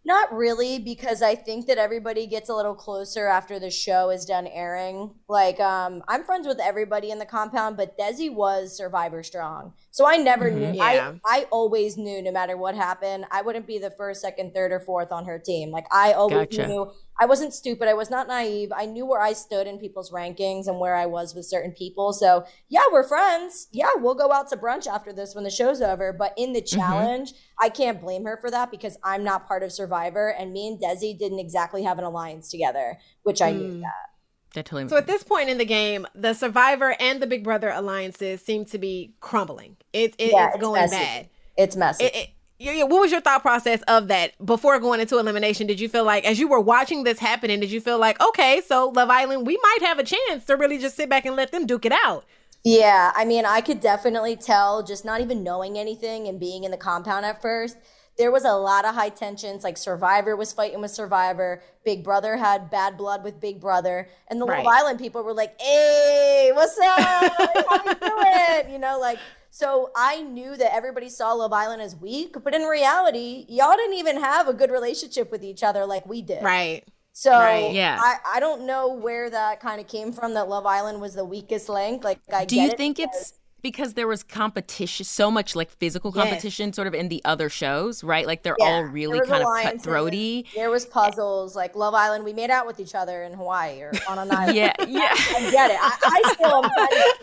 Not 0.08 0.32
really, 0.32 0.78
because 0.78 1.20
I 1.20 1.34
think 1.34 1.66
that 1.66 1.76
everybody 1.76 2.26
gets 2.26 2.48
a 2.48 2.54
little 2.54 2.74
closer 2.74 3.26
after 3.26 3.58
the 3.60 3.68
show 3.68 4.08
is 4.08 4.24
done 4.24 4.46
airing. 4.46 5.12
Like, 5.28 5.60
um, 5.60 6.02
I'm 6.08 6.24
friends 6.24 6.46
with 6.46 6.58
everybody 6.60 7.10
in 7.10 7.18
the 7.18 7.26
compound, 7.26 7.76
but 7.76 7.98
Desi 7.98 8.32
was 8.32 8.74
Survivor 8.74 9.22
strong, 9.22 9.74
so 9.90 10.08
I 10.08 10.16
never 10.16 10.50
mm-hmm, 10.50 10.72
knew. 10.72 10.78
Yeah. 10.78 11.12
I 11.26 11.40
I 11.40 11.46
always 11.50 11.98
knew, 11.98 12.22
no 12.22 12.32
matter 12.32 12.56
what 12.56 12.74
happened, 12.74 13.26
I 13.30 13.42
wouldn't 13.42 13.66
be 13.66 13.78
the 13.78 13.90
first, 13.90 14.22
second, 14.22 14.54
third, 14.54 14.72
or 14.72 14.80
fourth 14.80 15.12
on 15.12 15.26
her 15.26 15.38
team. 15.38 15.70
Like, 15.70 15.84
I 15.92 16.14
always 16.14 16.56
gotcha. 16.56 16.66
knew 16.66 16.90
I 17.20 17.26
wasn't 17.26 17.52
stupid. 17.52 17.88
I 17.88 17.94
was 17.94 18.10
not 18.10 18.28
naive. 18.28 18.70
I 18.74 18.86
knew 18.86 19.04
where 19.04 19.20
I 19.20 19.32
stood 19.32 19.66
in 19.66 19.78
people's 19.78 20.12
rankings 20.12 20.68
and 20.68 20.78
where 20.78 20.94
I 20.94 21.06
was 21.06 21.34
with 21.34 21.46
certain 21.46 21.72
people. 21.72 22.12
So, 22.12 22.44
yeah, 22.68 22.82
we're 22.92 23.06
friends. 23.06 23.66
Yeah, 23.72 23.90
we'll 23.96 24.14
go 24.14 24.30
out 24.30 24.48
to 24.50 24.56
brunch 24.56 24.86
after 24.86 25.12
this 25.12 25.34
when 25.34 25.42
the 25.42 25.50
show's 25.50 25.82
over. 25.82 26.12
But 26.12 26.32
in 26.36 26.52
the 26.52 26.62
mm-hmm. 26.62 26.78
challenge, 26.78 27.30
mm-hmm. 27.32 27.66
I 27.66 27.68
can't 27.70 28.00
blame 28.00 28.24
her 28.24 28.38
for 28.40 28.50
that 28.50 28.70
because 28.70 28.96
I'm 29.02 29.24
not 29.24 29.48
part 29.48 29.64
of 29.64 29.72
Survivor. 29.72 30.28
And 30.28 30.52
me 30.52 30.68
and 30.68 30.80
Desi 30.80 31.18
didn't 31.18 31.40
exactly 31.40 31.82
have 31.82 31.98
an 31.98 32.04
alliance 32.04 32.50
together, 32.50 32.98
which 33.24 33.42
I 33.42 33.52
mm. 33.52 33.58
knew 33.58 33.80
that. 33.80 34.08
That 34.54 34.64
totally 34.64 34.88
so 34.88 34.96
at 34.96 35.06
this 35.06 35.22
point 35.22 35.50
in 35.50 35.58
the 35.58 35.66
game, 35.66 36.06
the 36.14 36.32
Survivor 36.32 36.96
and 37.00 37.20
the 37.20 37.26
Big 37.26 37.44
Brother 37.44 37.70
alliances 37.70 38.40
seem 38.40 38.64
to 38.66 38.78
be 38.78 39.14
crumbling. 39.20 39.76
It, 39.92 40.14
it 40.18 40.32
yeah, 40.32 40.46
it's, 40.46 40.54
it's, 40.54 40.62
going 40.62 40.80
messy. 40.82 40.96
bad. 40.96 41.28
It's 41.56 41.76
messy. 41.76 42.04
It, 42.04 42.30
yeah, 42.58 42.82
what 42.82 43.00
was 43.00 43.12
your 43.12 43.20
thought 43.20 43.42
process 43.42 43.82
of 43.82 44.08
that 44.08 44.32
before 44.44 44.78
going 44.80 45.00
into 45.00 45.18
elimination? 45.18 45.66
Did 45.66 45.78
you 45.78 45.88
feel 45.88 46.04
like, 46.04 46.24
as 46.24 46.40
you 46.40 46.48
were 46.48 46.60
watching 46.60 47.04
this 47.04 47.20
happening, 47.20 47.60
did 47.60 47.70
you 47.70 47.80
feel 47.80 47.98
like, 47.98 48.20
okay, 48.20 48.60
so 48.66 48.88
Love 48.88 49.10
Island, 49.10 49.46
we 49.46 49.58
might 49.62 49.78
have 49.82 49.98
a 49.98 50.04
chance 50.04 50.44
to 50.46 50.56
really 50.56 50.78
just 50.78 50.96
sit 50.96 51.08
back 51.08 51.24
and 51.24 51.36
let 51.36 51.52
them 51.52 51.66
duke 51.66 51.86
it 51.86 51.92
out? 51.92 52.24
Yeah, 52.64 53.12
I 53.14 53.24
mean, 53.24 53.46
I 53.46 53.60
could 53.60 53.80
definitely 53.80 54.34
tell 54.34 54.82
just 54.82 55.04
not 55.04 55.20
even 55.20 55.44
knowing 55.44 55.78
anything 55.78 56.26
and 56.26 56.40
being 56.40 56.64
in 56.64 56.72
the 56.72 56.76
compound 56.76 57.24
at 57.24 57.40
first. 57.40 57.76
There 58.18 58.30
was 58.30 58.44
a 58.44 58.52
lot 58.52 58.84
of 58.84 58.94
high 58.94 59.10
tensions. 59.10 59.64
Like 59.64 59.76
Survivor 59.76 60.36
was 60.36 60.52
fighting 60.52 60.80
with 60.80 60.90
Survivor. 60.90 61.62
Big 61.84 62.02
Brother 62.02 62.36
had 62.36 62.70
bad 62.70 62.96
blood 62.96 63.24
with 63.24 63.40
Big 63.40 63.60
Brother, 63.60 64.08
and 64.28 64.40
the 64.40 64.46
right. 64.46 64.64
Love 64.64 64.74
Island 64.74 64.98
people 64.98 65.22
were 65.22 65.32
like, 65.32 65.60
"Hey, 65.60 66.50
what's 66.52 66.78
up? 66.78 67.00
How 67.00 67.84
you 67.84 67.94
doing?" 68.64 68.72
You 68.72 68.78
know, 68.78 68.98
like 68.98 69.18
so 69.50 69.90
I 69.96 70.22
knew 70.22 70.56
that 70.56 70.74
everybody 70.74 71.08
saw 71.08 71.32
Love 71.32 71.52
Island 71.52 71.82
as 71.82 71.96
weak, 71.96 72.36
but 72.44 72.54
in 72.54 72.62
reality, 72.62 73.46
y'all 73.48 73.76
didn't 73.76 73.94
even 73.96 74.20
have 74.20 74.48
a 74.48 74.52
good 74.52 74.70
relationship 74.70 75.30
with 75.30 75.42
each 75.42 75.62
other 75.62 75.86
like 75.86 76.06
we 76.06 76.22
did. 76.22 76.42
Right. 76.42 76.84
So 77.12 77.32
right, 77.32 77.72
yeah. 77.72 77.98
I, 78.00 78.36
I 78.36 78.40
don't 78.40 78.64
know 78.64 78.94
where 78.94 79.28
that 79.28 79.58
kind 79.58 79.80
of 79.80 79.88
came 79.88 80.12
from 80.12 80.34
that 80.34 80.48
Love 80.48 80.66
Island 80.66 81.00
was 81.00 81.14
the 81.14 81.24
weakest 81.24 81.68
link. 81.68 82.04
Like 82.04 82.20
I 82.32 82.44
Do 82.44 82.60
you 82.60 82.70
think 82.70 83.00
it's 83.00 83.32
because 83.62 83.94
there 83.94 84.06
was 84.06 84.22
competition 84.22 85.04
so 85.04 85.30
much 85.30 85.54
like 85.56 85.70
physical 85.70 86.12
competition 86.12 86.68
yes. 86.68 86.76
sort 86.76 86.86
of 86.86 86.94
in 86.94 87.08
the 87.08 87.22
other 87.24 87.48
shows 87.48 88.02
right? 88.02 88.26
Like 88.26 88.42
they're 88.42 88.56
yeah. 88.58 88.66
all 88.66 88.82
really 88.84 89.20
kind 89.20 89.42
of 89.42 89.48
cutthroaty. 89.48 90.46
there 90.54 90.70
was 90.70 90.86
puzzles 90.86 91.54
like 91.54 91.76
love 91.76 91.94
island 91.94 92.24
we 92.24 92.32
made 92.32 92.50
out 92.50 92.66
with 92.66 92.80
each 92.80 92.94
other 92.94 93.22
in 93.22 93.32
hawaii 93.32 93.80
or 93.80 93.92
on 94.08 94.18
an 94.18 94.30
island. 94.34 94.56
Yeah 94.56 94.72
yeah. 94.86 95.14
I 95.14 95.50
get 95.50 95.70
it. 95.70 95.78
I, 95.80 95.98
I 96.02 96.32
still 96.34 96.64
am 96.64 96.70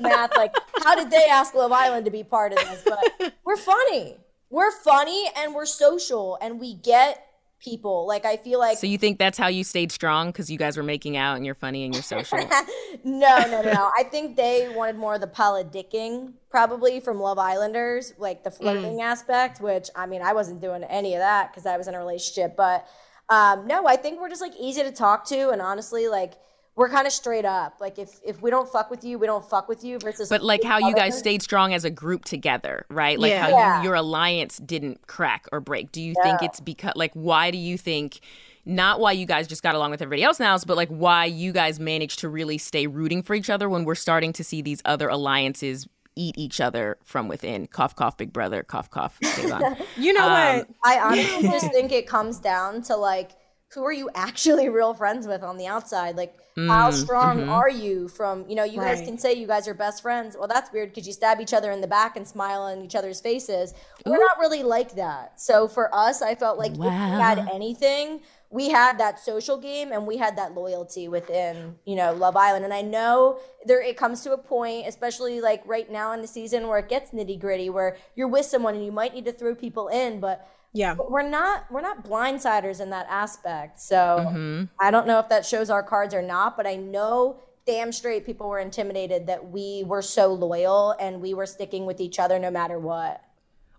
math 0.01 0.35
like 0.35 0.55
how 0.83 0.95
did 0.95 1.09
they 1.11 1.25
ask 1.29 1.53
love 1.53 1.71
island 1.71 2.05
to 2.05 2.11
be 2.11 2.23
part 2.23 2.53
of 2.53 2.59
this? 2.59 2.83
But 2.85 3.33
we're 3.45 3.57
funny. 3.57 4.17
We're 4.49 4.71
funny 4.71 5.29
and 5.35 5.53
we're 5.53 5.65
social 5.65 6.37
and 6.41 6.59
we 6.59 6.75
get 6.75 7.25
people. 7.65 8.07
Like 8.07 8.25
I 8.25 8.37
feel 8.37 8.59
like 8.59 8.77
So 8.77 8.87
you 8.87 8.97
think 8.97 9.17
that's 9.17 9.37
how 9.37 9.47
you 9.47 9.63
stayed 9.63 9.91
strong 9.91 10.29
because 10.29 10.49
you 10.49 10.57
guys 10.57 10.77
were 10.77 10.83
making 10.83 11.17
out 11.17 11.35
and 11.35 11.45
you're 11.45 11.55
funny 11.55 11.83
and 11.83 11.93
you're 11.93 12.03
social? 12.03 12.37
no, 13.03 13.37
no, 13.39 13.61
no, 13.61 13.61
no. 13.61 13.91
I 13.97 14.03
think 14.03 14.37
they 14.37 14.71
wanted 14.73 14.95
more 14.95 15.15
of 15.15 15.21
the 15.21 15.27
politicking 15.27 16.33
probably 16.49 16.99
from 16.99 17.19
Love 17.19 17.39
Islanders, 17.39 18.13
like 18.17 18.43
the 18.43 18.51
flirting 18.51 18.99
mm. 18.99 19.03
aspect, 19.03 19.59
which 19.59 19.89
I 19.95 20.05
mean 20.05 20.21
I 20.21 20.33
wasn't 20.33 20.61
doing 20.61 20.83
any 20.83 21.15
of 21.15 21.19
that 21.19 21.51
because 21.51 21.65
I 21.65 21.75
was 21.77 21.87
in 21.87 21.95
a 21.95 21.99
relationship. 21.99 22.55
But 22.55 22.87
um, 23.29 23.65
no, 23.65 23.87
I 23.87 23.95
think 23.95 24.21
we're 24.21 24.29
just 24.29 24.41
like 24.41 24.53
easy 24.59 24.83
to 24.83 24.91
talk 24.91 25.25
to 25.25 25.49
and 25.49 25.61
honestly 25.61 26.07
like 26.07 26.33
we're 26.75 26.89
kind 26.89 27.07
of 27.07 27.13
straight 27.13 27.45
up. 27.45 27.77
Like 27.79 27.97
if 27.97 28.19
if 28.23 28.41
we 28.41 28.49
don't 28.49 28.69
fuck 28.69 28.89
with 28.89 29.03
you, 29.03 29.17
we 29.17 29.27
don't 29.27 29.47
fuck 29.47 29.69
with 29.69 29.83
you. 29.83 29.97
Versus, 29.99 30.29
but 30.29 30.43
like 30.43 30.63
how 30.63 30.77
you 30.77 30.93
guys 30.93 31.17
stayed 31.17 31.41
strong 31.41 31.73
as 31.73 31.85
a 31.85 31.89
group 31.89 32.25
together, 32.25 32.85
right? 32.89 33.17
Like 33.17 33.31
yeah. 33.31 33.41
how 33.41 33.49
yeah. 33.49 33.77
You, 33.79 33.85
your 33.85 33.95
alliance 33.95 34.57
didn't 34.57 35.07
crack 35.07 35.47
or 35.51 35.59
break. 35.59 35.91
Do 35.91 36.01
you 36.01 36.13
no. 36.17 36.23
think 36.23 36.41
it's 36.41 36.59
because 36.59 36.93
like 36.95 37.11
why 37.13 37.51
do 37.51 37.57
you 37.57 37.77
think? 37.77 38.19
Not 38.67 38.99
why 38.99 39.11
you 39.11 39.27
guys 39.27 39.47
just 39.47 39.61
got 39.61 39.75
along 39.75 39.91
with 39.91 40.01
everybody 40.01 40.23
else 40.23 40.39
now, 40.39 40.57
but 40.57 40.75
like 40.75 40.89
why 40.89 41.25
you 41.25 41.51
guys 41.51 41.79
managed 41.79 42.17
to 42.19 42.29
really 42.29 42.57
stay 42.57 42.87
rooting 42.87 43.21
for 43.21 43.35
each 43.35 43.51
other 43.51 43.69
when 43.69 43.85
we're 43.85 43.93
starting 43.93 44.33
to 44.33 44.43
see 44.43 44.63
these 44.63 44.81
other 44.85 45.07
alliances 45.07 45.87
eat 46.15 46.35
each 46.35 46.59
other 46.59 46.97
from 47.03 47.27
within. 47.27 47.67
Cough, 47.67 47.95
cough, 47.95 48.17
big 48.17 48.33
brother. 48.33 48.63
Cough, 48.63 48.89
cough. 48.89 49.19
you 49.97 50.13
know 50.13 50.25
um, 50.25 50.57
what? 50.57 50.67
I 50.83 50.99
honestly 50.99 51.43
just 51.49 51.71
think 51.71 51.91
it 51.91 52.07
comes 52.07 52.39
down 52.39 52.81
to 52.83 52.95
like 52.95 53.31
who 53.75 53.83
are 53.85 53.93
you 53.93 54.09
actually 54.15 54.69
real 54.79 54.93
friends 54.93 55.27
with 55.27 55.43
on 55.43 55.57
the 55.57 55.67
outside? 55.67 56.15
Like 56.15 56.35
Mm, 56.57 56.69
How 56.69 56.89
strong 56.89 57.39
mm-hmm. 57.39 57.49
are 57.49 57.69
you 57.69 58.07
from, 58.07 58.45
you 58.47 58.55
know, 58.55 58.63
you 58.63 58.79
right. 58.79 58.95
guys 58.95 59.05
can 59.05 59.17
say 59.17 59.33
you 59.33 59.45
guys 59.45 59.67
are 59.67 59.73
best 59.73 60.01
friends. 60.01 60.37
Well, 60.39 60.47
that's 60.47 60.71
weird 60.71 60.89
because 60.89 61.05
you 61.05 61.11
stab 61.11 61.41
each 61.41 61.53
other 61.53 61.69
in 61.71 61.81
the 61.81 61.87
back 61.87 62.15
and 62.15 62.25
smile 62.25 62.67
in 62.67 62.81
each 62.81 62.95
other's 62.95 63.19
faces. 63.19 63.73
Ooh. 64.07 64.11
We're 64.11 64.19
not 64.19 64.39
really 64.39 64.63
like 64.63 64.95
that. 64.95 65.41
So 65.41 65.67
for 65.67 65.93
us, 65.93 66.21
I 66.21 66.33
felt 66.33 66.57
like 66.57 66.71
wow. 66.75 66.85
if 66.85 66.91
we 66.91 67.21
had 67.21 67.49
anything, 67.51 68.21
we 68.51 68.69
had 68.69 68.97
that 68.99 69.19
social 69.19 69.57
game 69.57 69.91
and 69.91 70.07
we 70.07 70.15
had 70.15 70.37
that 70.37 70.53
loyalty 70.53 71.09
within, 71.09 71.75
you 71.83 71.97
know, 71.97 72.13
Love 72.13 72.37
Island. 72.37 72.63
And 72.63 72.73
I 72.73 72.83
know 72.83 73.39
there 73.65 73.81
it 73.81 73.97
comes 73.97 74.21
to 74.21 74.31
a 74.31 74.37
point, 74.37 74.87
especially 74.87 75.41
like 75.41 75.61
right 75.65 75.91
now 75.91 76.13
in 76.13 76.21
the 76.21 76.27
season 76.27 76.69
where 76.69 76.79
it 76.79 76.87
gets 76.87 77.11
nitty 77.11 77.37
gritty, 77.37 77.69
where 77.69 77.97
you're 78.15 78.29
with 78.29 78.45
someone 78.45 78.75
and 78.75 78.85
you 78.85 78.93
might 78.93 79.13
need 79.13 79.25
to 79.25 79.33
throw 79.33 79.55
people 79.55 79.89
in, 79.89 80.21
but 80.21 80.47
yeah. 80.75 80.93
But 80.93 81.09
we're 81.09 81.27
not 81.27 81.71
we're 81.71 81.81
not 81.81 82.03
blindsiders 82.03 82.81
in 82.81 82.89
that 82.89 83.07
aspect. 83.09 83.79
So 83.79 83.95
mm-hmm. 83.95 84.63
i 84.79 84.91
don't 84.91 85.07
know 85.07 85.19
if 85.19 85.29
that 85.29 85.45
shows 85.45 85.69
our 85.69 85.81
cards 85.81 86.13
or 86.13 86.21
not 86.21 86.57
but 86.57 86.67
i 86.67 86.75
know 86.75 87.39
damn 87.65 87.91
straight 87.91 88.25
people 88.25 88.47
were 88.47 88.59
intimidated 88.59 89.27
that 89.27 89.49
we 89.49 89.83
were 89.87 90.01
so 90.01 90.33
loyal 90.33 90.95
and 90.99 91.21
we 91.21 91.33
were 91.33 91.45
sticking 91.45 91.85
with 91.85 91.99
each 91.99 92.19
other 92.19 92.37
no 92.37 92.51
matter 92.51 92.77
what. 92.77 93.21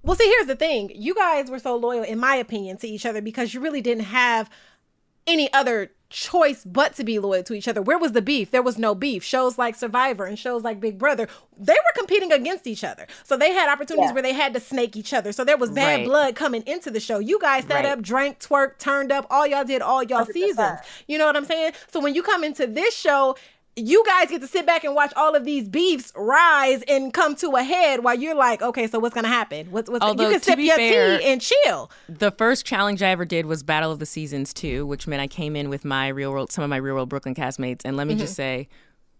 Well 0.02 0.16
see 0.16 0.26
here's 0.26 0.46
the 0.46 0.56
thing. 0.56 0.90
You 0.94 1.14
guys 1.14 1.50
were 1.50 1.58
so 1.58 1.76
loyal 1.76 2.02
in 2.02 2.18
my 2.18 2.36
opinion 2.36 2.78
to 2.78 2.88
each 2.88 3.06
other 3.06 3.20
because 3.20 3.54
you 3.54 3.60
really 3.60 3.82
didn't 3.82 4.04
have 4.04 4.50
any 5.26 5.52
other 5.52 5.90
choice 6.08 6.64
but 6.64 6.94
to 6.94 7.04
be 7.04 7.18
loyal 7.18 7.42
to 7.42 7.54
each 7.54 7.68
other. 7.68 7.82
Where 7.82 7.98
was 7.98 8.12
the 8.12 8.22
beef? 8.22 8.50
There 8.50 8.62
was 8.62 8.78
no 8.78 8.94
beef. 8.94 9.24
Shows 9.24 9.58
like 9.58 9.74
Survivor 9.74 10.24
and 10.24 10.38
shows 10.38 10.62
like 10.62 10.80
Big 10.80 10.98
Brother, 10.98 11.28
they 11.58 11.72
were 11.72 11.98
competing 11.98 12.32
against 12.32 12.66
each 12.66 12.84
other. 12.84 13.06
So 13.24 13.36
they 13.36 13.52
had 13.52 13.70
opportunities 13.70 14.10
yeah. 14.10 14.14
where 14.14 14.22
they 14.22 14.32
had 14.32 14.54
to 14.54 14.60
snake 14.60 14.96
each 14.96 15.12
other. 15.12 15.32
So 15.32 15.44
there 15.44 15.56
was 15.56 15.70
bad 15.70 16.00
right. 16.00 16.06
blood 16.06 16.36
coming 16.36 16.62
into 16.66 16.90
the 16.90 17.00
show. 17.00 17.18
You 17.18 17.40
guys 17.40 17.64
set 17.64 17.84
right. 17.84 17.84
up, 17.86 18.02
drank, 18.02 18.40
twerk, 18.40 18.78
turned 18.78 19.10
up, 19.10 19.26
all 19.30 19.46
y'all 19.46 19.64
did 19.64 19.82
all 19.82 20.02
y'all 20.02 20.24
100%. 20.26 20.32
seasons. 20.32 20.78
You 21.08 21.18
know 21.18 21.26
what 21.26 21.36
I'm 21.36 21.44
saying? 21.44 21.72
So 21.90 22.00
when 22.00 22.14
you 22.14 22.22
come 22.22 22.44
into 22.44 22.66
this 22.66 22.96
show, 22.96 23.36
you 23.76 24.02
guys 24.06 24.30
get 24.30 24.40
to 24.40 24.46
sit 24.46 24.64
back 24.64 24.84
and 24.84 24.94
watch 24.94 25.12
all 25.16 25.34
of 25.34 25.44
these 25.44 25.68
beefs 25.68 26.10
rise 26.16 26.82
and 26.88 27.12
come 27.12 27.36
to 27.36 27.50
a 27.56 27.62
head 27.62 28.02
while 28.02 28.14
you're 28.14 28.34
like, 28.34 28.62
okay, 28.62 28.86
so 28.86 28.98
what's 28.98 29.14
gonna 29.14 29.28
happen? 29.28 29.70
What's, 29.70 29.90
what's 29.90 30.02
Although, 30.02 30.24
you 30.24 30.30
can 30.30 30.40
sip 30.40 30.58
your 30.58 30.76
fair- 30.76 31.18
tea 31.18 31.24
and 31.26 31.42
chill. 31.42 31.90
The 32.08 32.30
first 32.30 32.64
challenge 32.64 33.02
I 33.02 33.10
ever 33.10 33.26
did 33.26 33.44
was 33.44 33.62
Battle 33.62 33.92
of 33.92 33.98
the 33.98 34.06
Seasons 34.06 34.54
2, 34.54 34.86
which 34.86 35.06
meant 35.06 35.20
I 35.20 35.26
came 35.26 35.54
in 35.54 35.68
with 35.68 35.84
my 35.84 36.08
real 36.08 36.32
world, 36.32 36.50
some 36.50 36.64
of 36.64 36.70
my 36.70 36.78
real 36.78 36.94
world 36.94 37.10
Brooklyn 37.10 37.34
castmates. 37.34 37.82
And 37.84 37.98
let 37.98 38.06
me 38.06 38.14
just 38.14 38.32
mm-hmm. 38.32 38.62
say, 38.62 38.68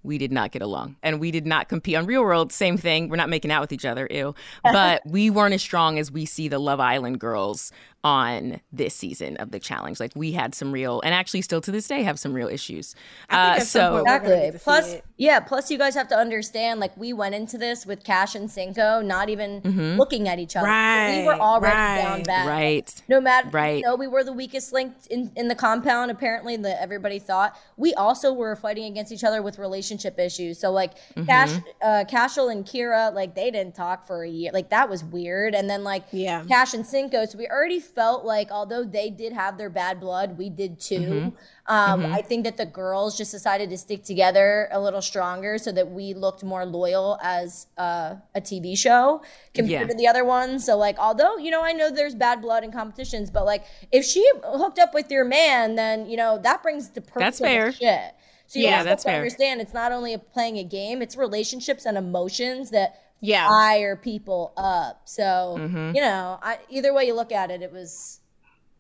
we 0.07 0.19
did 0.19 0.33
not 0.33 0.53
get 0.53 0.63
along. 0.63 0.97
And 1.03 1.21
we 1.21 1.31
did 1.31 1.47
not 1.47 1.69
compete 1.69 1.97
on 1.97 2.07
real 2.07 2.23
world. 2.23 2.53
Same 2.53 2.79
thing. 2.79 3.09
We're 3.09 3.17
not 3.17 3.29
making 3.29 3.51
out 3.51 3.61
with 3.61 3.73
each 3.73 3.85
other. 3.85 4.07
Ew. 4.11 4.35
But 4.63 5.03
we 5.05 5.31
weren't 5.31 5.55
as 5.55 5.63
strong 5.63 5.99
as 5.99 6.11
we 6.11 6.25
see 6.25 6.49
the 6.49 6.59
Love 6.59 6.81
Island 6.81 7.19
girls 7.19 7.73
on 8.07 8.61
this 8.73 8.95
season 8.95 9.37
of 9.39 9.51
the 9.51 9.59
challenge. 9.59 9.99
Like 9.99 10.13
we 10.15 10.31
had 10.31 10.55
some 10.55 10.71
real, 10.71 11.01
and 11.01 11.13
actually 11.13 11.43
still 11.43 11.61
to 11.61 11.73
this 11.73 11.89
day 11.89 12.05
have 12.05 12.21
some 12.21 12.33
real 12.33 12.47
issues. 12.47 12.95
Uh, 13.29 13.59
so 13.59 13.81
point 13.81 13.93
we're 13.95 14.03
gonna 14.05 14.17
Exactly. 14.17 14.31
get 14.37 14.53
to 14.53 14.59
see 14.59 14.63
Plus, 14.65 14.95
yeah. 15.17 15.41
Plus, 15.41 15.71
you 15.73 15.79
guys 15.79 15.95
have 15.97 16.07
to 16.09 16.17
understand. 16.17 16.79
Like, 16.79 16.97
we 16.97 17.13
went 17.13 17.35
into 17.35 17.59
this 17.59 17.85
with 17.85 18.05
Cash 18.05 18.37
and 18.37 18.49
Cinco, 18.49 19.01
not 19.01 19.29
even 19.29 19.97
looking 19.97 20.29
at 20.29 20.39
each 20.39 20.55
other. 20.55 20.67
So 20.69 21.19
we 21.21 21.25
were 21.27 21.33
Right, 21.33 21.41
already 21.41 21.75
right. 21.75 22.03
down 22.03 22.23
bad. 22.23 22.47
right. 22.47 23.03
No 23.09 23.21
matter, 23.21 23.49
Right. 23.51 23.79
You 23.79 23.83
know, 23.83 23.97
we 23.97 24.07
were 24.07 24.23
the 24.23 24.33
weakest 24.33 24.73
link 24.73 24.93
in, 25.11 25.33
in 25.35 25.49
the 25.49 25.55
compound. 25.57 26.11
Apparently, 26.13 26.57
that 26.59 26.81
everybody 26.81 27.19
thought. 27.19 27.59
We 27.77 27.93
also 27.95 28.33
were 28.33 28.55
fighting 28.55 28.85
against 28.85 29.11
each 29.11 29.25
other 29.25 29.43
with 29.43 29.59
relationship 29.59 30.19
issues. 30.21 30.61
So, 30.61 30.71
like, 30.71 30.93
Cash, 31.27 31.59
uh, 31.83 32.05
Cashel 32.07 32.51
and 32.51 32.65
Kyra, 32.65 33.13
like 33.13 33.35
they 33.35 33.51
didn't 33.51 33.75
talk 33.75 34.07
for 34.07 34.23
a 34.23 34.29
year. 34.29 34.51
Like 34.53 34.71
that 34.71 34.89
was 34.89 35.03
weird. 35.03 35.55
And 35.57 35.69
then 35.69 35.83
like, 35.83 36.05
Yeah. 36.13 36.45
Cash 36.47 36.75
and 36.75 36.87
Cinco. 36.87 37.25
So 37.25 37.37
we 37.39 37.49
already 37.49 37.81
felt 37.97 38.25
like, 38.25 38.53
although 38.53 38.85
they 38.85 39.11
did 39.11 39.33
have 39.33 39.59
their 39.59 39.71
bad 39.71 39.99
blood, 39.99 40.39
we 40.39 40.51
did 40.51 40.79
too. 40.79 41.35
Um, 41.67 42.07
I 42.13 42.23
think 42.23 42.45
that 42.45 42.57
the 42.57 42.67
girls 42.67 43.17
just 43.19 43.33
decided 43.33 43.71
to 43.71 43.79
stick 43.79 44.05
together 44.05 44.69
a 44.71 44.79
little 44.81 45.03
stronger 45.03 45.59
so 45.59 45.73
that 45.73 45.91
we 45.91 46.15
looked 46.15 46.45
more 46.45 46.65
loyal 46.65 47.19
as 47.23 47.67
uh, 47.79 48.15
a 48.37 48.41
TV 48.41 48.77
show 48.77 49.23
compared 49.55 49.73
Yeah. 49.73 49.87
to 49.89 49.95
the 49.97 50.07
other 50.07 50.25
ones. 50.25 50.65
So 50.65 50.77
like, 50.77 50.99
although 51.01 51.39
you 51.39 51.51
know, 51.51 51.65
I 51.65 51.73
know 51.73 51.91
there's 51.91 52.15
bad 52.15 52.41
blood 52.43 52.63
in 52.63 52.71
competitions, 52.71 53.31
but 53.31 53.45
like, 53.45 53.65
if 53.91 54.05
she 54.05 54.25
hooked 54.45 54.79
up 54.79 54.95
with 54.95 55.11
your 55.11 55.25
man, 55.25 55.75
then 55.75 56.09
you 56.09 56.17
know 56.17 56.39
that 56.43 56.63
brings 56.63 56.91
the 56.91 57.01
That's 57.19 57.41
personal 57.41 57.51
fair. 57.51 57.73
shit. 57.73 58.15
So 58.49 58.61
you 58.61 58.67
Yeah, 58.67 58.79
also 58.79 58.91
that's 58.91 59.05
fair. 59.05 59.17
understand 59.17 59.61
it's 59.61 59.75
not 59.75 59.91
only 59.91 60.15
a 60.15 60.19
playing 60.21 60.59
a 60.59 60.65
game; 60.65 61.03
it's 61.03 61.17
relationships 61.17 61.85
and 61.87 61.97
emotions 61.99 62.71
that 62.71 62.95
Yeah. 63.21 63.49
fire 63.49 63.97
people 63.97 64.53
up. 64.57 65.03
So 65.05 65.57
Mm-hmm. 65.59 65.95
you 65.95 66.01
know, 66.01 66.39
I, 66.43 66.59
either 66.69 66.93
way 66.93 67.05
you 67.07 67.15
look 67.15 67.33
at 67.33 67.51
it, 67.51 67.63
it 67.63 67.73
was, 67.73 68.21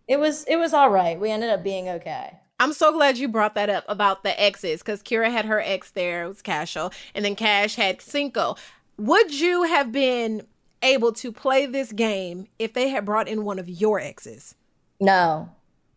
it 0.08 0.18
was, 0.18 0.44
it 0.44 0.56
was 0.56 0.72
all 0.72 0.90
right. 0.90 1.18
We 1.18 1.30
ended 1.30 1.50
up 1.50 1.62
being 1.64 1.88
okay. 1.88 2.38
I'm 2.58 2.72
so 2.72 2.92
glad 2.92 3.18
you 3.18 3.28
brought 3.28 3.54
that 3.54 3.68
up 3.68 3.84
about 3.86 4.22
the 4.22 4.40
exes 4.40 4.80
because 4.80 5.02
Kyra 5.02 5.30
had 5.30 5.44
her 5.44 5.60
ex 5.60 5.90
there, 5.90 6.24
it 6.24 6.28
was 6.28 6.42
Cashel, 6.42 6.92
and 7.14 7.24
then 7.24 7.36
Cash 7.36 7.74
had 7.74 8.00
Cinco. 8.00 8.56
Would 8.98 9.38
you 9.38 9.64
have 9.64 9.92
been 9.92 10.46
able 10.82 11.12
to 11.12 11.32
play 11.32 11.66
this 11.66 11.92
game 11.92 12.46
if 12.58 12.72
they 12.72 12.88
had 12.88 13.04
brought 13.04 13.28
in 13.28 13.44
one 13.44 13.58
of 13.58 13.68
your 13.68 14.00
exes? 14.00 14.54
No. 14.98 15.50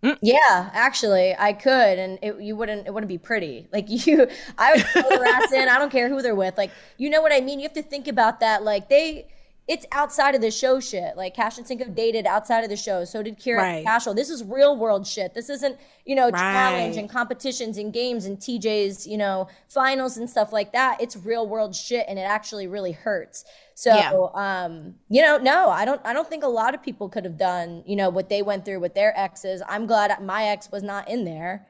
Mm. 0.03 0.17
Yeah, 0.21 0.69
actually, 0.73 1.35
I 1.37 1.51
could, 1.51 1.99
and 1.99 2.19
it, 2.21 2.39
you 2.39 2.55
wouldn't. 2.55 2.87
It 2.87 2.93
wouldn't 2.93 3.09
be 3.09 3.17
pretty. 3.17 3.67
Like 3.73 3.85
you, 3.89 4.27
I 4.57 4.73
would 4.73 4.85
throw 4.87 5.09
their 5.09 5.25
ass 5.25 5.51
in. 5.51 5.67
I 5.67 5.77
don't 5.77 5.91
care 5.91 6.07
who 6.07 6.21
they're 6.21 6.35
with. 6.35 6.57
Like 6.57 6.71
you 6.97 7.09
know 7.09 7.21
what 7.21 7.33
I 7.33 7.41
mean. 7.41 7.59
You 7.59 7.63
have 7.63 7.73
to 7.73 7.83
think 7.83 8.07
about 8.07 8.39
that. 8.39 8.63
Like 8.63 8.87
they, 8.87 9.27
it's 9.69 9.85
outside 9.91 10.33
of 10.33 10.41
the 10.41 10.49
show 10.49 10.79
shit. 10.79 11.15
Like 11.15 11.35
Cash 11.35 11.57
and 11.59 11.65
Cinco 11.67 11.85
dated 11.85 12.25
outside 12.25 12.63
of 12.63 12.69
the 12.71 12.75
show. 12.75 13.05
So 13.05 13.21
did 13.23 13.37
Kyra 13.39 13.57
Right. 13.57 13.73
and 13.75 13.85
Cashel. 13.85 14.13
This 14.15 14.29
is 14.29 14.43
real 14.43 14.75
world 14.75 15.05
shit. 15.05 15.33
This 15.35 15.49
isn't 15.49 15.77
you 16.05 16.15
know 16.15 16.31
challenge 16.31 16.97
and 16.97 17.07
competitions 17.09 17.77
and 17.77 17.93
games 17.93 18.25
and 18.25 18.37
TJ's 18.37 19.05
you 19.07 19.17
know 19.17 19.47
finals 19.69 20.17
and 20.17 20.27
stuff 20.29 20.51
like 20.51 20.73
that. 20.73 20.99
It's 20.99 21.15
real 21.15 21.47
world 21.47 21.75
shit, 21.75 22.05
and 22.09 22.17
it 22.19 22.23
actually 22.23 22.67
really 22.67 22.91
hurts. 22.91 23.45
So 23.75 23.95
Yeah. 23.95 24.11
um, 24.65 24.95
you 25.07 25.21
know, 25.21 25.37
no, 25.37 25.69
I 25.69 25.85
don't 25.85 26.01
I 26.03 26.11
don't 26.13 26.27
think 26.27 26.43
a 26.43 26.47
lot 26.47 26.73
of 26.75 26.81
people 26.83 27.07
could 27.07 27.23
have 27.23 27.37
done, 27.37 27.83
you 27.85 27.95
know, 27.95 28.09
what 28.09 28.27
they 28.27 28.41
went 28.41 28.65
through 28.65 28.79
with 28.81 28.95
their 28.95 29.17
exes. 29.17 29.61
I'm 29.69 29.85
glad 29.85 30.19
my 30.21 30.45
ex 30.45 30.69
was 30.71 30.83
not 30.83 31.07
in 31.07 31.23
there. 31.25 31.67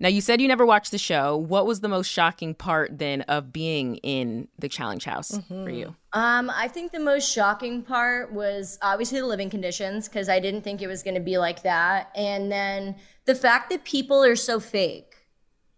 Now, 0.00 0.08
you 0.08 0.20
said 0.20 0.40
you 0.40 0.48
never 0.48 0.66
watched 0.66 0.90
the 0.90 0.98
show. 0.98 1.36
What 1.36 1.66
was 1.66 1.80
the 1.80 1.88
most 1.88 2.08
shocking 2.08 2.54
part 2.54 2.98
then 2.98 3.22
of 3.22 3.52
being 3.52 3.96
in 3.96 4.48
the 4.58 4.68
challenge 4.68 5.04
house 5.04 5.38
for 5.48 5.70
you? 5.70 5.94
Um, 6.12 6.50
I 6.50 6.66
think 6.66 6.90
the 6.90 6.98
most 6.98 7.32
shocking 7.32 7.82
part 7.82 8.32
was 8.32 8.78
obviously 8.82 9.20
the 9.20 9.26
living 9.26 9.50
conditions 9.50 10.08
because 10.08 10.28
I 10.28 10.40
didn't 10.40 10.62
think 10.62 10.82
it 10.82 10.88
was 10.88 11.02
going 11.04 11.14
to 11.14 11.20
be 11.20 11.38
like 11.38 11.62
that, 11.62 12.10
and 12.16 12.50
then 12.50 12.96
the 13.24 13.34
fact 13.34 13.70
that 13.70 13.84
people 13.84 14.22
are 14.22 14.36
so 14.36 14.58
fake. 14.60 15.14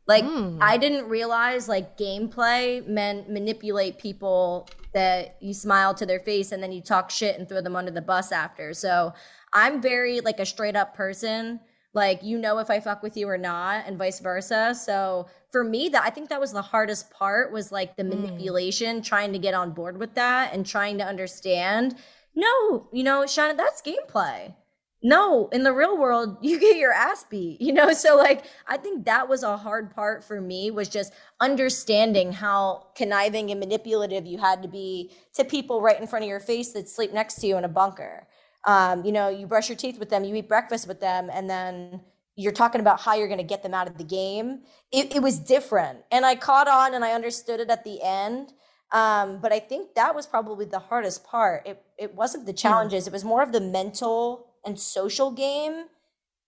Like 0.08 0.24
I 0.60 0.76
didn't 0.76 1.08
realize 1.08 1.68
like 1.68 1.98
gameplay 1.98 2.86
meant 2.86 3.28
manipulate 3.28 3.98
people 3.98 4.68
that 4.92 5.36
you 5.40 5.52
smile 5.52 5.94
to 5.94 6.06
their 6.06 6.20
face 6.20 6.52
and 6.52 6.62
then 6.62 6.70
you 6.70 6.80
talk 6.80 7.10
shit 7.10 7.36
and 7.38 7.48
throw 7.48 7.60
them 7.60 7.74
under 7.74 7.90
the 7.90 8.00
bus 8.00 8.30
after. 8.30 8.72
So 8.72 9.14
I'm 9.52 9.82
very 9.82 10.20
like 10.20 10.38
a 10.38 10.46
straight 10.46 10.76
up 10.76 10.94
person. 10.94 11.58
Like 11.96 12.22
you 12.22 12.38
know 12.38 12.58
if 12.58 12.70
I 12.70 12.78
fuck 12.78 13.02
with 13.02 13.16
you 13.16 13.26
or 13.28 13.38
not, 13.38 13.84
and 13.86 13.96
vice 13.98 14.20
versa. 14.20 14.74
So 14.74 15.26
for 15.50 15.64
me, 15.64 15.88
that 15.88 16.04
I 16.04 16.10
think 16.10 16.28
that 16.28 16.38
was 16.38 16.52
the 16.52 16.62
hardest 16.62 17.10
part 17.10 17.52
was 17.52 17.72
like 17.72 17.96
the 17.96 18.04
hmm. 18.04 18.10
manipulation, 18.10 19.02
trying 19.02 19.32
to 19.32 19.38
get 19.38 19.54
on 19.54 19.72
board 19.72 19.98
with 19.98 20.14
that 20.14 20.52
and 20.52 20.64
trying 20.64 20.98
to 20.98 21.04
understand. 21.04 21.96
No, 22.34 22.88
you 22.92 23.02
know, 23.02 23.26
Shannon, 23.26 23.56
that's 23.56 23.82
gameplay 23.82 24.54
no 25.02 25.48
in 25.52 25.62
the 25.62 25.72
real 25.72 25.96
world 25.96 26.36
you 26.42 26.58
get 26.58 26.76
your 26.76 26.92
ass 26.92 27.24
beat 27.30 27.60
you 27.60 27.72
know 27.72 27.92
so 27.92 28.16
like 28.16 28.44
i 28.66 28.76
think 28.76 29.04
that 29.04 29.28
was 29.28 29.42
a 29.42 29.56
hard 29.56 29.94
part 29.94 30.24
for 30.24 30.40
me 30.40 30.70
was 30.70 30.88
just 30.88 31.12
understanding 31.40 32.32
how 32.32 32.86
conniving 32.94 33.50
and 33.50 33.60
manipulative 33.60 34.26
you 34.26 34.38
had 34.38 34.62
to 34.62 34.68
be 34.68 35.10
to 35.34 35.44
people 35.44 35.80
right 35.80 36.00
in 36.00 36.06
front 36.06 36.24
of 36.24 36.28
your 36.28 36.40
face 36.40 36.72
that 36.72 36.88
sleep 36.88 37.12
next 37.12 37.34
to 37.36 37.46
you 37.46 37.56
in 37.56 37.64
a 37.64 37.68
bunker 37.68 38.26
um, 38.64 39.04
you 39.04 39.12
know 39.12 39.28
you 39.28 39.46
brush 39.46 39.68
your 39.68 39.76
teeth 39.76 39.98
with 39.98 40.10
them 40.10 40.24
you 40.24 40.34
eat 40.34 40.48
breakfast 40.48 40.86
with 40.88 41.00
them 41.00 41.30
and 41.32 41.48
then 41.48 42.00
you're 42.38 42.52
talking 42.52 42.80
about 42.80 43.00
how 43.00 43.14
you're 43.14 43.28
going 43.28 43.38
to 43.38 43.44
get 43.44 43.62
them 43.62 43.74
out 43.74 43.86
of 43.86 43.98
the 43.98 44.04
game 44.04 44.60
it, 44.92 45.14
it 45.14 45.22
was 45.22 45.38
different 45.38 46.00
and 46.10 46.24
i 46.26 46.34
caught 46.34 46.68
on 46.68 46.94
and 46.94 47.04
i 47.04 47.12
understood 47.12 47.60
it 47.60 47.70
at 47.70 47.84
the 47.84 48.00
end 48.02 48.52
um, 48.92 49.40
but 49.40 49.52
i 49.52 49.58
think 49.58 49.94
that 49.94 50.14
was 50.14 50.26
probably 50.26 50.66
the 50.66 50.78
hardest 50.78 51.24
part 51.24 51.66
it, 51.66 51.82
it 51.98 52.14
wasn't 52.14 52.44
the 52.46 52.52
challenges 52.52 53.06
it 53.06 53.12
was 53.12 53.24
more 53.24 53.42
of 53.42 53.52
the 53.52 53.60
mental 53.60 54.48
and 54.64 54.78
social 54.78 55.30
game 55.30 55.84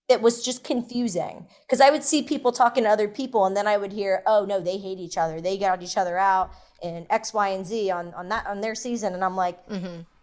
that 0.08 0.22
was 0.22 0.42
just 0.42 0.64
confusing 0.64 1.46
because 1.66 1.80
I 1.80 1.90
would 1.90 2.02
see 2.02 2.22
people 2.22 2.50
talking 2.50 2.84
to 2.84 2.90
other 2.90 3.08
people 3.08 3.44
and 3.44 3.56
then 3.56 3.66
I 3.66 3.76
would 3.76 3.92
hear, 3.92 4.22
oh 4.26 4.46
no, 4.46 4.58
they 4.58 4.78
hate 4.78 4.98
each 4.98 5.18
other. 5.18 5.40
They 5.40 5.58
got 5.58 5.82
each 5.82 5.96
other 5.98 6.16
out 6.16 6.50
in 6.82 7.06
X, 7.10 7.34
Y, 7.34 7.48
and 7.48 7.66
Z 7.66 7.90
on, 7.90 8.14
on 8.14 8.28
that 8.30 8.46
on 8.46 8.60
their 8.60 8.74
season. 8.74 9.14
And 9.14 9.22
I'm 9.22 9.36
like, 9.36 9.58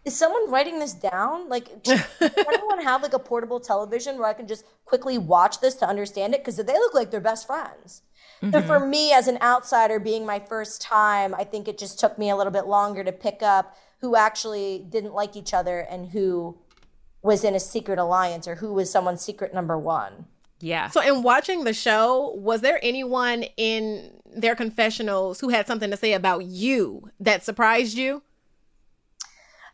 is 0.06 0.16
someone 0.16 0.50
writing 0.50 0.78
this 0.78 0.94
down? 0.94 1.48
Like 1.48 1.82
does 1.82 2.02
anyone 2.20 2.82
have 2.82 3.02
like 3.02 3.12
a 3.12 3.18
portable 3.18 3.60
television 3.60 4.16
where 4.18 4.28
I 4.28 4.32
can 4.32 4.46
just 4.46 4.64
quickly 4.86 5.18
watch 5.18 5.60
this 5.60 5.74
to 5.76 5.86
understand 5.86 6.32
it? 6.32 6.40
Because 6.40 6.56
they 6.56 6.72
look 6.72 6.94
like 6.94 7.10
they're 7.10 7.20
best 7.20 7.46
friends. 7.46 8.02
So 8.42 8.60
for 8.62 8.78
mm-hmm. 8.78 8.90
me 8.90 9.12
as 9.12 9.28
an 9.28 9.38
outsider 9.40 9.98
being 9.98 10.26
my 10.26 10.38
first 10.38 10.82
time, 10.82 11.34
I 11.34 11.44
think 11.44 11.68
it 11.68 11.78
just 11.78 11.98
took 11.98 12.18
me 12.18 12.28
a 12.28 12.36
little 12.36 12.52
bit 12.52 12.66
longer 12.66 13.02
to 13.02 13.10
pick 13.10 13.42
up 13.42 13.74
who 14.00 14.14
actually 14.14 14.86
didn't 14.90 15.14
like 15.14 15.36
each 15.36 15.54
other 15.54 15.80
and 15.80 16.08
who 16.10 16.58
was 17.22 17.44
in 17.44 17.54
a 17.54 17.60
secret 17.60 17.98
alliance 17.98 18.46
or 18.46 18.56
who 18.56 18.74
was 18.74 18.90
someone's 18.90 19.22
secret 19.22 19.54
number 19.54 19.78
one. 19.78 20.26
Yeah. 20.60 20.88
So, 20.88 21.00
in 21.00 21.22
watching 21.22 21.64
the 21.64 21.72
show, 21.72 22.34
was 22.36 22.60
there 22.60 22.78
anyone 22.82 23.44
in 23.56 24.10
their 24.24 24.54
confessionals 24.54 25.40
who 25.40 25.48
had 25.48 25.66
something 25.66 25.90
to 25.90 25.96
say 25.96 26.12
about 26.12 26.44
you 26.44 27.10
that 27.20 27.42
surprised 27.42 27.96
you? 27.96 28.22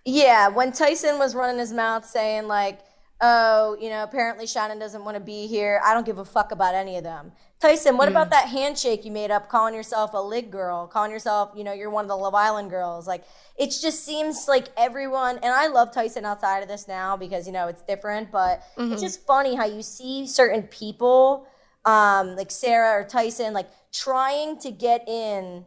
Yeah, 0.05 0.49
when 0.49 0.73
Tyson 0.73 1.19
was 1.19 1.35
running 1.35 1.59
his 1.59 1.73
mouth 1.73 2.05
saying 2.05 2.49
like, 2.49 2.81
"Oh, 3.21 3.77
you 3.81 3.89
know, 3.89 4.03
apparently 4.03 4.47
Shannon 4.47 4.79
doesn't 4.79 5.05
want 5.05 5.17
to 5.17 5.23
be 5.23 5.47
here. 5.47 5.81
I 5.85 5.95
don't 5.95 6.07
give 6.07 6.19
a 6.19 6.25
fuck 6.25 6.53
about 6.53 6.75
any 6.75 6.97
of 6.97 7.05
them." 7.05 7.33
Tyson, 7.63 7.97
what 7.97 8.09
about 8.09 8.31
that 8.31 8.49
handshake 8.49 9.05
you 9.05 9.13
made 9.13 9.31
up 9.31 9.49
calling 9.49 9.73
yourself 9.73 10.15
a 10.15 10.19
lig 10.19 10.51
girl, 10.51 10.89
calling 10.89 11.13
yourself, 11.13 11.53
you 11.55 11.63
know, 11.63 11.73
you're 11.73 11.91
one 11.91 12.05
of 12.05 12.09
the 12.09 12.17
Love 12.17 12.35
Island 12.35 12.71
girls. 12.71 13.07
Like 13.07 13.23
it 13.57 13.69
just 13.69 14.05
seems 14.05 14.49
like 14.49 14.67
everyone 14.77 15.37
and 15.37 15.55
I 15.55 15.69
love 15.69 15.93
Tyson 15.95 16.25
outside 16.25 16.65
of 16.65 16.69
this 16.69 16.89
now 16.89 17.17
because, 17.17 17.47
you 17.47 17.53
know, 17.53 17.69
it's 17.69 17.83
different, 17.83 18.33
but 18.33 18.65
it's 18.93 19.01
just 19.01 19.25
funny 19.25 19.55
how 19.55 19.65
you 19.65 19.81
see 19.83 20.27
certain 20.27 20.65
people 20.65 21.47
um 21.85 22.35
like 22.35 22.51
Sarah 22.51 23.01
or 23.01 23.05
Tyson 23.05 23.53
like 23.55 23.69
trying 23.93 24.59
to 24.59 24.73
get 24.73 25.09
in 25.09 25.65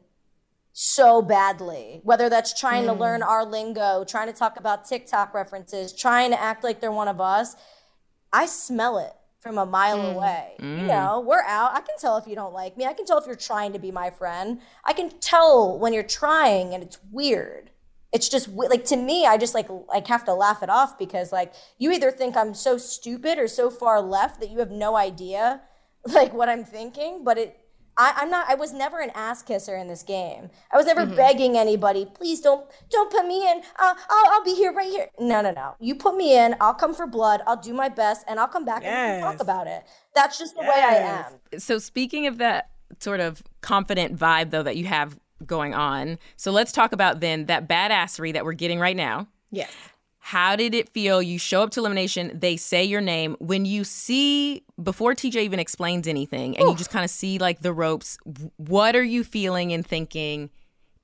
so 0.78 1.21
badly. 1.21 2.01
Whether 2.03 2.28
that's 2.28 2.53
trying 2.53 2.86
to 2.88 2.93
hmm. 2.93 2.99
learn 2.99 3.23
our 3.23 3.45
lingo, 3.45 4.03
trying 4.03 4.28
to 4.28 4.38
talk 4.38 4.59
about 4.59 4.84
TikTok 4.84 5.34
references, 5.34 5.93
trying 5.93 6.32
to 6.32 6.39
act 6.39 6.65
like 6.65 6.82
they're 6.82 6.91
one 6.91 7.07
of 7.07 7.21
us. 7.21 7.55
I 8.34 8.45
smell 8.45 8.97
it 8.97 9.13
from 9.39 9.57
a 9.57 9.65
mile 9.65 10.01
hmm. 10.01 10.17
away. 10.17 10.55
You 10.59 10.65
hmm. 10.65 10.88
know, 10.88 11.23
we're 11.26 11.43
out. 11.43 11.71
I 11.71 11.80
can 11.80 11.97
tell 11.97 12.17
if 12.17 12.28
you 12.28 12.36
don't 12.36 12.53
like 12.53 12.76
me. 12.76 12.86
I 12.86 12.91
can 12.91 13.05
tell 13.05 13.17
if 13.17 13.26
you're 13.26 13.38
trying 13.38 13.71
to 13.71 13.80
be 13.80 13.89
my 13.89 14.09
friend. 14.09 14.59
I 14.84 14.91
can 14.91 15.11
tell 15.21 15.80
when 15.80 15.93
you're 15.93 16.03
trying 16.03 16.73
and 16.73 16.84
it's 16.84 16.99
weird. 17.09 17.71
It's 18.11 18.28
just 18.28 18.49
like 18.49 18.84
to 18.86 18.97
me, 18.97 19.26
I 19.26 19.38
just 19.38 19.53
like 19.53 19.67
like 19.88 20.07
have 20.07 20.26
to 20.26 20.34
laugh 20.34 20.61
it 20.61 20.69
off 20.69 20.99
because 20.99 21.32
like 21.32 21.53
you 21.78 21.93
either 21.93 22.11
think 22.11 22.36
I'm 22.36 22.53
so 22.53 22.78
stupid 22.78 23.39
or 23.39 23.47
so 23.47 23.69
far 23.69 24.01
left 24.01 24.41
that 24.41 24.49
you 24.49 24.59
have 24.59 24.71
no 24.71 24.97
idea 24.97 25.61
like 26.05 26.34
what 26.34 26.49
I'm 26.49 26.65
thinking, 26.65 27.23
but 27.23 27.38
it 27.38 27.64
I, 27.98 28.24
am 28.24 28.30
not. 28.30 28.50
I 28.50 28.56
was 28.56 28.74
never 28.74 29.00
an 29.00 29.12
ass 29.16 29.41
kisser 29.41 29.76
in 29.76 29.88
this 29.88 30.04
game. 30.04 30.50
I 30.72 30.78
was 30.78 30.86
never 30.86 31.06
mm-hmm. 31.06 31.16
begging 31.16 31.58
anybody, 31.58 32.06
please 32.06 32.41
don't 32.41 32.66
don't 32.89 33.12
put 33.12 33.26
me 33.26 33.50
in. 33.50 33.60
Uh, 33.80 33.96
I'll 34.10 34.34
I'll 34.34 34.43
be 34.43 34.56
here 34.56 34.74
right 34.74 34.89
here. 34.89 35.10
No, 35.20 35.41
no, 35.41 35.52
no. 35.52 35.76
You 35.80 35.96
put 35.96 36.16
me 36.16 36.38
in. 36.38 36.56
I'll 36.60 36.74
come 36.74 36.93
for 36.93 37.08
blood. 37.08 37.41
I'll 37.48 37.58
do 37.58 37.74
my 37.74 37.89
best, 37.89 38.26
and 38.28 38.39
I'll 38.39 38.48
come 38.48 38.66
back 38.66 38.84
yes. 38.84 38.93
and 38.93 39.24
talk 39.24 39.41
about 39.41 39.68
it. 39.68 39.84
That's 40.14 40.38
just 40.38 40.56
the 40.56 40.62
yes. 40.64 40.76
way 40.76 40.84
I 40.84 40.96
am. 40.96 41.60
So 41.60 41.80
speaking 41.80 42.28
of 42.28 42.38
that 42.39 42.70
sort 43.00 43.20
of 43.20 43.43
confident 43.62 44.18
vibe 44.18 44.52
though 44.52 44.64
that 44.64 44.78
you 44.78 44.86
have 44.86 45.18
going 45.46 45.74
on, 45.74 46.18
so 46.36 46.52
let's 46.52 46.72
talk 46.72 46.91
about 46.91 47.20
then 47.20 47.46
that 47.46 47.68
badassery 47.68 48.34
that 48.34 48.43
we're 48.46 48.54
getting 48.54 48.80
right 48.80 48.96
now. 48.96 49.28
Yes. 49.52 49.72
How 50.26 50.55
did 50.55 50.73
it 50.73 50.89
feel? 50.89 51.21
You 51.21 51.38
show 51.38 51.61
up 51.61 51.69
to 51.73 51.82
elimination, 51.82 52.32
they 52.34 52.57
say 52.57 52.84
your 52.84 52.99
name. 52.99 53.36
When 53.39 53.63
you 53.63 53.84
see, 53.84 54.63
before 54.82 55.13
TJ 55.13 55.36
even 55.36 55.59
explains 55.59 56.07
anything, 56.07 56.57
and 56.57 56.65
Ooh. 56.65 56.71
you 56.71 56.76
just 56.76 56.89
kind 56.89 57.05
of 57.05 57.11
see 57.11 57.38
like 57.38 57.61
the 57.61 57.71
ropes, 57.71 58.17
what 58.57 58.95
are 58.95 59.03
you 59.03 59.23
feeling 59.23 59.71
and 59.71 59.86
thinking 59.86 60.49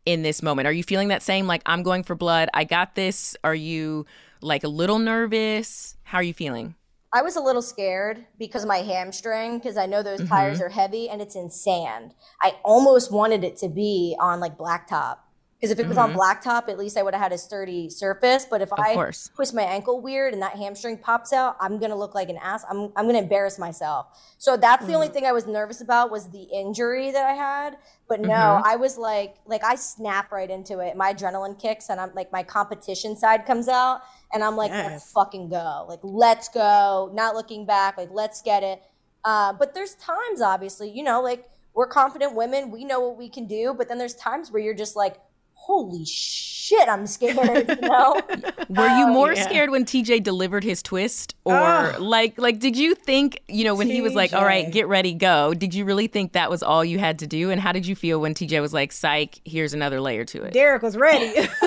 in 0.07 0.23
this 0.23 0.41
moment? 0.41 0.67
Are 0.67 0.71
you 0.71 0.81
feeling 0.81 1.09
that 1.09 1.21
same, 1.21 1.45
like, 1.45 1.61
I'm 1.67 1.83
going 1.83 2.01
for 2.01 2.15
blood, 2.15 2.49
I 2.55 2.63
got 2.63 2.95
this? 2.95 3.37
Are 3.43 3.53
you 3.53 4.07
like 4.41 4.63
a 4.63 4.67
little 4.67 4.97
nervous? 4.97 5.95
How 6.01 6.17
are 6.17 6.23
you 6.23 6.33
feeling? 6.33 6.73
I 7.13 7.21
was 7.21 7.35
a 7.35 7.41
little 7.41 7.61
scared 7.61 8.25
because 8.39 8.63
of 8.63 8.69
my 8.69 8.79
hamstring, 8.79 9.59
because 9.59 9.77
I 9.77 9.85
know 9.85 10.01
those 10.01 10.21
mm-hmm. 10.21 10.29
tires 10.29 10.59
are 10.59 10.69
heavy 10.69 11.09
and 11.09 11.21
it's 11.21 11.35
in 11.35 11.51
sand. 11.51 12.15
I 12.41 12.55
almost 12.65 13.11
wanted 13.11 13.43
it 13.43 13.55
to 13.57 13.69
be 13.69 14.17
on 14.19 14.39
like 14.39 14.57
blacktop 14.57 15.17
because 15.61 15.71
if 15.71 15.79
it 15.79 15.87
was 15.87 15.95
mm-hmm. 15.95 16.17
on 16.17 16.37
blacktop, 16.37 16.69
at 16.69 16.79
least 16.79 16.97
I 16.97 17.03
would 17.03 17.13
have 17.13 17.21
had 17.21 17.31
a 17.31 17.37
sturdy 17.37 17.87
surface. 17.87 18.47
But 18.49 18.63
if 18.63 18.73
of 18.73 18.79
I 18.79 18.95
course. 18.95 19.29
twist 19.35 19.53
my 19.53 19.61
ankle 19.61 20.01
weird 20.01 20.33
and 20.33 20.41
that 20.41 20.53
hamstring 20.53 20.97
pops 20.97 21.31
out, 21.33 21.55
I'm 21.61 21.77
gonna 21.77 21.95
look 21.95 22.15
like 22.15 22.29
an 22.29 22.37
ass. 22.41 22.65
I'm 22.67 22.91
I'm 22.95 23.05
gonna 23.05 23.19
embarrass 23.19 23.59
myself. 23.59 24.07
So 24.39 24.57
that's 24.57 24.81
mm-hmm. 24.81 24.87
the 24.87 24.95
only 24.95 25.09
mm. 25.09 25.13
thing 25.13 25.25
I 25.27 25.31
was 25.31 25.45
nervous 25.45 25.79
about 25.81 26.09
was 26.09 26.31
the 26.31 26.41
injury 26.41 27.11
that 27.11 27.25
I 27.25 27.33
had. 27.33 27.77
But 28.09 28.21
no, 28.21 28.29
mm-hmm. 28.29 28.67
I 28.67 28.75
was 28.75 28.97
like 28.97 29.35
like 29.45 29.63
I 29.63 29.75
snap 29.75 30.31
right 30.31 30.49
into 30.49 30.79
it. 30.79 30.97
My 30.97 31.13
adrenaline 31.13 31.61
kicks 31.61 31.91
and 31.91 32.01
I'm 32.01 32.11
like 32.15 32.31
my 32.31 32.41
competition 32.41 33.15
side 33.15 33.45
comes 33.45 33.67
out 33.67 34.01
and 34.33 34.43
I'm 34.43 34.55
like, 34.55 34.71
yes. 34.71 34.89
let's 34.89 35.11
fucking 35.11 35.49
go. 35.49 35.85
Like 35.87 35.99
let's 36.01 36.49
go. 36.49 37.11
Not 37.13 37.35
looking 37.35 37.67
back. 37.67 37.97
Like 37.97 38.09
let's 38.11 38.41
get 38.41 38.63
it. 38.63 38.81
Uh, 39.23 39.53
but 39.53 39.75
there's 39.75 39.93
times, 39.95 40.41
obviously, 40.41 40.89
you 40.89 41.03
know, 41.03 41.21
like 41.21 41.47
we're 41.75 41.85
confident 41.85 42.33
women. 42.33 42.71
We 42.71 42.83
know 42.83 42.99
what 43.01 43.17
we 43.19 43.29
can 43.29 43.45
do. 43.45 43.75
But 43.77 43.89
then 43.89 43.99
there's 43.99 44.15
times 44.15 44.51
where 44.51 44.59
you're 44.59 44.73
just 44.73 44.95
like 44.95 45.17
holy 45.61 46.03
shit, 46.05 46.89
I'm 46.89 47.05
scared. 47.05 47.69
You 47.69 47.87
know? 47.87 48.19
Were 48.69 48.87
you 48.87 49.05
oh, 49.05 49.13
more 49.13 49.33
yeah. 49.33 49.43
scared 49.43 49.69
when 49.69 49.85
TJ 49.85 50.23
delivered 50.23 50.63
his 50.63 50.81
twist, 50.81 51.35
or 51.45 51.55
oh. 51.55 51.95
like, 51.99 52.37
like, 52.39 52.59
did 52.59 52.75
you 52.75 52.95
think, 52.95 53.41
you 53.47 53.63
know, 53.63 53.75
when 53.75 53.87
TJ. 53.87 53.93
he 53.93 54.01
was 54.01 54.15
like, 54.15 54.33
"All 54.33 54.43
right, 54.43 54.71
get 54.71 54.87
ready, 54.87 55.13
go"? 55.13 55.53
Did 55.53 55.75
you 55.75 55.85
really 55.85 56.07
think 56.07 56.33
that 56.33 56.49
was 56.49 56.63
all 56.63 56.83
you 56.83 56.97
had 56.97 57.19
to 57.19 57.27
do? 57.27 57.51
And 57.51 57.61
how 57.61 57.71
did 57.71 57.85
you 57.85 57.95
feel 57.95 58.19
when 58.19 58.33
TJ 58.33 58.59
was 58.59 58.73
like, 58.73 58.91
"Psych, 58.91 59.39
here's 59.45 59.73
another 59.73 60.01
layer 60.01 60.25
to 60.25 60.43
it"? 60.43 60.53
Derek 60.53 60.81
was 60.81 60.97
ready. 60.97 61.31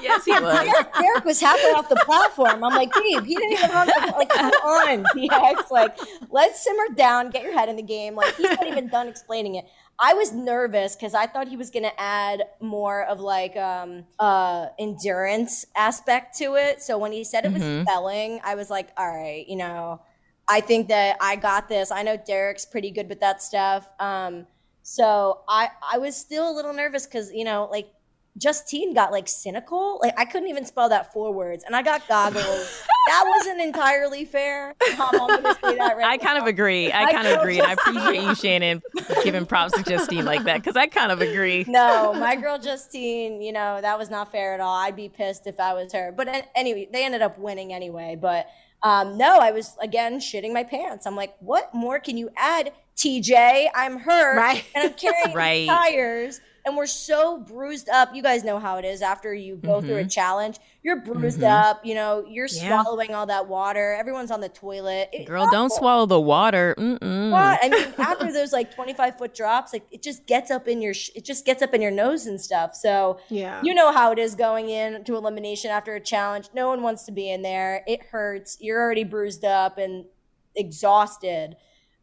yes, 0.00 0.24
he 0.24 0.32
was. 0.40 0.86
Derek 0.98 1.24
was 1.24 1.40
halfway 1.40 1.70
off 1.70 1.88
the 1.88 1.96
platform. 1.96 2.64
I'm 2.64 2.74
like, 2.74 2.92
babe, 2.92 3.24
he 3.24 3.34
didn't 3.34 3.52
even 3.52 3.70
have 3.70 3.86
the, 3.86 4.14
like, 4.16 4.28
come 4.30 4.50
on, 4.50 5.04
DX. 5.16 5.70
Like, 5.70 5.96
let's 6.30 6.64
simmer 6.64 6.94
down, 6.94 7.30
get 7.30 7.42
your 7.42 7.52
head 7.52 7.68
in 7.68 7.76
the 7.76 7.82
game. 7.82 8.14
Like, 8.14 8.34
he's 8.36 8.50
not 8.50 8.66
even 8.66 8.88
done 8.88 9.08
explaining 9.08 9.56
it. 9.56 9.66
I 9.98 10.14
was 10.14 10.32
nervous 10.32 10.96
because 10.96 11.14
I 11.14 11.26
thought 11.26 11.48
he 11.48 11.56
was 11.56 11.70
going 11.70 11.84
to 11.84 12.00
add 12.00 12.42
more 12.60 13.04
of 13.04 13.20
like 13.20 13.56
um 13.56 14.04
uh 14.18 14.66
endurance 14.78 15.64
aspect 15.76 16.36
to 16.38 16.56
it. 16.56 16.82
So 16.82 16.98
when 16.98 17.12
he 17.12 17.24
said 17.24 17.44
it 17.44 17.52
was 17.52 17.62
mm-hmm. 17.62 17.82
spelling, 17.82 18.40
I 18.44 18.54
was 18.54 18.70
like, 18.70 18.88
all 18.96 19.08
right, 19.08 19.46
you 19.46 19.56
know, 19.56 20.00
I 20.48 20.60
think 20.60 20.88
that 20.88 21.16
I 21.20 21.36
got 21.36 21.68
this. 21.68 21.90
I 21.90 22.02
know 22.02 22.16
Derek's 22.16 22.66
pretty 22.66 22.90
good 22.90 23.08
with 23.08 23.20
that 23.20 23.42
stuff. 23.42 23.88
Um, 24.00 24.46
so 24.82 25.40
I 25.48 25.70
I 25.92 25.98
was 25.98 26.16
still 26.16 26.50
a 26.50 26.54
little 26.54 26.74
nervous 26.74 27.06
because 27.06 27.32
you 27.32 27.44
know 27.44 27.68
like 27.70 27.88
Justine 28.36 28.94
got 28.94 29.12
like 29.12 29.28
cynical. 29.28 29.98
Like 30.02 30.18
I 30.18 30.24
couldn't 30.24 30.48
even 30.48 30.64
spell 30.64 30.88
that 30.88 31.12
four 31.12 31.32
words, 31.32 31.64
and 31.64 31.76
I 31.76 31.82
got 31.82 32.06
goggles. 32.08 32.84
that 33.06 33.24
wasn't 33.26 33.60
entirely 33.60 34.24
fair. 34.24 34.74
Mom, 34.98 35.44
right 35.44 35.56
I 36.04 36.18
kind 36.18 36.38
of 36.38 36.46
agree. 36.46 36.92
I, 36.92 37.12
kind 37.12 37.28
of 37.28 37.40
agree, 37.40 37.60
and 37.60 37.68
I 37.68 37.72
appreciate 37.74 38.22
you, 38.22 38.34
Shannon, 38.34 38.82
giving 39.22 39.46
props 39.46 39.74
to 39.74 39.82
Justine 39.84 40.24
like 40.24 40.42
that 40.44 40.56
because 40.56 40.76
I 40.76 40.86
kind 40.86 41.12
of 41.12 41.20
agree. 41.20 41.64
No, 41.68 42.12
my 42.12 42.34
girl 42.34 42.58
Justine, 42.58 43.40
you 43.40 43.52
know 43.52 43.80
that 43.80 43.98
was 43.98 44.10
not 44.10 44.32
fair 44.32 44.54
at 44.54 44.60
all. 44.60 44.74
I'd 44.74 44.96
be 44.96 45.08
pissed 45.08 45.46
if 45.46 45.60
I 45.60 45.72
was 45.74 45.92
her. 45.92 46.12
But 46.16 46.48
anyway, 46.56 46.88
they 46.92 47.04
ended 47.04 47.22
up 47.22 47.38
winning 47.38 47.72
anyway. 47.72 48.18
But 48.20 48.48
um, 48.82 49.16
no, 49.16 49.38
I 49.38 49.52
was 49.52 49.76
again 49.80 50.18
shitting 50.18 50.52
my 50.52 50.64
pants. 50.64 51.06
I'm 51.06 51.14
like, 51.14 51.36
what 51.38 51.72
more 51.72 52.00
can 52.00 52.16
you 52.16 52.30
add, 52.36 52.72
TJ? 52.96 53.68
I'm 53.76 53.98
her, 53.98 54.36
right. 54.36 54.64
and 54.74 54.90
I'm 54.90 54.94
carrying 54.94 55.36
right. 55.36 55.68
tires 55.68 56.40
and 56.66 56.76
we're 56.76 56.86
so 56.86 57.38
bruised 57.38 57.88
up. 57.88 58.14
You 58.14 58.22
guys 58.22 58.42
know 58.42 58.58
how 58.58 58.78
it 58.78 58.84
is 58.84 59.02
after 59.02 59.34
you 59.34 59.56
go 59.56 59.78
mm-hmm. 59.78 59.86
through 59.86 59.96
a 59.96 60.00
mm-hmm. 60.00 60.08
challenge. 60.08 60.58
You're 60.82 61.00
bruised 61.00 61.40
mm-hmm. 61.40 61.70
up, 61.70 61.84
you 61.84 61.94
know, 61.94 62.24
you're 62.28 62.48
yeah. 62.50 62.82
swallowing 62.82 63.14
all 63.14 63.26
that 63.26 63.48
water. 63.48 63.94
Everyone's 63.98 64.30
on 64.30 64.40
the 64.40 64.48
toilet. 64.48 65.10
It, 65.12 65.26
Girl, 65.26 65.46
don't 65.50 65.70
swallow 65.70 66.06
the 66.06 66.20
water. 66.20 66.74
Mm-mm. 66.78 67.30
What? 67.30 67.58
I 67.62 67.68
mean, 67.68 67.94
after 67.98 68.32
those 68.32 68.52
like 68.52 68.74
25 68.74 69.18
foot 69.18 69.34
drops, 69.34 69.72
like 69.72 69.86
it 69.90 70.02
just 70.02 70.26
gets 70.26 70.50
up 70.50 70.66
in 70.66 70.80
your, 70.80 70.94
sh- 70.94 71.10
it 71.14 71.24
just 71.24 71.44
gets 71.44 71.62
up 71.62 71.74
in 71.74 71.82
your 71.82 71.90
nose 71.90 72.26
and 72.26 72.40
stuff. 72.40 72.74
So, 72.74 73.18
yeah, 73.28 73.60
you 73.62 73.74
know 73.74 73.92
how 73.92 74.12
it 74.12 74.18
is 74.18 74.34
going 74.34 74.70
in 74.70 75.04
to 75.04 75.16
elimination 75.16 75.70
after 75.70 75.94
a 75.94 76.00
challenge. 76.00 76.48
No 76.54 76.68
one 76.68 76.82
wants 76.82 77.04
to 77.04 77.12
be 77.12 77.30
in 77.30 77.42
there. 77.42 77.82
It 77.86 78.02
hurts. 78.02 78.56
You're 78.60 78.80
already 78.80 79.04
bruised 79.04 79.44
up 79.44 79.76
and 79.78 80.06
exhausted. 80.54 81.56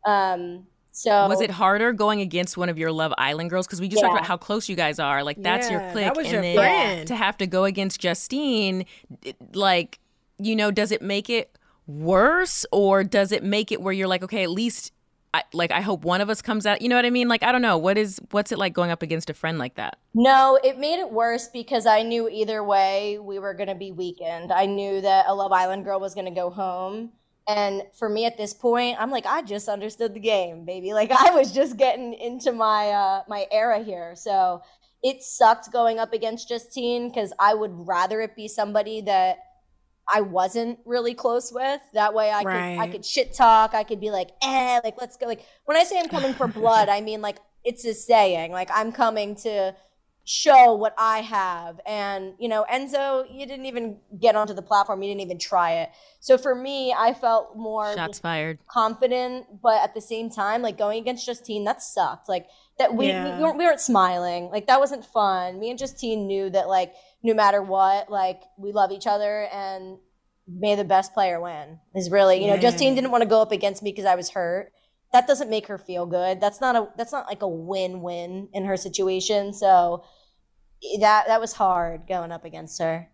Um, 0.06 0.68
so 0.92 1.28
was 1.28 1.40
it 1.40 1.50
harder 1.50 1.94
going 1.94 2.20
against 2.20 2.58
one 2.58 2.68
of 2.68 2.78
your 2.78 2.92
Love 2.92 3.14
Island 3.18 3.50
girls? 3.50 3.66
Because 3.66 3.80
we 3.80 3.88
just 3.88 4.02
yeah. 4.02 4.10
talked 4.10 4.20
about 4.20 4.28
how 4.28 4.38
close 4.38 4.68
you 4.68 4.76
guys 4.76 5.00
are. 5.00 5.24
Like 5.24 5.42
that's 5.42 5.70
yeah, 5.70 5.84
your 5.84 5.92
clique, 5.92 6.06
That 6.06 6.18
and 6.18 6.32
your 6.32 6.42
then 6.42 6.56
friend. 6.56 7.08
to 7.08 7.16
have 7.16 7.38
to 7.38 7.48
go 7.48 7.64
against 7.64 8.02
Justine, 8.02 8.86
like 9.54 10.00
you 10.38 10.56
know, 10.56 10.70
does 10.70 10.92
it 10.92 11.02
make 11.02 11.30
it 11.30 11.58
worse 11.88 12.66
or 12.72 13.04
does 13.04 13.32
it 13.32 13.44
make 13.44 13.72
it 13.72 13.82
where 13.82 13.94
you're 13.94 14.08
like, 14.08 14.24
okay, 14.24 14.44
at 14.44 14.50
least. 14.50 14.92
I, 15.34 15.44
like 15.54 15.72
I 15.72 15.80
hope 15.80 16.04
one 16.04 16.20
of 16.20 16.30
us 16.30 16.42
comes 16.42 16.66
out. 16.66 16.82
You 16.82 16.90
know 16.90 16.98
what 16.98 17.06
I 17.06 17.10
mean? 17.10 17.30
Like 17.30 17.42
I 17.42 17.54
don't 17.54 17.62
know. 17.62 17.78
What 17.78 17.98
is 17.98 18.20
what's 18.32 18.52
it 18.52 18.58
like 18.58 18.74
going 18.74 18.92
up 18.92 19.02
against 19.02 19.30
a 19.30 19.34
friend 19.34 19.58
like 19.58 19.76
that? 19.76 19.98
No, 20.14 20.60
it 20.62 20.78
made 20.78 21.00
it 21.00 21.10
worse 21.10 21.48
because 21.48 21.86
I 21.86 22.02
knew 22.02 22.28
either 22.28 22.62
way 22.62 23.18
we 23.18 23.40
were 23.40 23.54
going 23.54 23.70
to 23.70 23.76
be 23.76 23.94
weakened. 23.94 24.52
I 24.52 24.66
knew 24.66 25.00
that 25.00 25.28
a 25.30 25.34
Love 25.34 25.54
Island 25.54 25.86
girl 25.86 26.02
was 26.02 26.16
going 26.16 26.26
to 26.26 26.38
go 26.38 26.50
home 26.50 27.14
and 27.48 27.84
for 27.94 28.08
me 28.08 28.26
at 28.26 28.38
this 28.38 28.54
point, 28.54 28.98
I'm 29.00 29.12
like, 29.12 29.26
I 29.26 29.42
just 29.42 29.68
understood 29.68 30.14
the 30.14 30.20
game, 30.20 30.66
baby. 30.66 30.94
Like 31.02 31.12
I 31.12 31.32
was 31.32 31.52
just 31.52 31.78
getting 31.78 32.14
into 32.14 32.52
my 32.52 32.90
uh, 32.90 33.24
my 33.28 33.48
era 33.52 33.80
here. 33.84 34.14
So 34.16 34.62
it 35.02 35.24
sucked 35.24 35.72
going 35.72 35.98
up 35.98 36.14
against 36.14 36.48
Justine 36.48 37.10
because 37.10 37.34
I 37.40 37.54
would 37.56 37.72
rather 37.88 38.22
it 38.22 38.36
be 38.36 38.48
somebody 38.48 39.02
that 39.02 39.40
I 40.14 40.22
wasn't 40.22 40.80
really 40.86 41.14
close 41.14 41.52
with. 41.52 41.82
That 41.94 42.14
way 42.14 42.30
I 42.30 42.44
right. 42.44 42.76
could 42.76 42.82
I 42.82 42.88
could 42.92 43.06
shit 43.06 43.34
talk. 43.34 43.74
I 43.74 43.84
could 43.84 44.00
be 44.00 44.12
like, 44.12 44.30
eh, 44.44 44.80
like 44.84 44.96
let's 45.00 45.18
go. 45.18 45.26
Like 45.26 45.46
when 45.66 45.78
I 45.78 45.84
say 45.84 46.00
I'm 46.00 46.10
coming 46.10 46.34
for 46.34 46.48
blood, 46.62 46.90
I 46.90 47.02
mean 47.02 47.22
like 47.22 47.40
it's 47.64 47.86
a 47.86 47.94
saying. 47.94 48.52
Like 48.52 48.70
I'm 48.74 48.92
coming 48.92 49.36
to 49.38 49.76
show 50.24 50.74
what 50.74 50.94
I 50.98 51.20
have. 51.20 51.80
And, 51.86 52.34
you 52.38 52.48
know, 52.48 52.66
Enzo, 52.72 53.26
you 53.32 53.46
didn't 53.46 53.66
even 53.66 53.98
get 54.20 54.36
onto 54.36 54.54
the 54.54 54.62
platform. 54.62 55.02
You 55.02 55.10
didn't 55.10 55.22
even 55.22 55.40
try 55.40 55.74
it. 55.74 55.90
So 56.20 56.38
for 56.38 56.54
me, 56.54 56.94
I 56.98 57.14
felt 57.14 57.58
more 57.58 57.94
shots 57.96 58.20
fired, 58.20 58.60
confident, 58.68 59.48
but 59.62 59.82
at 59.82 59.94
the 59.94 60.02
same 60.02 60.30
time, 60.30 60.62
like 60.62 60.78
going 60.78 61.02
against 61.02 61.26
Justine, 61.26 61.64
that 61.66 61.82
sucked. 61.82 62.30
Like 62.30 62.48
that 62.78 62.94
we, 62.94 63.08
yeah. 63.08 63.38
we, 63.38 63.44
weren't, 63.44 63.58
we 63.58 63.66
weren't 63.66 63.82
smiling. 63.82 64.50
Like 64.52 64.68
that 64.68 64.80
wasn't 64.80 65.06
fun. 65.06 65.60
Me 65.60 65.70
and 65.72 65.80
Justine 65.80 66.28
knew 66.28 66.50
that 66.52 66.68
like 66.68 66.94
no 67.24 67.34
matter 67.34 67.62
what, 67.62 68.12
like 68.12 68.42
we 68.58 68.72
love 68.72 68.92
each 68.92 69.08
other 69.08 69.48
and 69.52 69.98
may 70.48 70.76
the 70.76 70.84
best 70.84 71.14
player 71.14 71.42
win 71.42 71.80
is 71.96 72.12
really, 72.12 72.42
you 72.42 72.48
know, 72.48 72.58
Justine 72.58 72.94
didn't 72.94 73.12
want 73.12 73.24
to 73.24 73.30
go 73.30 73.42
up 73.42 73.52
against 73.52 73.82
me 73.82 73.92
because 73.92 74.06
I 74.06 74.16
was 74.16 74.30
hurt 74.30 74.72
that 75.14 75.28
doesn't 75.28 75.50
make 75.50 75.68
her 75.68 75.78
feel 75.78 76.06
good. 76.06 76.40
That's 76.40 76.62
not 76.62 76.76
a 76.76 76.90
that's 76.98 77.12
not 77.12 77.28
like 77.28 77.42
a 77.42 77.48
win-win 77.48 78.50
in 78.54 78.66
her 78.66 78.78
situation. 78.78 79.54
So 79.54 80.04
eh, 80.84 81.00
that 81.00 81.28
that 81.28 81.42
was 81.42 81.54
hard 81.54 82.08
going 82.08 82.32
up 82.32 82.46
against 82.46 82.82
her. 82.82 83.10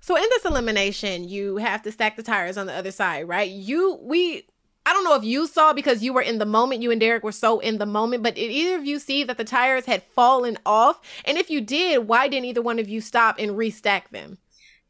So 0.00 0.16
in 0.16 0.24
this 0.30 0.44
elimination, 0.44 1.28
you 1.28 1.56
have 1.58 1.82
to 1.82 1.92
stack 1.92 2.16
the 2.16 2.22
tires 2.22 2.58
on 2.58 2.66
the 2.66 2.74
other 2.74 2.90
side, 2.90 3.28
right? 3.28 3.50
You 3.50 3.98
we 4.02 4.44
I 4.84 4.92
don't 4.94 5.04
know 5.04 5.16
if 5.16 5.24
you 5.24 5.46
saw 5.46 5.74
because 5.74 6.02
you 6.02 6.14
were 6.14 6.22
in 6.22 6.38
the 6.38 6.46
moment. 6.46 6.82
You 6.82 6.90
and 6.90 7.00
Derek 7.00 7.22
were 7.22 7.30
so 7.30 7.60
in 7.60 7.78
the 7.78 7.86
moment, 7.86 8.22
but 8.22 8.36
did 8.36 8.50
either 8.50 8.76
of 8.76 8.86
you 8.86 8.98
see 8.98 9.22
that 9.22 9.36
the 9.36 9.44
tires 9.44 9.84
had 9.84 10.02
fallen 10.02 10.58
off? 10.64 11.00
And 11.26 11.36
if 11.36 11.50
you 11.50 11.60
did, 11.60 12.08
why 12.08 12.26
didn't 12.26 12.46
either 12.46 12.62
one 12.62 12.78
of 12.78 12.88
you 12.88 13.02
stop 13.02 13.36
and 13.38 13.50
restack 13.50 14.08
them? 14.08 14.38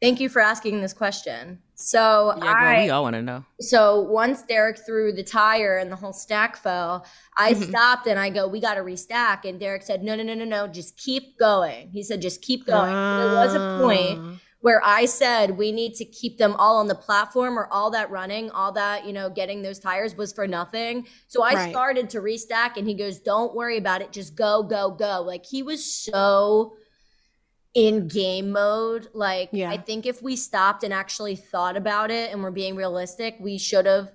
Thank 0.01 0.21
you 0.21 0.29
for 0.29 0.41
asking 0.41 0.81
this 0.81 0.93
question. 0.93 1.59
So 1.75 2.33
yeah, 2.37 2.43
girl, 2.43 2.53
I, 2.53 2.83
we 2.83 2.89
all 2.89 3.03
want 3.03 3.15
to 3.15 3.21
know. 3.21 3.43
So 3.59 4.01
once 4.01 4.43
Derek 4.43 4.77
threw 4.85 5.11
the 5.11 5.23
tire 5.23 5.77
and 5.77 5.91
the 5.91 5.95
whole 5.95 6.13
stack 6.13 6.55
fell, 6.55 7.05
I 7.37 7.53
mm-hmm. 7.53 7.69
stopped 7.69 8.07
and 8.07 8.19
I 8.19 8.29
go, 8.29 8.47
"We 8.47 8.61
got 8.61 8.75
to 8.75 8.81
restack." 8.81 9.43
And 9.43 9.59
Derek 9.59 9.83
said, 9.83 10.03
"No, 10.03 10.15
no, 10.15 10.23
no, 10.23 10.33
no, 10.33 10.45
no, 10.45 10.67
just 10.67 10.97
keep 10.97 11.37
going." 11.37 11.89
He 11.89 12.03
said, 12.03 12.21
"Just 12.21 12.41
keep 12.41 12.65
going." 12.65 12.93
Uh, 12.93 13.17
there 13.17 13.35
was 13.35 13.55
a 13.55 13.83
point 13.83 14.39
where 14.61 14.81
I 14.83 15.05
said 15.05 15.57
we 15.57 15.71
need 15.71 15.93
to 15.95 16.05
keep 16.05 16.37
them 16.37 16.53
all 16.55 16.77
on 16.77 16.87
the 16.87 16.95
platform 16.95 17.57
or 17.57 17.67
all 17.71 17.89
that 17.91 18.11
running, 18.11 18.51
all 18.51 18.71
that, 18.73 19.05
you 19.05 19.13
know, 19.13 19.29
getting 19.29 19.61
those 19.61 19.79
tires 19.79 20.15
was 20.15 20.33
for 20.33 20.47
nothing. 20.47 21.07
So 21.27 21.43
I 21.43 21.53
Right. 21.53 21.71
started 21.71 22.09
to 22.11 22.21
restack 22.21 22.75
and 22.75 22.87
he 22.87 22.93
goes, 22.93 23.19
Don't 23.19 23.55
worry 23.55 23.77
about 23.77 24.01
it. 24.01 24.11
Just 24.11 24.35
go, 24.35 24.63
go, 24.63 24.91
go. 24.91 25.21
Like 25.21 25.45
he 25.45 25.63
was 25.63 25.83
so 25.85 26.73
in 27.79 28.09
game 28.09 28.51
mode. 28.51 29.07
Like 29.13 29.49
Yeah. 29.53 29.71
I 29.71 29.77
think 29.77 30.05
if 30.05 30.21
we 30.21 30.35
stopped 30.35 30.83
and 30.83 30.93
actually 30.93 31.37
thought 31.37 31.77
about 31.77 32.11
it 32.11 32.31
and 32.31 32.43
we're 32.43 32.51
being 32.51 32.75
realistic, 32.75 33.37
we 33.39 33.57
should 33.57 33.85
have 33.85 34.11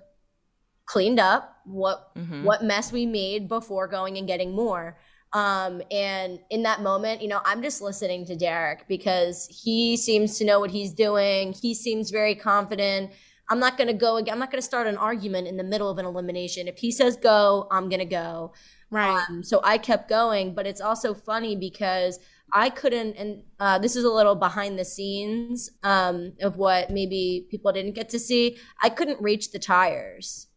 cleaned 0.85 1.19
up 1.19 1.57
what 1.65 2.13
Mhm. 2.15 2.43
what 2.43 2.63
mess 2.63 2.91
we 2.91 3.07
made 3.07 3.47
before 3.49 3.87
going 3.87 4.17
and 4.19 4.27
getting 4.27 4.51
more. 4.51 4.99
Um, 5.33 5.81
and 5.89 6.39
in 6.51 6.61
that 6.63 6.81
moment, 6.81 7.23
you 7.23 7.27
know, 7.27 7.41
I'm 7.43 7.63
just 7.63 7.81
listening 7.81 8.25
to 8.27 8.35
Derek 8.35 8.87
because 8.87 9.47
he 9.47 9.97
seems 9.97 10.37
to 10.37 10.45
know 10.45 10.59
what 10.59 10.69
he's 10.69 10.93
doing. 10.93 11.51
He 11.53 11.73
seems 11.73 12.11
very 12.11 12.35
confident. 12.35 13.11
I'm 13.49 13.59
not 13.59 13.77
going 13.77 13.87
to 13.87 13.93
go 13.93 14.17
again. 14.17 14.33
I'm 14.33 14.39
not 14.39 14.51
going 14.51 14.61
to 14.61 14.65
start 14.65 14.85
an 14.87 14.97
argument 14.97 15.47
in 15.47 15.57
the 15.57 15.63
middle 15.63 15.89
of 15.89 15.97
an 15.97 16.05
elimination. 16.05 16.67
If 16.67 16.77
he 16.77 16.91
says 16.91 17.17
go, 17.17 17.67
I'm 17.71 17.89
going 17.89 17.99
to 17.99 18.05
go. 18.05 18.53
Right. 18.91 19.25
Um, 19.27 19.43
so 19.43 19.59
I 19.63 19.77
kept 19.79 20.07
going, 20.07 20.53
but 20.53 20.65
it's 20.67 20.81
also 20.81 21.13
funny 21.15 21.55
because 21.55 22.19
I 22.53 22.69
couldn't, 22.69 23.15
and 23.17 23.43
uh, 23.59 23.79
this 23.79 23.95
is 23.95 24.03
a 24.03 24.09
little 24.09 24.35
behind 24.35 24.79
the 24.79 24.85
scenes 24.85 25.69
um, 25.83 26.33
of 26.41 26.57
what 26.57 26.89
maybe 26.89 27.47
people 27.49 27.71
didn't 27.71 27.93
get 27.93 28.09
to 28.09 28.19
see. 28.19 28.57
I 28.81 28.89
couldn't 28.89 29.21
reach 29.21 29.51
the 29.51 29.59
tires. 29.59 30.47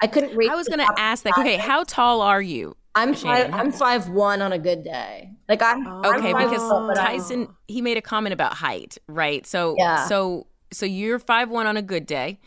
I 0.00 0.06
couldn't 0.06 0.36
reach. 0.36 0.50
I 0.50 0.56
was 0.56 0.68
gonna 0.68 0.88
ask 0.96 1.24
that. 1.24 1.38
Okay, 1.38 1.56
how 1.56 1.84
tall 1.84 2.20
are 2.20 2.42
you? 2.42 2.76
I'm 2.94 3.14
Shannon, 3.14 3.52
five. 3.52 3.60
I'm 3.60 3.72
five 3.72 4.08
one 4.08 4.42
on 4.42 4.52
a 4.52 4.58
good 4.58 4.84
day. 4.84 5.30
Like 5.48 5.62
I'm. 5.62 5.86
I'm 5.86 6.16
Okay, 6.16 6.32
because 6.32 6.62
foot, 6.62 6.96
Tyson 6.96 7.48
he 7.68 7.80
made 7.82 7.96
a 7.96 8.02
comment 8.02 8.32
about 8.32 8.54
height, 8.54 8.98
right? 9.08 9.46
So 9.46 9.76
Yeah. 9.78 10.06
so 10.06 10.46
so 10.72 10.86
you're 10.86 11.18
five 11.18 11.50
one 11.50 11.66
on 11.66 11.76
a 11.76 11.82
good 11.82 12.06
day. 12.06 12.38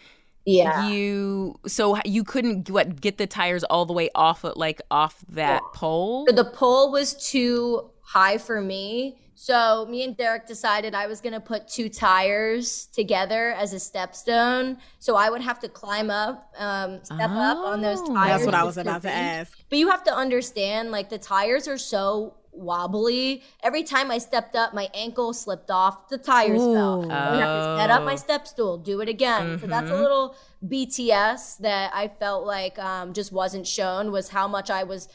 Yeah. 0.45 0.88
You 0.88 1.60
so 1.68 2.00
you 2.06 2.24
couldn't 2.24 2.70
what 2.70 3.02
get 3.02 3.18
the 3.18 3.28
tires 3.28 3.64
all 3.66 3.86
the 3.86 3.93
way 3.93 4.10
off 4.16 4.45
of, 4.45 4.56
like 4.56 4.82
off 4.89 5.24
that 5.30 5.62
pole. 5.74 6.26
So 6.30 6.36
the 6.36 6.45
pole 6.45 6.91
was 6.91 7.14
too 7.30 7.89
high 8.08 8.38
for 8.38 8.62
me. 8.62 9.18
So 9.36 9.86
me 9.89 10.03
and 10.05 10.16
Derek 10.16 10.47
decided 10.47 10.95
I 10.95 11.08
was 11.08 11.20
gonna 11.20 11.41
put 11.41 11.68
two 11.68 11.89
tires 11.89 12.88
together 12.88 13.51
as 13.51 13.74
a 13.74 13.76
stepstone. 13.76 14.78
So 14.99 15.18
I 15.18 15.30
would 15.30 15.41
have 15.41 15.60
to 15.60 15.68
climb 15.68 16.10
up, 16.10 16.51
um, 16.58 17.03
step 17.03 17.30
up 17.32 17.58
on 17.58 17.82
those 17.82 17.99
Oh. 18.01 18.14
tires. 18.16 18.30
That's 18.32 18.45
what 18.45 18.55
I 18.55 18.64
was 18.64 18.78
about 18.78 19.01
to 19.01 19.12
ask. 19.12 19.58
But 19.70 19.78
you 19.80 19.89
have 19.89 20.05
to 20.05 20.16
understand, 20.16 20.89
like 20.89 21.10
the 21.10 21.18
tires 21.18 21.68
are 21.68 21.78
so 21.78 22.36
wobbly. 22.53 23.43
Every 23.62 23.84
time 23.84 24.10
I 24.10 24.18
stepped 24.20 24.55
up, 24.55 24.74
my 24.74 24.89
ankle 24.95 25.34
slipped 25.34 25.70
off. 25.70 26.08
The 26.08 26.18
tires 26.18 26.58
fell. 26.62 27.03
Ooh. 27.05 27.12
I 27.12 27.30
would 27.30 27.39
have 27.39 27.53
to 27.55 27.76
set 27.78 27.89
up 27.91 28.03
my 28.05 28.14
Oh. 28.14 28.16
step 28.28 28.47
stool, 28.47 28.78
do 28.78 29.01
it 29.01 29.10
again. 29.10 29.60
So 29.60 29.68
that's 29.68 29.91
a 29.91 29.93
Mhm. 29.93 29.99
little 29.99 30.36
BTS 30.66 31.58
that 31.58 31.91
I 31.93 32.08
felt 32.08 32.45
like 32.45 32.80
um, 32.80 33.14
just 33.14 33.32
wasn't 33.32 33.68
shown 33.68 34.12
was 34.12 34.30
how 34.30 34.47
much 34.47 34.70
I 34.72 34.84
was 34.84 35.08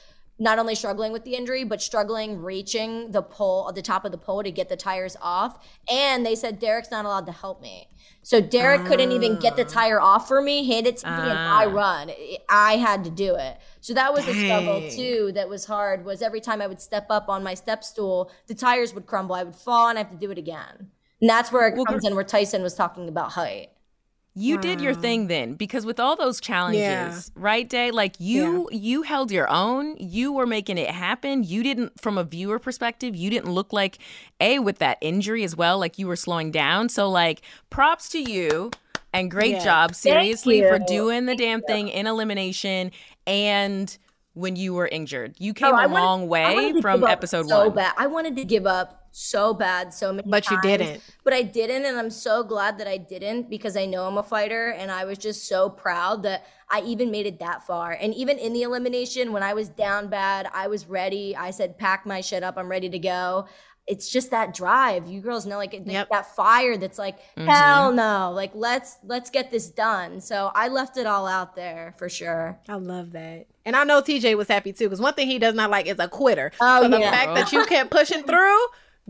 not 0.42 0.58
only 0.58 0.74
struggling 0.74 1.12
with 1.12 1.24
the 1.24 1.34
injury, 1.36 1.62
but 1.64 1.80
struggling 1.80 2.42
reaching 2.42 3.12
the 3.12 3.22
pole 3.22 3.68
at 3.68 3.74
the 3.74 3.82
top 3.82 4.04
of 4.04 4.10
the 4.12 4.18
pole 4.18 4.42
to 4.42 4.50
get 4.50 4.68
the 4.68 4.76
tires 4.76 5.16
off. 5.22 5.64
And 5.90 6.26
they 6.26 6.34
said 6.34 6.58
Derek's 6.58 6.90
not 6.90 7.04
allowed 7.04 7.26
to 7.26 7.32
help 7.32 7.62
me. 7.62 7.88
So 8.22 8.40
Derek 8.40 8.84
couldn't 8.84 9.12
even 9.12 9.38
get 9.38 9.56
the 9.56 9.64
tire 9.64 10.00
off 10.00 10.28
for 10.28 10.40
me, 10.42 10.66
hand 10.66 10.86
it 10.86 10.96
to 10.98 11.06
me, 11.06 11.12
and 11.30 11.38
I 11.38 11.66
Ah. 11.66 11.70
run. 11.72 12.10
I 12.48 12.76
had 12.76 13.04
to 13.04 13.10
do 13.10 13.34
it. 13.36 13.58
So 13.80 13.94
that 13.94 14.12
was 14.12 14.26
a 14.26 14.34
struggle 14.34 14.88
too. 14.90 15.32
That 15.34 15.48
was 15.48 15.64
hard. 15.66 16.04
Was 16.04 16.22
every 16.22 16.40
time 16.40 16.60
I 16.60 16.66
would 16.66 16.80
step 16.80 17.06
up 17.10 17.28
on 17.28 17.42
my 17.42 17.54
step 17.54 17.82
stool, 17.84 18.30
the 18.48 18.54
tires 18.54 18.94
would 18.94 19.06
crumble. 19.06 19.34
I 19.34 19.44
would 19.44 19.54
fall, 19.56 19.88
and 19.88 19.98
I 19.98 20.02
have 20.02 20.10
to 20.10 20.16
do 20.16 20.30
it 20.30 20.38
again. 20.38 20.90
And 21.20 21.30
that's 21.30 21.52
where 21.52 21.68
it 21.68 21.76
Well, 21.76 21.86
comes 21.86 22.04
in, 22.04 22.14
where 22.16 22.24
Tyson 22.24 22.62
was 22.62 22.74
talking 22.74 23.08
about 23.08 23.32
height. 23.32 23.70
You 24.34 24.56
did 24.58 24.80
your 24.80 24.94
thing 24.94 25.26
then 25.26 25.54
because 25.54 25.84
with 25.84 26.00
all 26.00 26.16
those 26.16 26.40
challenges, 26.40 26.80
Yeah. 26.80 27.20
right, 27.34 27.68
Day? 27.68 27.90
Like 27.90 28.14
you 28.18 28.68
you 28.72 29.02
held 29.02 29.30
your 29.30 29.50
own. 29.50 29.96
You 29.98 30.32
were 30.32 30.46
making 30.46 30.78
it 30.78 30.88
happen. 30.90 31.44
You 31.44 31.62
didn't 31.62 32.00
from 32.00 32.16
a 32.16 32.24
viewer 32.24 32.58
perspective, 32.58 33.14
you 33.14 33.28
didn't 33.28 33.50
look 33.52 33.72
like 33.74 33.98
a 34.40 34.58
with 34.58 34.78
that 34.78 34.96
injury 35.02 35.44
as 35.44 35.54
well, 35.54 35.78
like 35.78 35.98
you 35.98 36.06
were 36.06 36.16
slowing 36.16 36.50
down. 36.50 36.88
So 36.88 37.10
like 37.10 37.42
props 37.68 38.08
to 38.10 38.18
you 38.20 38.70
and 39.12 39.30
great 39.30 39.60
job 39.60 39.94
seriously 39.94 40.62
for 40.62 40.78
doing 40.78 41.26
the 41.26 41.36
damn 41.36 41.60
thing 41.60 41.88
in 41.88 42.06
elimination 42.06 42.90
and 43.26 43.98
when 44.34 44.56
you 44.56 44.72
were 44.72 44.88
injured. 44.88 45.34
You 45.38 45.50
oh, 45.50 45.54
came 45.54 45.74
Oh, 45.74 45.76
a 45.76 45.88
wanted- 45.88 45.92
long 45.92 46.28
way 46.28 46.80
from 46.80 47.04
episode 47.04 47.48
so 47.48 47.66
1. 47.66 47.74
bad. 47.74 47.92
I 47.98 48.06
wanted 48.06 48.36
to 48.36 48.44
give 48.44 48.66
up 48.66 49.01
so 49.12 49.52
bad, 49.54 49.92
so 49.92 50.12
many. 50.12 50.28
But 50.28 50.50
you 50.50 50.56
times, 50.56 50.62
didn't. 50.62 51.02
But 51.22 51.34
I 51.34 51.42
didn't, 51.42 51.84
and 51.84 51.98
I'm 51.98 52.10
so 52.10 52.42
glad 52.42 52.78
that 52.78 52.88
I 52.88 52.96
didn't 52.96 53.48
because 53.48 53.76
I 53.76 53.84
know 53.84 54.06
I'm 54.06 54.16
a 54.16 54.22
fighter, 54.22 54.70
and 54.70 54.90
I 54.90 55.04
was 55.04 55.18
just 55.18 55.46
so 55.46 55.68
proud 55.68 56.22
that 56.24 56.46
I 56.70 56.80
even 56.80 57.10
made 57.10 57.26
it 57.26 57.38
that 57.40 57.66
far. 57.66 57.92
And 57.92 58.14
even 58.14 58.38
in 58.38 58.54
the 58.54 58.62
elimination, 58.62 59.32
when 59.32 59.42
I 59.42 59.52
was 59.54 59.68
down 59.68 60.08
bad, 60.08 60.48
I 60.52 60.66
was 60.66 60.86
ready. 60.86 61.36
I 61.36 61.50
said, 61.50 61.78
"Pack 61.78 62.06
my 62.06 62.22
shit 62.22 62.42
up. 62.42 62.56
I'm 62.56 62.68
ready 62.68 62.88
to 62.88 62.98
go." 62.98 63.46
It's 63.86 64.08
just 64.08 64.30
that 64.30 64.54
drive. 64.54 65.08
You 65.08 65.20
girls 65.20 65.44
know, 65.44 65.56
like 65.56 65.72
Yep. 65.84 66.08
that 66.10 66.36
fire. 66.36 66.76
That's 66.76 66.98
like, 66.98 67.18
mm-hmm. 67.36 67.48
hell 67.48 67.92
no. 67.92 68.30
Like 68.32 68.52
let's 68.54 68.96
let's 69.04 69.28
get 69.28 69.50
this 69.50 69.68
done. 69.68 70.20
So 70.20 70.52
I 70.54 70.68
left 70.68 70.96
it 70.96 71.06
all 71.06 71.26
out 71.26 71.56
there 71.56 71.92
for 71.98 72.08
sure. 72.08 72.58
I 72.68 72.76
love 72.76 73.12
that. 73.12 73.46
And 73.64 73.76
I 73.76 73.84
know 73.84 74.00
TJ 74.00 74.36
was 74.36 74.48
happy 74.48 74.72
too, 74.72 74.84
because 74.84 75.00
one 75.00 75.14
thing 75.14 75.26
he 75.26 75.38
does 75.38 75.54
not 75.54 75.68
like 75.70 75.86
is 75.86 75.98
a 75.98 76.08
quitter. 76.08 76.52
Oh, 76.60 76.82
so 76.82 76.88
the 76.88 77.00
yeah. 77.00 77.10
fact 77.10 77.34
that 77.34 77.52
you 77.52 77.66
kept 77.66 77.90
pushing 77.90 78.22
through, 78.22 78.58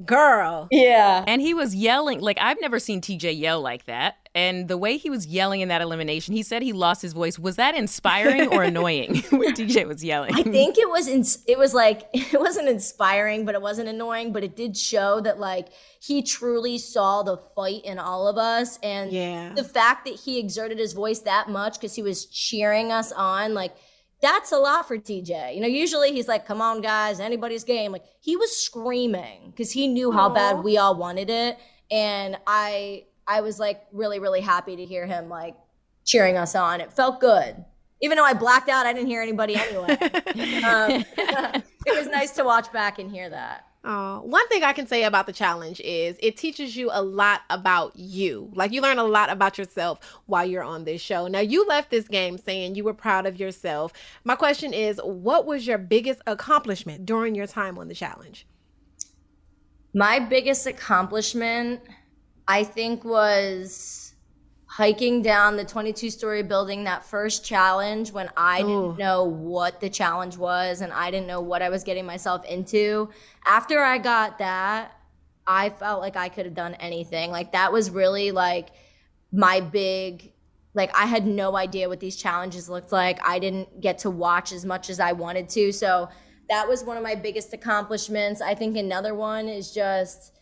girl. 0.07 0.69
Yeah. 0.71 1.25
And 1.27 1.41
he 1.43 1.55
was 1.55 1.75
yelling 1.75 2.21
like 2.21 2.39
I've 2.41 2.61
never 2.61 2.79
seen 2.79 3.01
TJ 3.01 3.39
yell 3.39 3.61
like 3.61 3.85
that. 3.87 4.17
And 4.35 4.67
the 4.67 4.79
way 4.79 4.97
he 4.97 5.11
was 5.11 5.27
yelling 5.27 5.61
in 5.61 5.69
that 5.69 5.83
elimination, 5.83 6.35
he 6.35 6.43
said 6.43 6.63
he 6.63 6.73
lost 6.73 7.03
his 7.03 7.13
voice. 7.13 7.39
Was 7.39 7.57
that 7.57 7.75
inspiring 7.75 8.49
or 8.49 8.63
annoying 8.63 9.17
when 9.31 9.53
TJ 9.53 9.87
was 9.87 10.03
yelling? 10.03 10.35
I 10.35 10.43
think 10.43 10.79
it 10.79 10.89
was 10.89 11.07
ins- 11.07 11.45
it 11.47 11.59
was 11.59 11.75
like 11.75 12.09
it 12.15 12.41
wasn't 12.41 12.69
inspiring, 12.69 13.45
but 13.45 13.55
it 13.55 13.61
wasn't 13.61 13.89
annoying, 13.89 14.33
but 14.33 14.43
it 14.43 14.57
did 14.57 14.75
show 14.77 15.21
that 15.21 15.39
like 15.39 15.69
he 16.01 16.23
truly 16.23 16.79
saw 16.79 17.23
the 17.23 17.37
fight 17.55 17.85
in 17.85 17.99
all 17.99 18.27
of 18.27 18.39
us 18.39 18.79
and 18.83 19.13
Yeah. 19.13 19.53
the 19.55 19.65
fact 19.65 20.07
that 20.07 20.15
he 20.15 20.39
exerted 20.39 20.79
his 20.79 20.95
voice 20.95 21.21
that 21.21 21.51
much 21.51 21.79
cuz 21.81 21.95
he 21.95 22.03
was 22.03 22.25
cheering 22.27 22.91
us 22.91 23.13
on 23.13 23.53
like 23.53 23.73
that's 24.23 24.53
a 24.53 24.59
lot 24.59 24.89
for 24.89 24.97
TJ. 24.97 25.55
You 25.55 25.61
know, 25.61 25.67
usually 25.67 26.13
he's 26.13 26.29
like, 26.29 26.47
"Come 26.47 26.63
on 26.63 26.81
guys, 26.81 27.21
anybody's 27.21 27.65
game." 27.65 27.93
Like 27.93 28.05
he 28.21 28.37
was 28.37 28.57
screaming 28.57 29.53
cuz 29.57 29.73
he 29.73 29.89
knew 29.89 30.13
how 30.13 30.31
Aw. 30.31 30.35
bad 30.35 30.65
we 30.65 30.79
all 30.79 30.95
wanted 30.95 31.29
it 31.29 31.59
and 31.91 32.39
I 32.47 33.05
I 33.27 33.43
was 33.43 33.59
like 33.59 33.83
really 33.93 34.19
really 34.19 34.41
happy 34.41 34.77
to 34.77 34.85
hear 34.85 35.07
him 35.07 35.29
like 35.29 35.57
cheering 36.05 36.37
us 36.37 36.55
on. 36.55 36.81
It 36.81 36.93
felt 36.93 37.21
good. 37.21 37.65
Even 38.03 38.17
though 38.17 38.25
I 38.25 38.35
blacked 38.35 38.69
out, 38.69 38.85
I 38.85 38.93
didn't 38.93 39.09
hear 39.09 39.23
anybody 39.23 39.57
anyway. 39.57 39.97
Um, 40.65 41.05
it 41.87 41.97
was 41.97 42.07
nice 42.09 42.33
to 42.33 42.45
watch 42.45 42.73
back 42.73 42.99
and 42.99 43.11
hear 43.11 43.29
that. 43.31 43.67
Uh, 43.85 44.19
one 44.19 44.47
thing 44.49 44.63
I 44.63 44.73
can 44.73 44.87
say 44.87 45.05
about 45.05 45.27
the 45.27 45.33
challenge 45.33 45.81
is 45.81 46.17
it 46.21 46.37
teaches 46.37 46.77
you 46.77 46.91
a 46.93 47.03
lot 47.03 47.43
about 47.51 47.97
you. 47.97 48.51
Like 48.55 48.73
you 48.73 48.81
learn 48.81 48.99
a 48.99 49.05
lot 49.05 49.29
about 49.29 49.59
yourself 49.59 49.99
while 50.27 50.47
you're 50.47 50.63
on 50.63 50.85
this 50.85 51.01
show. 51.01 51.27
Now, 51.27 51.41
you 51.41 51.67
left 51.67 51.91
this 51.91 52.07
game 52.07 52.39
saying 52.39 52.77
you 52.77 52.85
were 52.85 52.95
proud 52.95 53.27
of 53.27 53.41
yourself. 53.41 53.93
My 54.25 54.37
question 54.37 54.73
is 54.73 55.01
what 55.03 55.47
was 55.47 55.67
your 55.67 55.79
biggest 55.79 56.21
accomplishment 56.27 57.07
during 57.07 57.35
your 57.35 57.49
time 57.49 57.77
on 57.77 57.89
the 57.89 57.95
challenge? 57.95 58.47
My 59.95 60.21
biggest 60.21 60.67
accomplishment, 60.67 61.81
I 62.47 62.65
think, 62.65 63.05
was 63.05 64.02
hiking 64.73 65.21
down 65.21 65.55
the 65.55 65.65
22 65.67 66.09
story 66.09 66.43
building 66.43 66.85
that 66.85 67.05
first 67.05 67.45
challenge 67.45 68.11
when 68.11 68.31
I 68.39 68.63
Ooh. 68.63 68.67
didn't 68.67 68.99
know 68.99 69.25
what 69.25 69.81
the 69.83 69.91
challenge 69.91 70.39
was 70.39 70.81
and 70.81 70.91
I 70.95 71.11
didn't 71.11 71.27
know 71.27 71.43
what 71.43 71.61
I 71.61 71.69
was 71.69 71.85
getting 71.85 72.07
myself 72.07 72.43
into. 72.47 73.11
After 73.45 73.81
I 73.81 73.99
got 73.99 74.39
that, 74.39 74.93
I 75.47 75.69
felt 75.69 76.01
like 76.01 76.17
I 76.17 76.31
could 76.31 76.47
have 76.47 76.55
done 76.55 76.73
anything. 76.77 77.31
Like 77.31 77.53
that 77.53 77.71
was 77.71 77.91
really 77.91 78.31
like 78.33 78.71
my 79.31 79.61
big 79.61 80.33
like 80.73 80.91
I 80.97 81.05
had 81.05 81.27
no 81.27 81.55
idea 81.55 81.87
what 81.87 82.01
these 82.01 82.17
challenges 82.17 82.71
looked 82.71 82.93
like. 82.93 83.21
I 83.29 83.39
didn't 83.41 83.83
get 83.83 83.99
to 83.99 84.11
watch 84.11 84.53
as 84.53 84.65
much 84.65 84.89
as 84.89 85.01
I 85.01 85.13
wanted 85.13 85.51
to. 85.51 85.71
So 85.71 86.09
that 86.49 86.67
was 86.67 86.83
one 86.83 86.97
of 86.97 87.03
my 87.03 87.15
biggest 87.15 87.53
accomplishments. 87.53 88.41
I 88.41 88.55
think 88.55 88.79
another 88.79 89.15
one 89.15 89.49
is 89.49 89.75
just 89.75 90.33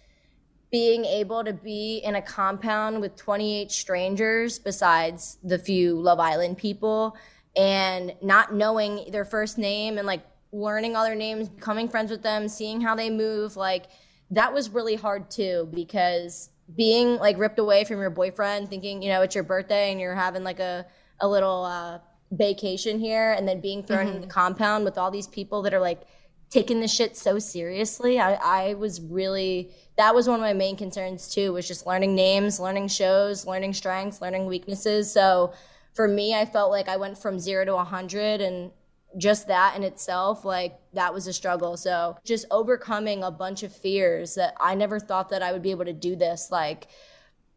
being 0.70 1.04
able 1.04 1.42
to 1.44 1.52
be 1.52 1.98
in 2.04 2.14
a 2.14 2.22
compound 2.22 3.00
with 3.00 3.16
28 3.16 3.70
strangers 3.72 4.58
besides 4.58 5.38
the 5.42 5.58
few 5.58 6.00
Love 6.00 6.20
Island 6.20 6.58
people 6.58 7.16
and 7.56 8.14
not 8.22 8.54
knowing 8.54 9.10
their 9.10 9.24
first 9.24 9.58
name 9.58 9.98
and 9.98 10.06
like 10.06 10.22
learning 10.52 10.94
all 10.94 11.04
their 11.04 11.16
names, 11.16 11.48
becoming 11.48 11.88
friends 11.88 12.10
with 12.10 12.22
them, 12.22 12.48
seeing 12.48 12.80
how 12.80 12.94
they 12.94 13.10
move, 13.10 13.56
like 13.56 13.86
that 14.30 14.52
was 14.52 14.70
really 14.70 14.94
hard 14.94 15.30
too 15.30 15.68
because 15.74 16.50
being 16.76 17.16
like 17.16 17.36
ripped 17.36 17.58
away 17.58 17.82
from 17.84 17.98
your 17.98 18.10
boyfriend 18.10 18.68
thinking, 18.68 19.02
you 19.02 19.08
know, 19.08 19.22
it's 19.22 19.34
your 19.34 19.44
birthday 19.44 19.90
and 19.90 20.00
you're 20.00 20.14
having 20.14 20.44
like 20.44 20.60
a 20.60 20.86
a 21.22 21.28
little 21.28 21.64
uh 21.64 21.98
vacation 22.32 23.00
here 23.00 23.32
and 23.32 23.46
then 23.46 23.60
being 23.60 23.82
thrown 23.82 24.06
in 24.06 24.20
the 24.20 24.26
compound 24.26 24.84
with 24.84 24.96
all 24.96 25.10
these 25.10 25.26
people 25.26 25.62
that 25.62 25.74
are 25.74 25.80
like 25.80 26.02
taking 26.50 26.80
the 26.80 26.88
shit 26.88 27.16
so 27.16 27.38
seriously. 27.38 28.18
I, 28.18 28.34
I 28.34 28.74
was 28.74 29.00
really 29.00 29.70
that 29.96 30.14
was 30.14 30.26
one 30.26 30.40
of 30.40 30.40
my 30.40 30.52
main 30.52 30.76
concerns 30.76 31.32
too, 31.32 31.52
was 31.52 31.68
just 31.68 31.86
learning 31.86 32.14
names, 32.14 32.58
learning 32.58 32.88
shows, 32.88 33.46
learning 33.46 33.74
strengths, 33.74 34.20
learning 34.20 34.46
weaknesses. 34.46 35.12
So 35.12 35.52
for 35.94 36.08
me, 36.08 36.34
I 36.34 36.44
felt 36.44 36.70
like 36.70 36.88
I 36.88 36.96
went 36.96 37.18
from 37.18 37.38
zero 37.38 37.64
to 37.64 37.76
a 37.76 37.84
hundred 37.84 38.40
and 38.40 38.70
just 39.18 39.48
that 39.48 39.76
in 39.76 39.82
itself, 39.82 40.44
like 40.44 40.78
that 40.94 41.12
was 41.12 41.26
a 41.26 41.32
struggle. 41.32 41.76
So 41.76 42.16
just 42.24 42.46
overcoming 42.50 43.22
a 43.24 43.30
bunch 43.30 43.62
of 43.62 43.74
fears 43.74 44.34
that 44.36 44.54
I 44.60 44.74
never 44.74 44.98
thought 44.98 45.28
that 45.30 45.42
I 45.42 45.52
would 45.52 45.62
be 45.62 45.70
able 45.70 45.84
to 45.84 45.92
do 45.92 46.16
this, 46.16 46.48
like 46.50 46.88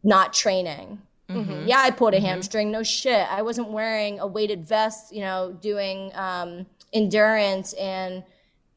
not 0.02 0.32
training. 0.32 1.00
Mm-hmm. 1.30 1.66
Yeah, 1.66 1.78
I 1.78 1.90
pulled 1.90 2.12
a 2.12 2.18
mm-hmm. 2.18 2.26
hamstring. 2.26 2.70
No 2.70 2.82
shit. 2.82 3.26
I 3.30 3.42
wasn't 3.42 3.70
wearing 3.70 4.20
a 4.20 4.26
weighted 4.26 4.64
vest, 4.64 5.14
you 5.14 5.20
know, 5.20 5.56
doing 5.60 6.10
um, 6.14 6.66
endurance 6.92 7.72
and 7.74 8.22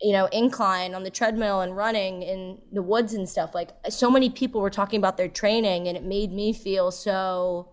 you 0.01 0.11
know, 0.11 0.25
incline 0.27 0.93
on 0.93 1.03
the 1.03 1.09
treadmill 1.09 1.61
and 1.61 1.75
running 1.75 2.21
in 2.21 2.59
the 2.71 2.81
woods 2.81 3.13
and 3.13 3.27
stuff. 3.27 3.55
Like 3.55 3.71
so 3.89 4.11
many 4.11 4.29
people 4.29 4.61
were 4.61 4.69
talking 4.69 4.99
about 4.99 5.17
their 5.17 5.27
training 5.27 5.87
and 5.87 5.97
it 5.97 6.03
made 6.03 6.31
me 6.31 6.53
feel 6.53 6.91
so 6.91 7.69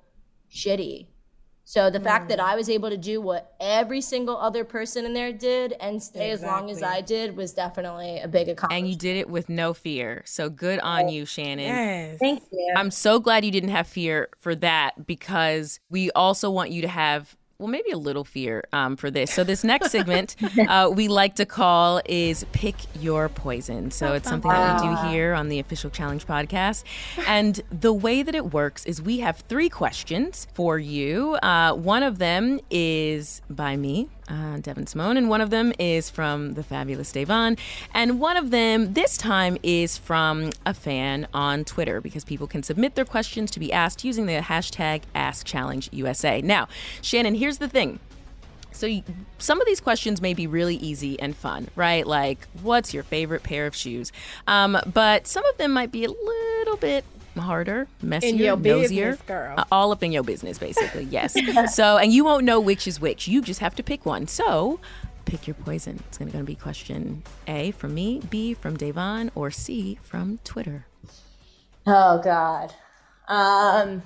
shitty. 0.50 1.08
So 1.66 1.88
the 1.90 1.98
mm. 1.98 2.04
fact 2.04 2.28
that 2.28 2.38
mm. 2.38 2.44
I 2.44 2.56
was 2.56 2.68
able 2.68 2.90
to 2.90 2.96
do 2.96 3.20
what 3.20 3.54
every 3.60 4.00
single 4.00 4.36
other 4.36 4.64
person 4.64 5.06
in 5.06 5.14
there 5.14 5.32
did 5.32 5.74
and 5.80 6.02
stay 6.02 6.30
exactly. 6.30 6.32
as 6.32 6.42
long 6.42 6.70
as 6.70 6.82
I 6.82 7.00
did 7.00 7.36
was 7.36 7.52
definitely 7.52 8.20
a 8.20 8.28
big 8.28 8.48
accomplishment. 8.48 8.84
And 8.84 8.88
you 8.88 8.96
did 8.96 9.16
it 9.16 9.28
with 9.28 9.48
no 9.48 9.72
fear. 9.74 10.22
So 10.26 10.50
good 10.50 10.78
on 10.80 11.08
you, 11.08 11.24
Shannon. 11.24 11.66
Yes. 11.66 12.18
Thank 12.20 12.42
you. 12.52 12.74
I'm 12.76 12.90
so 12.90 13.18
glad 13.18 13.44
you 13.44 13.50
didn't 13.50 13.70
have 13.70 13.86
fear 13.86 14.28
for 14.38 14.54
that 14.56 15.06
because 15.06 15.80
we 15.88 16.10
also 16.12 16.50
want 16.50 16.70
you 16.70 16.82
to 16.82 16.88
have 16.88 17.36
well, 17.58 17.68
maybe 17.68 17.90
a 17.90 17.98
little 17.98 18.24
fear 18.24 18.64
um, 18.72 18.96
for 18.96 19.10
this. 19.10 19.32
So 19.32 19.44
this 19.44 19.62
next 19.62 19.90
segment 19.90 20.36
uh, 20.68 20.90
we 20.92 21.08
like 21.08 21.36
to 21.36 21.46
call 21.46 22.00
is 22.06 22.44
pick 22.52 22.74
your 23.00 23.28
poison. 23.28 23.90
So 23.90 24.12
it's 24.14 24.28
something 24.28 24.50
that 24.50 24.80
we 24.80 24.88
do 24.88 25.08
here 25.08 25.34
on 25.34 25.48
the 25.48 25.60
official 25.60 25.90
challenge 25.90 26.26
podcast. 26.26 26.84
And 27.26 27.60
the 27.70 27.92
way 27.92 28.22
that 28.22 28.34
it 28.34 28.52
works 28.52 28.84
is 28.86 29.00
we 29.00 29.20
have 29.20 29.38
three 29.48 29.68
questions 29.68 30.46
for 30.52 30.78
you. 30.78 31.34
Uh, 31.36 31.74
one 31.74 32.02
of 32.02 32.18
them 32.18 32.60
is 32.70 33.40
by 33.48 33.76
me, 33.76 34.08
uh, 34.28 34.58
Devin 34.58 34.86
Simone, 34.86 35.16
and 35.16 35.28
one 35.28 35.40
of 35.40 35.50
them 35.50 35.72
is 35.78 36.10
from 36.10 36.54
the 36.54 36.62
fabulous 36.62 37.12
Devon, 37.12 37.56
and 37.92 38.20
one 38.20 38.36
of 38.36 38.50
them 38.50 38.94
this 38.94 39.16
time 39.16 39.56
is 39.62 39.98
from 39.98 40.50
a 40.66 40.74
fan 40.74 41.26
on 41.34 41.64
Twitter 41.64 42.00
because 42.00 42.24
people 42.24 42.46
can 42.46 42.62
submit 42.62 42.94
their 42.94 43.04
questions 43.04 43.50
to 43.52 43.60
be 43.60 43.72
asked 43.72 44.04
using 44.04 44.26
the 44.26 44.34
hashtag 44.34 45.02
AskChallengeUSA. 45.14 46.42
Now, 46.42 46.68
Shannon, 47.02 47.34
here's 47.34 47.58
the 47.58 47.68
thing. 47.68 48.00
So, 48.74 48.88
some 49.38 49.60
of 49.60 49.68
these 49.68 49.80
questions 49.80 50.20
may 50.20 50.34
be 50.34 50.48
really 50.48 50.74
easy 50.76 51.18
and 51.20 51.36
fun, 51.36 51.68
right? 51.76 52.04
Like, 52.04 52.48
what's 52.60 52.92
your 52.92 53.04
favorite 53.04 53.44
pair 53.44 53.66
of 53.66 53.76
shoes? 53.76 54.10
Um, 54.48 54.76
but 54.92 55.28
some 55.28 55.44
of 55.46 55.56
them 55.58 55.70
might 55.70 55.92
be 55.92 56.04
a 56.04 56.10
little 56.10 56.76
bit 56.76 57.04
harder, 57.36 57.88
messier, 58.02 58.56
nosier, 58.56 58.56
business, 58.56 59.22
girl. 59.22 59.54
Uh, 59.58 59.64
all 59.72 59.92
up 59.92 60.02
in 60.02 60.12
your 60.12 60.22
business, 60.22 60.58
basically. 60.58 61.04
Yes. 61.10 61.34
so, 61.74 61.96
and 61.98 62.12
you 62.12 62.24
won't 62.24 62.44
know 62.44 62.58
which 62.60 62.86
is 62.88 63.00
which. 63.00 63.28
You 63.28 63.42
just 63.42 63.60
have 63.60 63.74
to 63.76 63.82
pick 63.82 64.04
one. 64.06 64.26
So, 64.26 64.80
pick 65.24 65.46
your 65.46 65.54
poison. 65.54 66.02
It's 66.08 66.18
going 66.18 66.30
to 66.30 66.42
be 66.42 66.54
question 66.54 67.22
A 67.46 67.70
from 67.72 67.94
me, 67.94 68.20
B 68.30 68.54
from 68.54 68.76
Devon, 68.76 69.30
or 69.34 69.50
C 69.50 69.98
from 70.02 70.38
Twitter. 70.44 70.86
Oh 71.86 72.18
God, 72.24 72.72
um, 73.28 74.02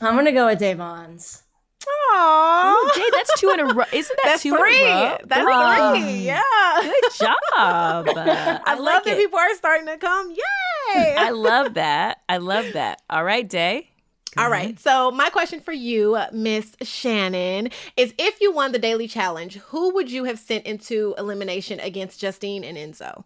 I'm 0.00 0.16
gonna 0.16 0.32
go 0.32 0.46
with 0.46 0.58
Devon's. 0.58 1.44
Aww. 1.82 2.94
Jay, 2.94 3.08
that's 3.12 3.40
two 3.40 3.50
in 3.50 3.60
a 3.60 3.64
row. 3.74 3.84
Isn't 3.92 4.16
that 4.22 4.30
that's 4.30 4.42
two 4.42 4.56
three. 4.56 4.82
in 4.82 4.86
a 4.88 4.90
row? 4.90 5.18
That's 5.24 5.98
three. 6.02 6.16
Yeah. 6.24 6.42
Good 6.82 7.12
job. 7.18 7.36
I, 7.56 8.60
I 8.66 8.74
like 8.74 8.78
love 8.80 9.02
it. 9.02 9.10
that 9.10 9.16
people 9.16 9.38
are 9.38 9.54
starting 9.54 9.86
to 9.86 9.96
come. 9.96 10.30
Yay. 10.30 11.14
I 11.18 11.30
love 11.30 11.74
that. 11.74 12.20
I 12.28 12.36
love 12.38 12.66
that. 12.74 13.02
All 13.08 13.24
right, 13.24 13.48
Day. 13.48 13.90
All 14.36 14.48
right. 14.50 14.78
So, 14.78 15.10
my 15.10 15.28
question 15.30 15.60
for 15.60 15.72
you, 15.72 16.16
Miss 16.32 16.76
Shannon, 16.82 17.70
is 17.96 18.14
if 18.16 18.40
you 18.40 18.52
won 18.52 18.70
the 18.72 18.78
daily 18.78 19.08
challenge, 19.08 19.56
who 19.56 19.92
would 19.94 20.10
you 20.10 20.24
have 20.24 20.38
sent 20.38 20.66
into 20.66 21.14
elimination 21.18 21.80
against 21.80 22.20
Justine 22.20 22.62
and 22.62 22.76
Enzo? 22.78 23.24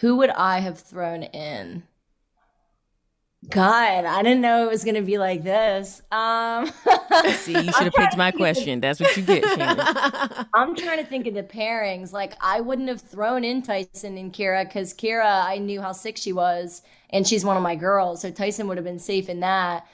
Who 0.00 0.16
would 0.16 0.30
I 0.30 0.58
have 0.60 0.80
thrown 0.80 1.22
in? 1.22 1.84
God, 3.48 4.04
I 4.04 4.22
didn't 4.22 4.42
know 4.42 4.66
it 4.66 4.70
was 4.70 4.84
gonna 4.84 5.00
be 5.00 5.16
like 5.16 5.42
this. 5.42 6.02
Um, 6.12 6.70
See, 7.36 7.52
you 7.52 7.72
should 7.72 7.84
have 7.84 7.94
picked 7.94 8.16
my 8.16 8.30
question. 8.30 8.80
That's 8.80 9.00
what 9.00 9.16
you 9.16 9.22
get, 9.22 9.42
Shannon. 9.44 10.46
I'm 10.54 10.76
trying 10.76 10.98
to 10.98 11.06
think 11.06 11.26
of 11.26 11.32
the 11.32 11.42
pairings. 11.42 12.12
Like, 12.12 12.34
I 12.42 12.60
wouldn't 12.60 12.88
have 12.88 13.00
thrown 13.00 13.42
in 13.42 13.62
Tyson 13.62 14.18
and 14.18 14.32
Kyra 14.32 14.66
because 14.66 14.92
Kyra, 14.92 15.44
I 15.46 15.56
knew 15.56 15.80
how 15.80 15.92
sick 15.92 16.18
she 16.18 16.34
was, 16.34 16.82
and 17.10 17.26
she's 17.26 17.44
one 17.44 17.56
of 17.56 17.62
my 17.62 17.76
girls, 17.76 18.20
so 18.20 18.30
Tyson 18.30 18.68
would 18.68 18.76
have 18.76 18.84
been 18.84 18.98
safe 18.98 19.30
in 19.30 19.40
that. 19.40 19.86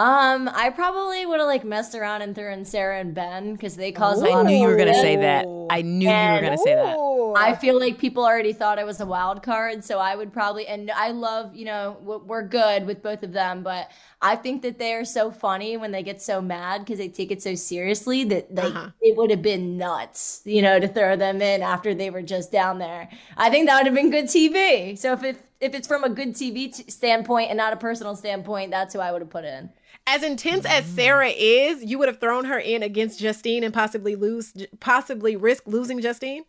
Um, 0.00 0.48
I 0.54 0.70
probably 0.70 1.26
would 1.26 1.40
have 1.40 1.46
like 1.46 1.62
messed 1.62 1.94
around 1.94 2.22
and 2.22 2.34
threw 2.34 2.50
in 2.50 2.64
Sarah 2.64 3.00
and 3.00 3.12
Ben 3.12 3.52
because 3.52 3.76
they 3.76 3.92
caused. 3.92 4.24
I 4.24 4.42
knew 4.44 4.56
you 4.56 4.66
were 4.66 4.76
gonna 4.76 4.94
say 4.94 5.16
that. 5.16 5.44
I 5.68 5.82
knew 5.82 6.08
and, 6.08 6.36
you 6.36 6.40
were 6.40 6.56
gonna 6.56 6.62
say 6.64 6.74
that. 6.74 6.96
I 7.36 7.54
feel 7.54 7.78
like 7.78 7.98
people 7.98 8.24
already 8.24 8.54
thought 8.54 8.78
I 8.78 8.84
was 8.84 9.00
a 9.00 9.06
wild 9.06 9.42
card, 9.42 9.84
so 9.84 9.98
I 9.98 10.16
would 10.16 10.32
probably. 10.32 10.66
And 10.66 10.90
I 10.90 11.10
love, 11.10 11.54
you 11.54 11.66
know, 11.66 11.98
we're 12.00 12.42
good 12.42 12.86
with 12.86 13.02
both 13.02 13.22
of 13.22 13.32
them, 13.32 13.62
but 13.62 13.90
I 14.22 14.36
think 14.36 14.62
that 14.62 14.78
they 14.78 14.94
are 14.94 15.04
so 15.04 15.30
funny 15.30 15.76
when 15.76 15.90
they 15.90 16.02
get 16.02 16.22
so 16.22 16.40
mad 16.40 16.78
because 16.78 16.96
they 16.96 17.08
take 17.08 17.30
it 17.30 17.42
so 17.42 17.54
seriously 17.54 18.24
that 18.24 18.56
they 18.56 18.62
uh-huh. 18.62 18.88
it 19.02 19.18
would 19.18 19.28
have 19.28 19.42
been 19.42 19.76
nuts, 19.76 20.40
you 20.46 20.62
know, 20.62 20.80
to 20.80 20.88
throw 20.88 21.14
them 21.14 21.42
in 21.42 21.60
after 21.60 21.94
they 21.94 22.08
were 22.08 22.22
just 22.22 22.50
down 22.50 22.78
there. 22.78 23.10
I 23.36 23.50
think 23.50 23.68
that 23.68 23.76
would 23.76 23.86
have 23.86 23.94
been 23.94 24.10
good 24.10 24.26
TV. 24.26 24.96
So 24.96 25.12
if 25.12 25.24
it, 25.24 25.44
if 25.60 25.74
it's 25.74 25.86
from 25.86 26.04
a 26.04 26.08
good 26.08 26.30
TV 26.30 26.74
t- 26.74 26.90
standpoint 26.90 27.50
and 27.50 27.58
not 27.58 27.74
a 27.74 27.76
personal 27.76 28.16
standpoint, 28.16 28.70
that's 28.70 28.94
who 28.94 29.00
I 29.00 29.12
would 29.12 29.20
have 29.20 29.30
put 29.30 29.44
in 29.44 29.68
as 30.06 30.22
intense 30.22 30.64
as 30.64 30.84
mm. 30.84 30.94
Sarah 30.94 31.28
is, 31.28 31.84
you 31.84 31.98
would 31.98 32.08
have 32.08 32.20
thrown 32.20 32.44
her 32.46 32.58
in 32.58 32.82
against 32.82 33.20
Justine 33.20 33.62
and 33.62 33.72
possibly 33.72 34.16
lose, 34.16 34.54
possibly 34.80 35.36
risk 35.36 35.64
losing 35.66 36.00
Justine. 36.00 36.44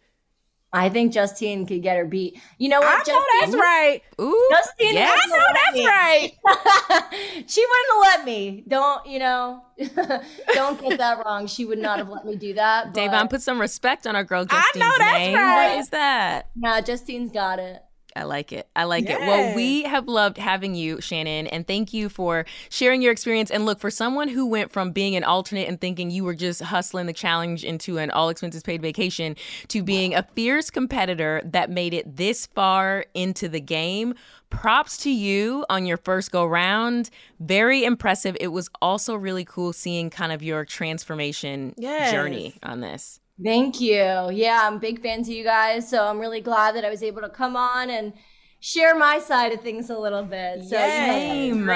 I 0.74 0.88
think 0.88 1.12
Justine 1.12 1.66
could 1.66 1.82
get 1.82 1.98
her 1.98 2.06
beat. 2.06 2.40
You 2.58 2.70
know 2.70 2.80
what? 2.80 2.88
I 2.88 2.98
Justine, 3.00 3.16
know 3.16 3.26
that's 3.42 3.56
right. 3.56 4.02
Ooh, 4.22 4.50
Justine, 4.52 4.94
yes. 4.94 5.20
I 5.22 5.28
know 5.28 5.44
that's 5.54 5.76
me. 5.76 5.86
right. 5.86 6.32
she 7.48 7.66
wouldn't 7.66 7.90
have 7.90 8.02
let 8.02 8.26
me. 8.26 8.64
Don't 8.68 9.06
you 9.06 9.20
know? 9.20 9.64
don't 10.54 10.82
get 10.82 10.98
that 10.98 11.26
wrong. 11.26 11.48
She 11.48 11.66
would 11.66 11.80
not 11.80 11.98
have 12.00 12.08
let 12.08 12.26
me 12.26 12.38
do 12.38 12.54
that. 12.54 12.94
Devon, 12.94 13.28
put 13.28 13.42
some 13.42 13.60
respect 13.60 14.08
on 14.08 14.16
our 14.16 14.24
girl 14.24 14.46
Justine's 14.46 14.68
I 14.76 14.80
know 14.80 14.96
that's 14.98 15.18
name. 15.18 15.36
Right. 15.36 15.70
What 15.72 15.80
is 15.80 15.90
that? 15.90 16.48
Yeah, 16.56 16.80
Justine's 16.80 17.32
got 17.34 17.60
it. 17.60 17.84
I 18.16 18.24
like 18.24 18.52
it. 18.52 18.68
I 18.76 18.84
like 18.84 19.10
it. 19.10 19.20
Well, 19.20 19.56
we 19.56 19.84
have 19.84 20.08
loved 20.08 20.38
having 20.38 20.76
you, 20.76 21.00
Shannon, 21.00 21.48
and 21.48 21.66
thank 21.66 21.94
you 21.94 22.10
for 22.10 22.46
sharing 22.70 23.02
your 23.02 23.12
experience. 23.12 23.50
And 23.50 23.66
look, 23.66 23.80
for 23.80 23.90
someone 23.90 24.28
who 24.28 24.46
went 24.46 24.72
from 24.72 24.92
being 24.92 25.16
an 25.16 25.24
alternate 25.24 25.68
and 25.68 25.80
thinking 25.80 26.12
you 26.12 26.24
were 26.24 26.36
just 26.36 26.62
hustling 26.62 27.06
the 27.06 27.14
challenge 27.14 27.64
into 27.64 27.98
an 27.98 28.12
all 28.12 28.30
expenses 28.30 28.64
paid 28.64 28.82
vacation 28.82 29.36
to 29.70 29.82
being 29.82 30.14
a 30.14 30.24
fierce 30.36 30.70
competitor 30.70 31.42
that 31.46 31.70
made 31.70 31.94
it 31.94 32.18
this 32.18 32.48
far 32.48 33.06
into 33.14 33.48
the 33.48 33.62
game, 33.62 34.14
props 34.50 34.98
to 34.98 35.10
you 35.10 35.66
on 35.70 35.86
your 35.86 35.98
first 35.98 36.32
go 36.32 36.46
round. 36.46 37.10
Very 37.40 37.86
impressive. 37.86 38.36
It 38.40 38.50
was 38.50 38.70
also 38.82 39.16
really 39.16 39.46
cool 39.46 39.72
seeing 39.72 40.10
kind 40.10 40.34
of 40.34 40.44
your 40.44 40.66
transformation 40.66 41.74
yes. 41.78 42.12
journey 42.12 42.56
on 42.62 42.82
this. 42.82 43.21
Thank 43.44 43.82
you. 43.82 44.30
Yeah, 44.32 44.62
I'm 44.64 44.78
big 44.78 45.02
fans 45.02 45.28
of 45.28 45.34
you 45.34 45.44
guys. 45.44 45.90
So 45.90 46.06
I'm 46.06 46.20
really 46.20 46.42
glad 46.42 46.76
that 46.76 46.86
I 46.86 46.90
was 46.90 47.02
able 47.02 47.22
to 47.22 47.30
come 47.30 47.56
on 47.56 47.90
and 47.90 48.14
share 48.60 48.96
my 48.96 49.20
side 49.20 49.52
of 49.52 49.62
things 49.62 49.90
a 49.90 49.98
little 49.98 50.24
bit. 50.24 50.64
So 50.64 50.78
same. 50.78 51.70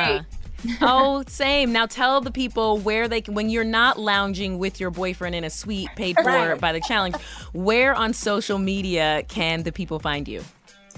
oh, 0.81 1.23
same. 1.27 1.71
Now 1.71 1.85
tell 1.85 2.21
the 2.21 2.31
people 2.31 2.77
where 2.79 3.07
they 3.07 3.21
can, 3.21 3.33
when 3.33 3.49
you're 3.49 3.63
not 3.63 3.99
lounging 3.99 4.57
with 4.57 4.79
your 4.79 4.91
boyfriend 4.91 5.35
in 5.35 5.43
a 5.43 5.49
suite 5.49 5.89
paid 5.95 6.15
for 6.17 6.23
right. 6.23 6.59
by 6.59 6.71
the 6.71 6.81
challenge, 6.81 7.15
where 7.53 7.93
on 7.93 8.13
social 8.13 8.57
media 8.57 9.23
can 9.27 9.63
the 9.63 9.71
people 9.71 9.99
find 9.99 10.27
you? 10.27 10.43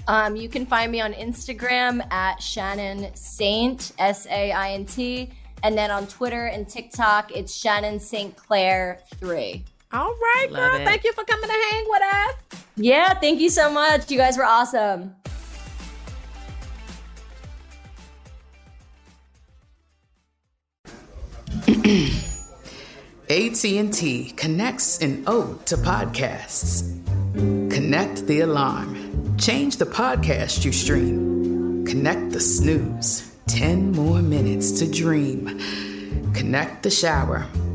Um, 0.06 0.36
you 0.36 0.48
can 0.48 0.64
find 0.64 0.90
me 0.90 1.00
on 1.00 1.12
Instagram 1.12 2.00
at 2.12 2.42
Shannon 2.42 3.14
Saint, 3.14 3.92
S 3.98 4.26
A 4.26 4.52
I 4.52 4.72
N 4.72 4.86
T. 4.86 5.30
And 5.62 5.76
then 5.76 5.90
on 5.90 6.06
Twitter 6.06 6.46
and 6.46 6.68
TikTok, 6.68 7.32
it's 7.32 7.54
Shannon 7.54 7.98
St. 7.98 8.36
Claire 8.36 9.00
3. 9.16 9.64
All 9.90 10.14
right, 10.14 10.48
Love 10.50 10.72
girl. 10.72 10.80
It. 10.80 10.84
Thank 10.84 11.04
you 11.04 11.12
for 11.12 11.24
coming 11.24 11.48
to 11.48 11.54
hang 11.70 11.84
with 11.88 12.02
us. 12.02 12.34
Yeah, 12.76 13.14
thank 13.14 13.40
you 13.40 13.48
so 13.48 13.70
much. 13.70 14.10
You 14.10 14.18
guys 14.18 14.36
were 14.36 14.44
awesome. 14.44 15.14
AT&T 23.30 24.32
connects 24.36 24.98
an 24.98 25.24
ode 25.26 25.64
to 25.66 25.76
podcasts. 25.76 26.82
Connect 27.70 28.26
the 28.26 28.40
alarm. 28.40 29.36
Change 29.38 29.76
the 29.78 29.86
podcast 29.86 30.64
you 30.64 30.72
stream. 30.72 31.86
Connect 31.86 32.30
the 32.30 32.40
snooze. 32.40 33.34
10 33.46 33.92
more 33.92 34.20
minutes 34.20 34.72
to 34.72 34.90
dream. 34.90 35.58
Connect 36.34 36.82
the 36.82 36.90
shower 36.90 37.46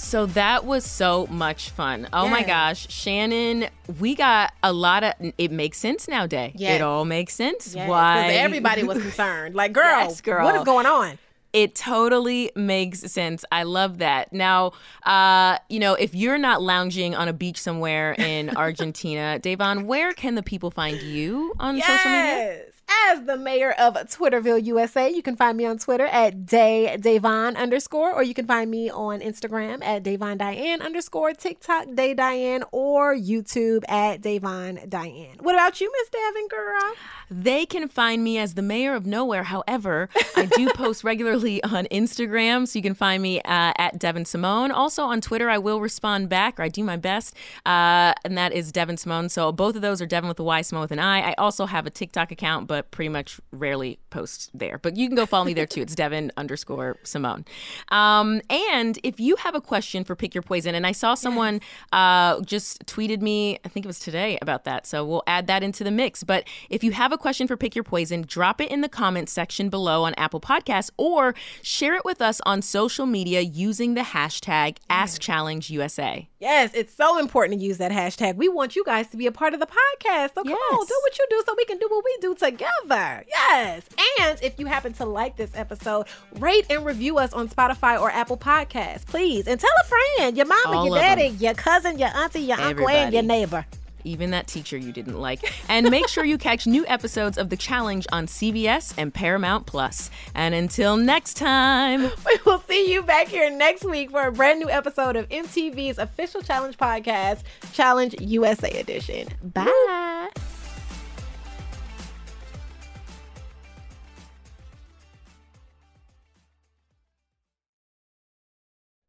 So 0.00 0.26
that 0.26 0.64
was 0.64 0.84
so 0.84 1.26
much 1.28 1.70
fun. 1.70 2.08
Oh 2.12 2.26
my 2.26 2.42
gosh, 2.42 2.90
Shannon, 2.90 3.68
we 4.00 4.14
got 4.14 4.52
a 4.62 4.72
lot 4.72 5.04
of 5.04 5.14
it 5.38 5.52
makes 5.52 5.78
sense 5.78 6.08
nowadays. 6.08 6.52
Yes. 6.56 6.76
It 6.76 6.82
all 6.82 7.04
makes 7.04 7.34
sense. 7.34 7.74
Yes, 7.74 7.88
Why 7.88 8.28
everybody 8.32 8.82
was 8.82 8.98
concerned. 9.02 9.54
Like, 9.54 9.72
girl, 9.72 9.84
Yes, 9.84 10.20
girl. 10.20 10.44
what 10.44 10.56
is 10.56 10.64
going 10.64 10.86
on? 10.86 11.18
It 11.52 11.74
totally 11.74 12.50
makes 12.54 13.00
sense. 13.00 13.44
I 13.50 13.64
love 13.64 13.98
that. 13.98 14.32
Now, 14.32 14.72
uh, 15.04 15.58
you 15.68 15.80
know, 15.80 15.94
if 15.94 16.14
you're 16.14 16.38
not 16.38 16.62
lounging 16.62 17.14
on 17.16 17.26
a 17.28 17.32
beach 17.32 17.58
somewhere 17.60 18.12
in 18.18 18.50
Argentina, 18.56 19.38
Da'Vonne, 19.42 19.84
where 19.84 20.12
can 20.12 20.36
the 20.36 20.42
people 20.44 20.70
find 20.70 21.00
you 21.02 21.52
on 21.58 21.80
social 21.80 21.92
media? 22.10 22.62
As 22.90 23.24
the 23.24 23.36
mayor 23.36 23.70
of 23.72 23.94
Twitterville, 23.94 24.64
USA, 24.64 25.08
you 25.08 25.22
can 25.22 25.36
find 25.36 25.56
me 25.56 25.64
on 25.64 25.78
Twitter 25.78 26.06
at 26.06 26.44
Day 26.46 26.96
Da'Vonne 26.98 27.56
underscore, 27.56 28.12
or 28.12 28.24
you 28.24 28.34
can 28.34 28.46
find 28.46 28.68
me 28.68 28.90
on 28.90 29.20
Instagram 29.20 29.84
at 29.84 30.02
Da'Vonne 30.02 30.38
Diane 30.38 30.82
underscore, 30.82 31.32
TikTok 31.32 31.94
Day 31.94 32.14
Diane, 32.14 32.64
or 32.72 33.14
YouTube 33.14 33.84
at 33.88 34.22
Da'Vonne 34.22 34.88
Diane. 34.88 35.36
What 35.40 35.54
about 35.54 35.80
you, 35.80 35.92
Miss 35.92 36.10
Devyn, 36.10 36.48
girl? 36.50 36.94
They 37.30 37.64
can 37.64 37.86
find 37.88 38.24
me 38.24 38.38
as 38.38 38.54
the 38.54 38.62
mayor 38.62 38.94
of 38.94 39.06
nowhere. 39.06 39.44
However, 39.44 40.08
I 40.36 40.46
do 40.46 40.68
post 40.74 41.04
regularly 41.04 41.62
on 41.62 41.86
Instagram, 41.86 42.66
so 42.66 42.76
you 42.78 42.82
can 42.82 42.94
find 42.94 43.22
me 43.22 43.38
uh, 43.42 43.72
at 43.76 44.00
Devyn 44.00 44.26
Simone. 44.26 44.72
Also 44.72 45.04
on 45.04 45.20
Twitter, 45.20 45.48
I 45.48 45.58
will 45.58 45.80
respond 45.80 46.28
back, 46.28 46.58
or 46.58 46.64
I 46.64 46.68
do 46.68 46.82
my 46.82 46.96
best, 46.96 47.36
uh, 47.66 48.14
and 48.24 48.36
that 48.36 48.52
is 48.52 48.72
Devyn 48.72 48.98
Simone. 48.98 49.28
So 49.28 49.52
both 49.52 49.76
of 49.76 49.82
those 49.82 50.02
are 50.02 50.08
Devyn 50.08 50.26
with 50.26 50.40
a 50.40 50.44
Y, 50.44 50.62
Simone 50.62 50.82
with 50.82 50.92
an 50.92 50.98
I. 50.98 51.30
I 51.30 51.34
also 51.38 51.66
have 51.66 51.86
a 51.86 51.90
TikTok 51.90 52.32
account, 52.32 52.66
but 52.66 52.79
pretty 52.82 53.08
much 53.08 53.40
rarely 53.52 53.98
post 54.10 54.50
there. 54.54 54.78
But 54.78 54.96
you 54.96 55.08
can 55.08 55.16
go 55.16 55.26
follow 55.26 55.44
me 55.44 55.54
there 55.54 55.66
too. 55.66 55.82
It's 55.82 55.94
Devyn 56.00 56.30
underscore 56.36 56.98
Simone. 57.02 57.44
Um, 57.88 58.40
and 58.50 58.98
if 59.02 59.20
you 59.20 59.36
have 59.36 59.54
a 59.54 59.60
question 59.60 60.04
for 60.04 60.14
Pick 60.16 60.34
Your 60.34 60.42
Poison, 60.42 60.74
and 60.74 60.86
I 60.86 60.92
saw 60.92 61.14
someone 61.14 61.60
uh, 61.92 62.40
just 62.42 62.84
tweeted 62.86 63.20
me, 63.20 63.58
I 63.64 63.68
think 63.68 63.84
it 63.84 63.88
was 63.88 64.00
today 64.00 64.38
about 64.40 64.64
that. 64.64 64.86
So 64.86 65.04
we'll 65.04 65.24
add 65.26 65.46
that 65.48 65.62
into 65.62 65.84
the 65.84 65.90
mix. 65.90 66.24
But 66.24 66.44
if 66.68 66.82
you 66.82 66.92
have 66.92 67.12
a 67.12 67.18
question 67.18 67.46
for 67.46 67.56
Pick 67.56 67.74
Your 67.74 67.84
Poison, 67.84 68.22
drop 68.22 68.60
it 68.60 68.70
in 68.70 68.80
the 68.80 68.88
comments 68.88 69.32
section 69.32 69.68
below 69.68 70.04
on 70.04 70.14
Apple 70.14 70.40
Podcasts 70.40 70.90
or 70.96 71.34
share 71.62 71.94
it 71.94 72.04
with 72.04 72.20
us 72.20 72.40
on 72.46 72.62
social 72.62 73.06
media 73.06 73.40
using 73.40 73.94
the 73.94 74.02
hashtag 74.02 74.78
AskChallengeUSA. 74.88 76.29
Yes, 76.40 76.70
it's 76.72 76.94
so 76.94 77.18
important 77.18 77.60
to 77.60 77.66
use 77.66 77.76
that 77.78 77.92
hashtag. 77.92 78.36
We 78.36 78.48
want 78.48 78.74
you 78.74 78.82
guys 78.82 79.08
to 79.08 79.18
be 79.18 79.26
a 79.26 79.32
part 79.32 79.52
of 79.52 79.60
the 79.60 79.66
podcast. 79.66 80.34
So 80.34 80.42
come 80.42 80.54
on, 80.54 80.86
do 80.86 80.94
what 81.02 81.18
you 81.18 81.26
do 81.28 81.42
so 81.46 81.54
we 81.54 81.66
can 81.66 81.76
do 81.76 81.86
what 81.90 82.02
we 82.02 82.16
do 82.22 82.34
together. 82.34 83.24
Yes. 83.28 83.82
And 84.20 84.42
if 84.42 84.58
you 84.58 84.64
happen 84.64 84.94
to 84.94 85.04
like 85.04 85.36
this 85.36 85.50
episode, 85.54 86.06
rate 86.38 86.64
and 86.70 86.86
review 86.86 87.18
us 87.18 87.34
on 87.34 87.50
Spotify 87.50 88.00
or 88.00 88.10
Apple 88.10 88.38
Podcasts, 88.38 89.06
please. 89.06 89.46
And 89.46 89.60
tell 89.60 89.70
a 89.84 89.86
friend, 89.86 90.34
your 90.34 90.46
mama, 90.46 90.78
All 90.78 90.86
your 90.86 90.96
daddy, 90.96 91.28
your 91.28 91.52
cousin, 91.52 91.98
your 91.98 92.08
auntie, 92.08 92.40
your 92.40 92.58
uncle, 92.58 92.88
and 92.88 93.12
your 93.12 93.22
neighbor. 93.22 93.66
Even 94.04 94.30
that 94.30 94.46
teacher 94.46 94.76
you 94.76 94.92
didn't 94.92 95.18
like. 95.20 95.40
And 95.68 95.90
make 95.90 96.08
sure 96.08 96.24
you 96.24 96.38
catch 96.38 96.66
new 96.66 96.86
episodes 96.86 97.38
of 97.38 97.50
The 97.50 97.56
Challenge 97.56 98.06
on 98.12 98.26
CBS 98.26 98.94
and 98.96 99.12
Paramount 99.12 99.66
Plus. 99.66 100.10
And 100.34 100.54
until 100.54 100.96
next 100.96 101.34
time. 101.34 102.10
We 102.30 102.38
will 102.44 102.60
see 102.60 102.92
you 102.92 103.02
back 103.02 103.28
here 103.28 103.50
next 103.50 103.84
week 103.84 104.10
for 104.10 104.26
a 104.26 104.32
brand 104.32 104.60
new 104.60 104.70
episode 104.70 105.16
of 105.16 105.28
MTV's 105.30 105.98
official 105.98 106.42
challenge 106.42 106.76
podcast, 106.76 107.42
Challenge 107.72 108.14
USA 108.20 108.70
Edition. 108.78 109.28
Bye. 109.42 110.28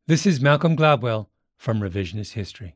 This 0.07 0.25
is 0.25 0.41
Malcolm 0.41 0.75
Gladwell 0.75 1.27
from 1.55 1.79
Revisionist 1.79 2.33
History. 2.33 2.75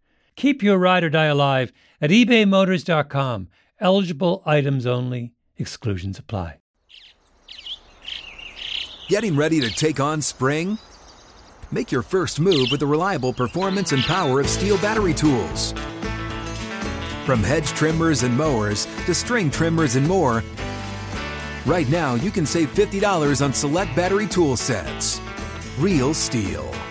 Keep 0.41 0.63
your 0.63 0.79
ride 0.79 1.03
or 1.03 1.09
die 1.11 1.25
alive 1.25 1.71
at 2.01 2.09
ebaymotors.com. 2.09 3.47
Eligible 3.79 4.41
items 4.43 4.87
only, 4.87 5.33
exclusions 5.55 6.17
apply. 6.17 6.57
Getting 9.07 9.35
ready 9.35 9.61
to 9.61 9.69
take 9.69 9.99
on 9.99 10.19
spring? 10.19 10.79
Make 11.71 11.91
your 11.91 12.01
first 12.01 12.39
move 12.39 12.69
with 12.71 12.79
the 12.79 12.87
reliable 12.87 13.33
performance 13.33 13.91
and 13.91 14.01
power 14.01 14.39
of 14.39 14.47
STIHL 14.47 14.81
battery 14.81 15.13
tools. 15.13 15.73
From 17.23 17.43
hedge 17.43 17.67
trimmers 17.67 18.23
and 18.23 18.35
mowers 18.35 18.87
to 19.05 19.13
string 19.13 19.51
trimmers 19.51 19.95
and 19.95 20.07
more, 20.07 20.43
right 21.67 21.87
now 21.87 22.15
you 22.15 22.31
can 22.31 22.47
save 22.47 22.73
$50 22.73 23.45
on 23.45 23.53
select 23.53 23.95
battery 23.95 24.25
tool 24.25 24.57
sets. 24.57 25.21
Real 25.77 26.15
STIHL. 26.15 26.90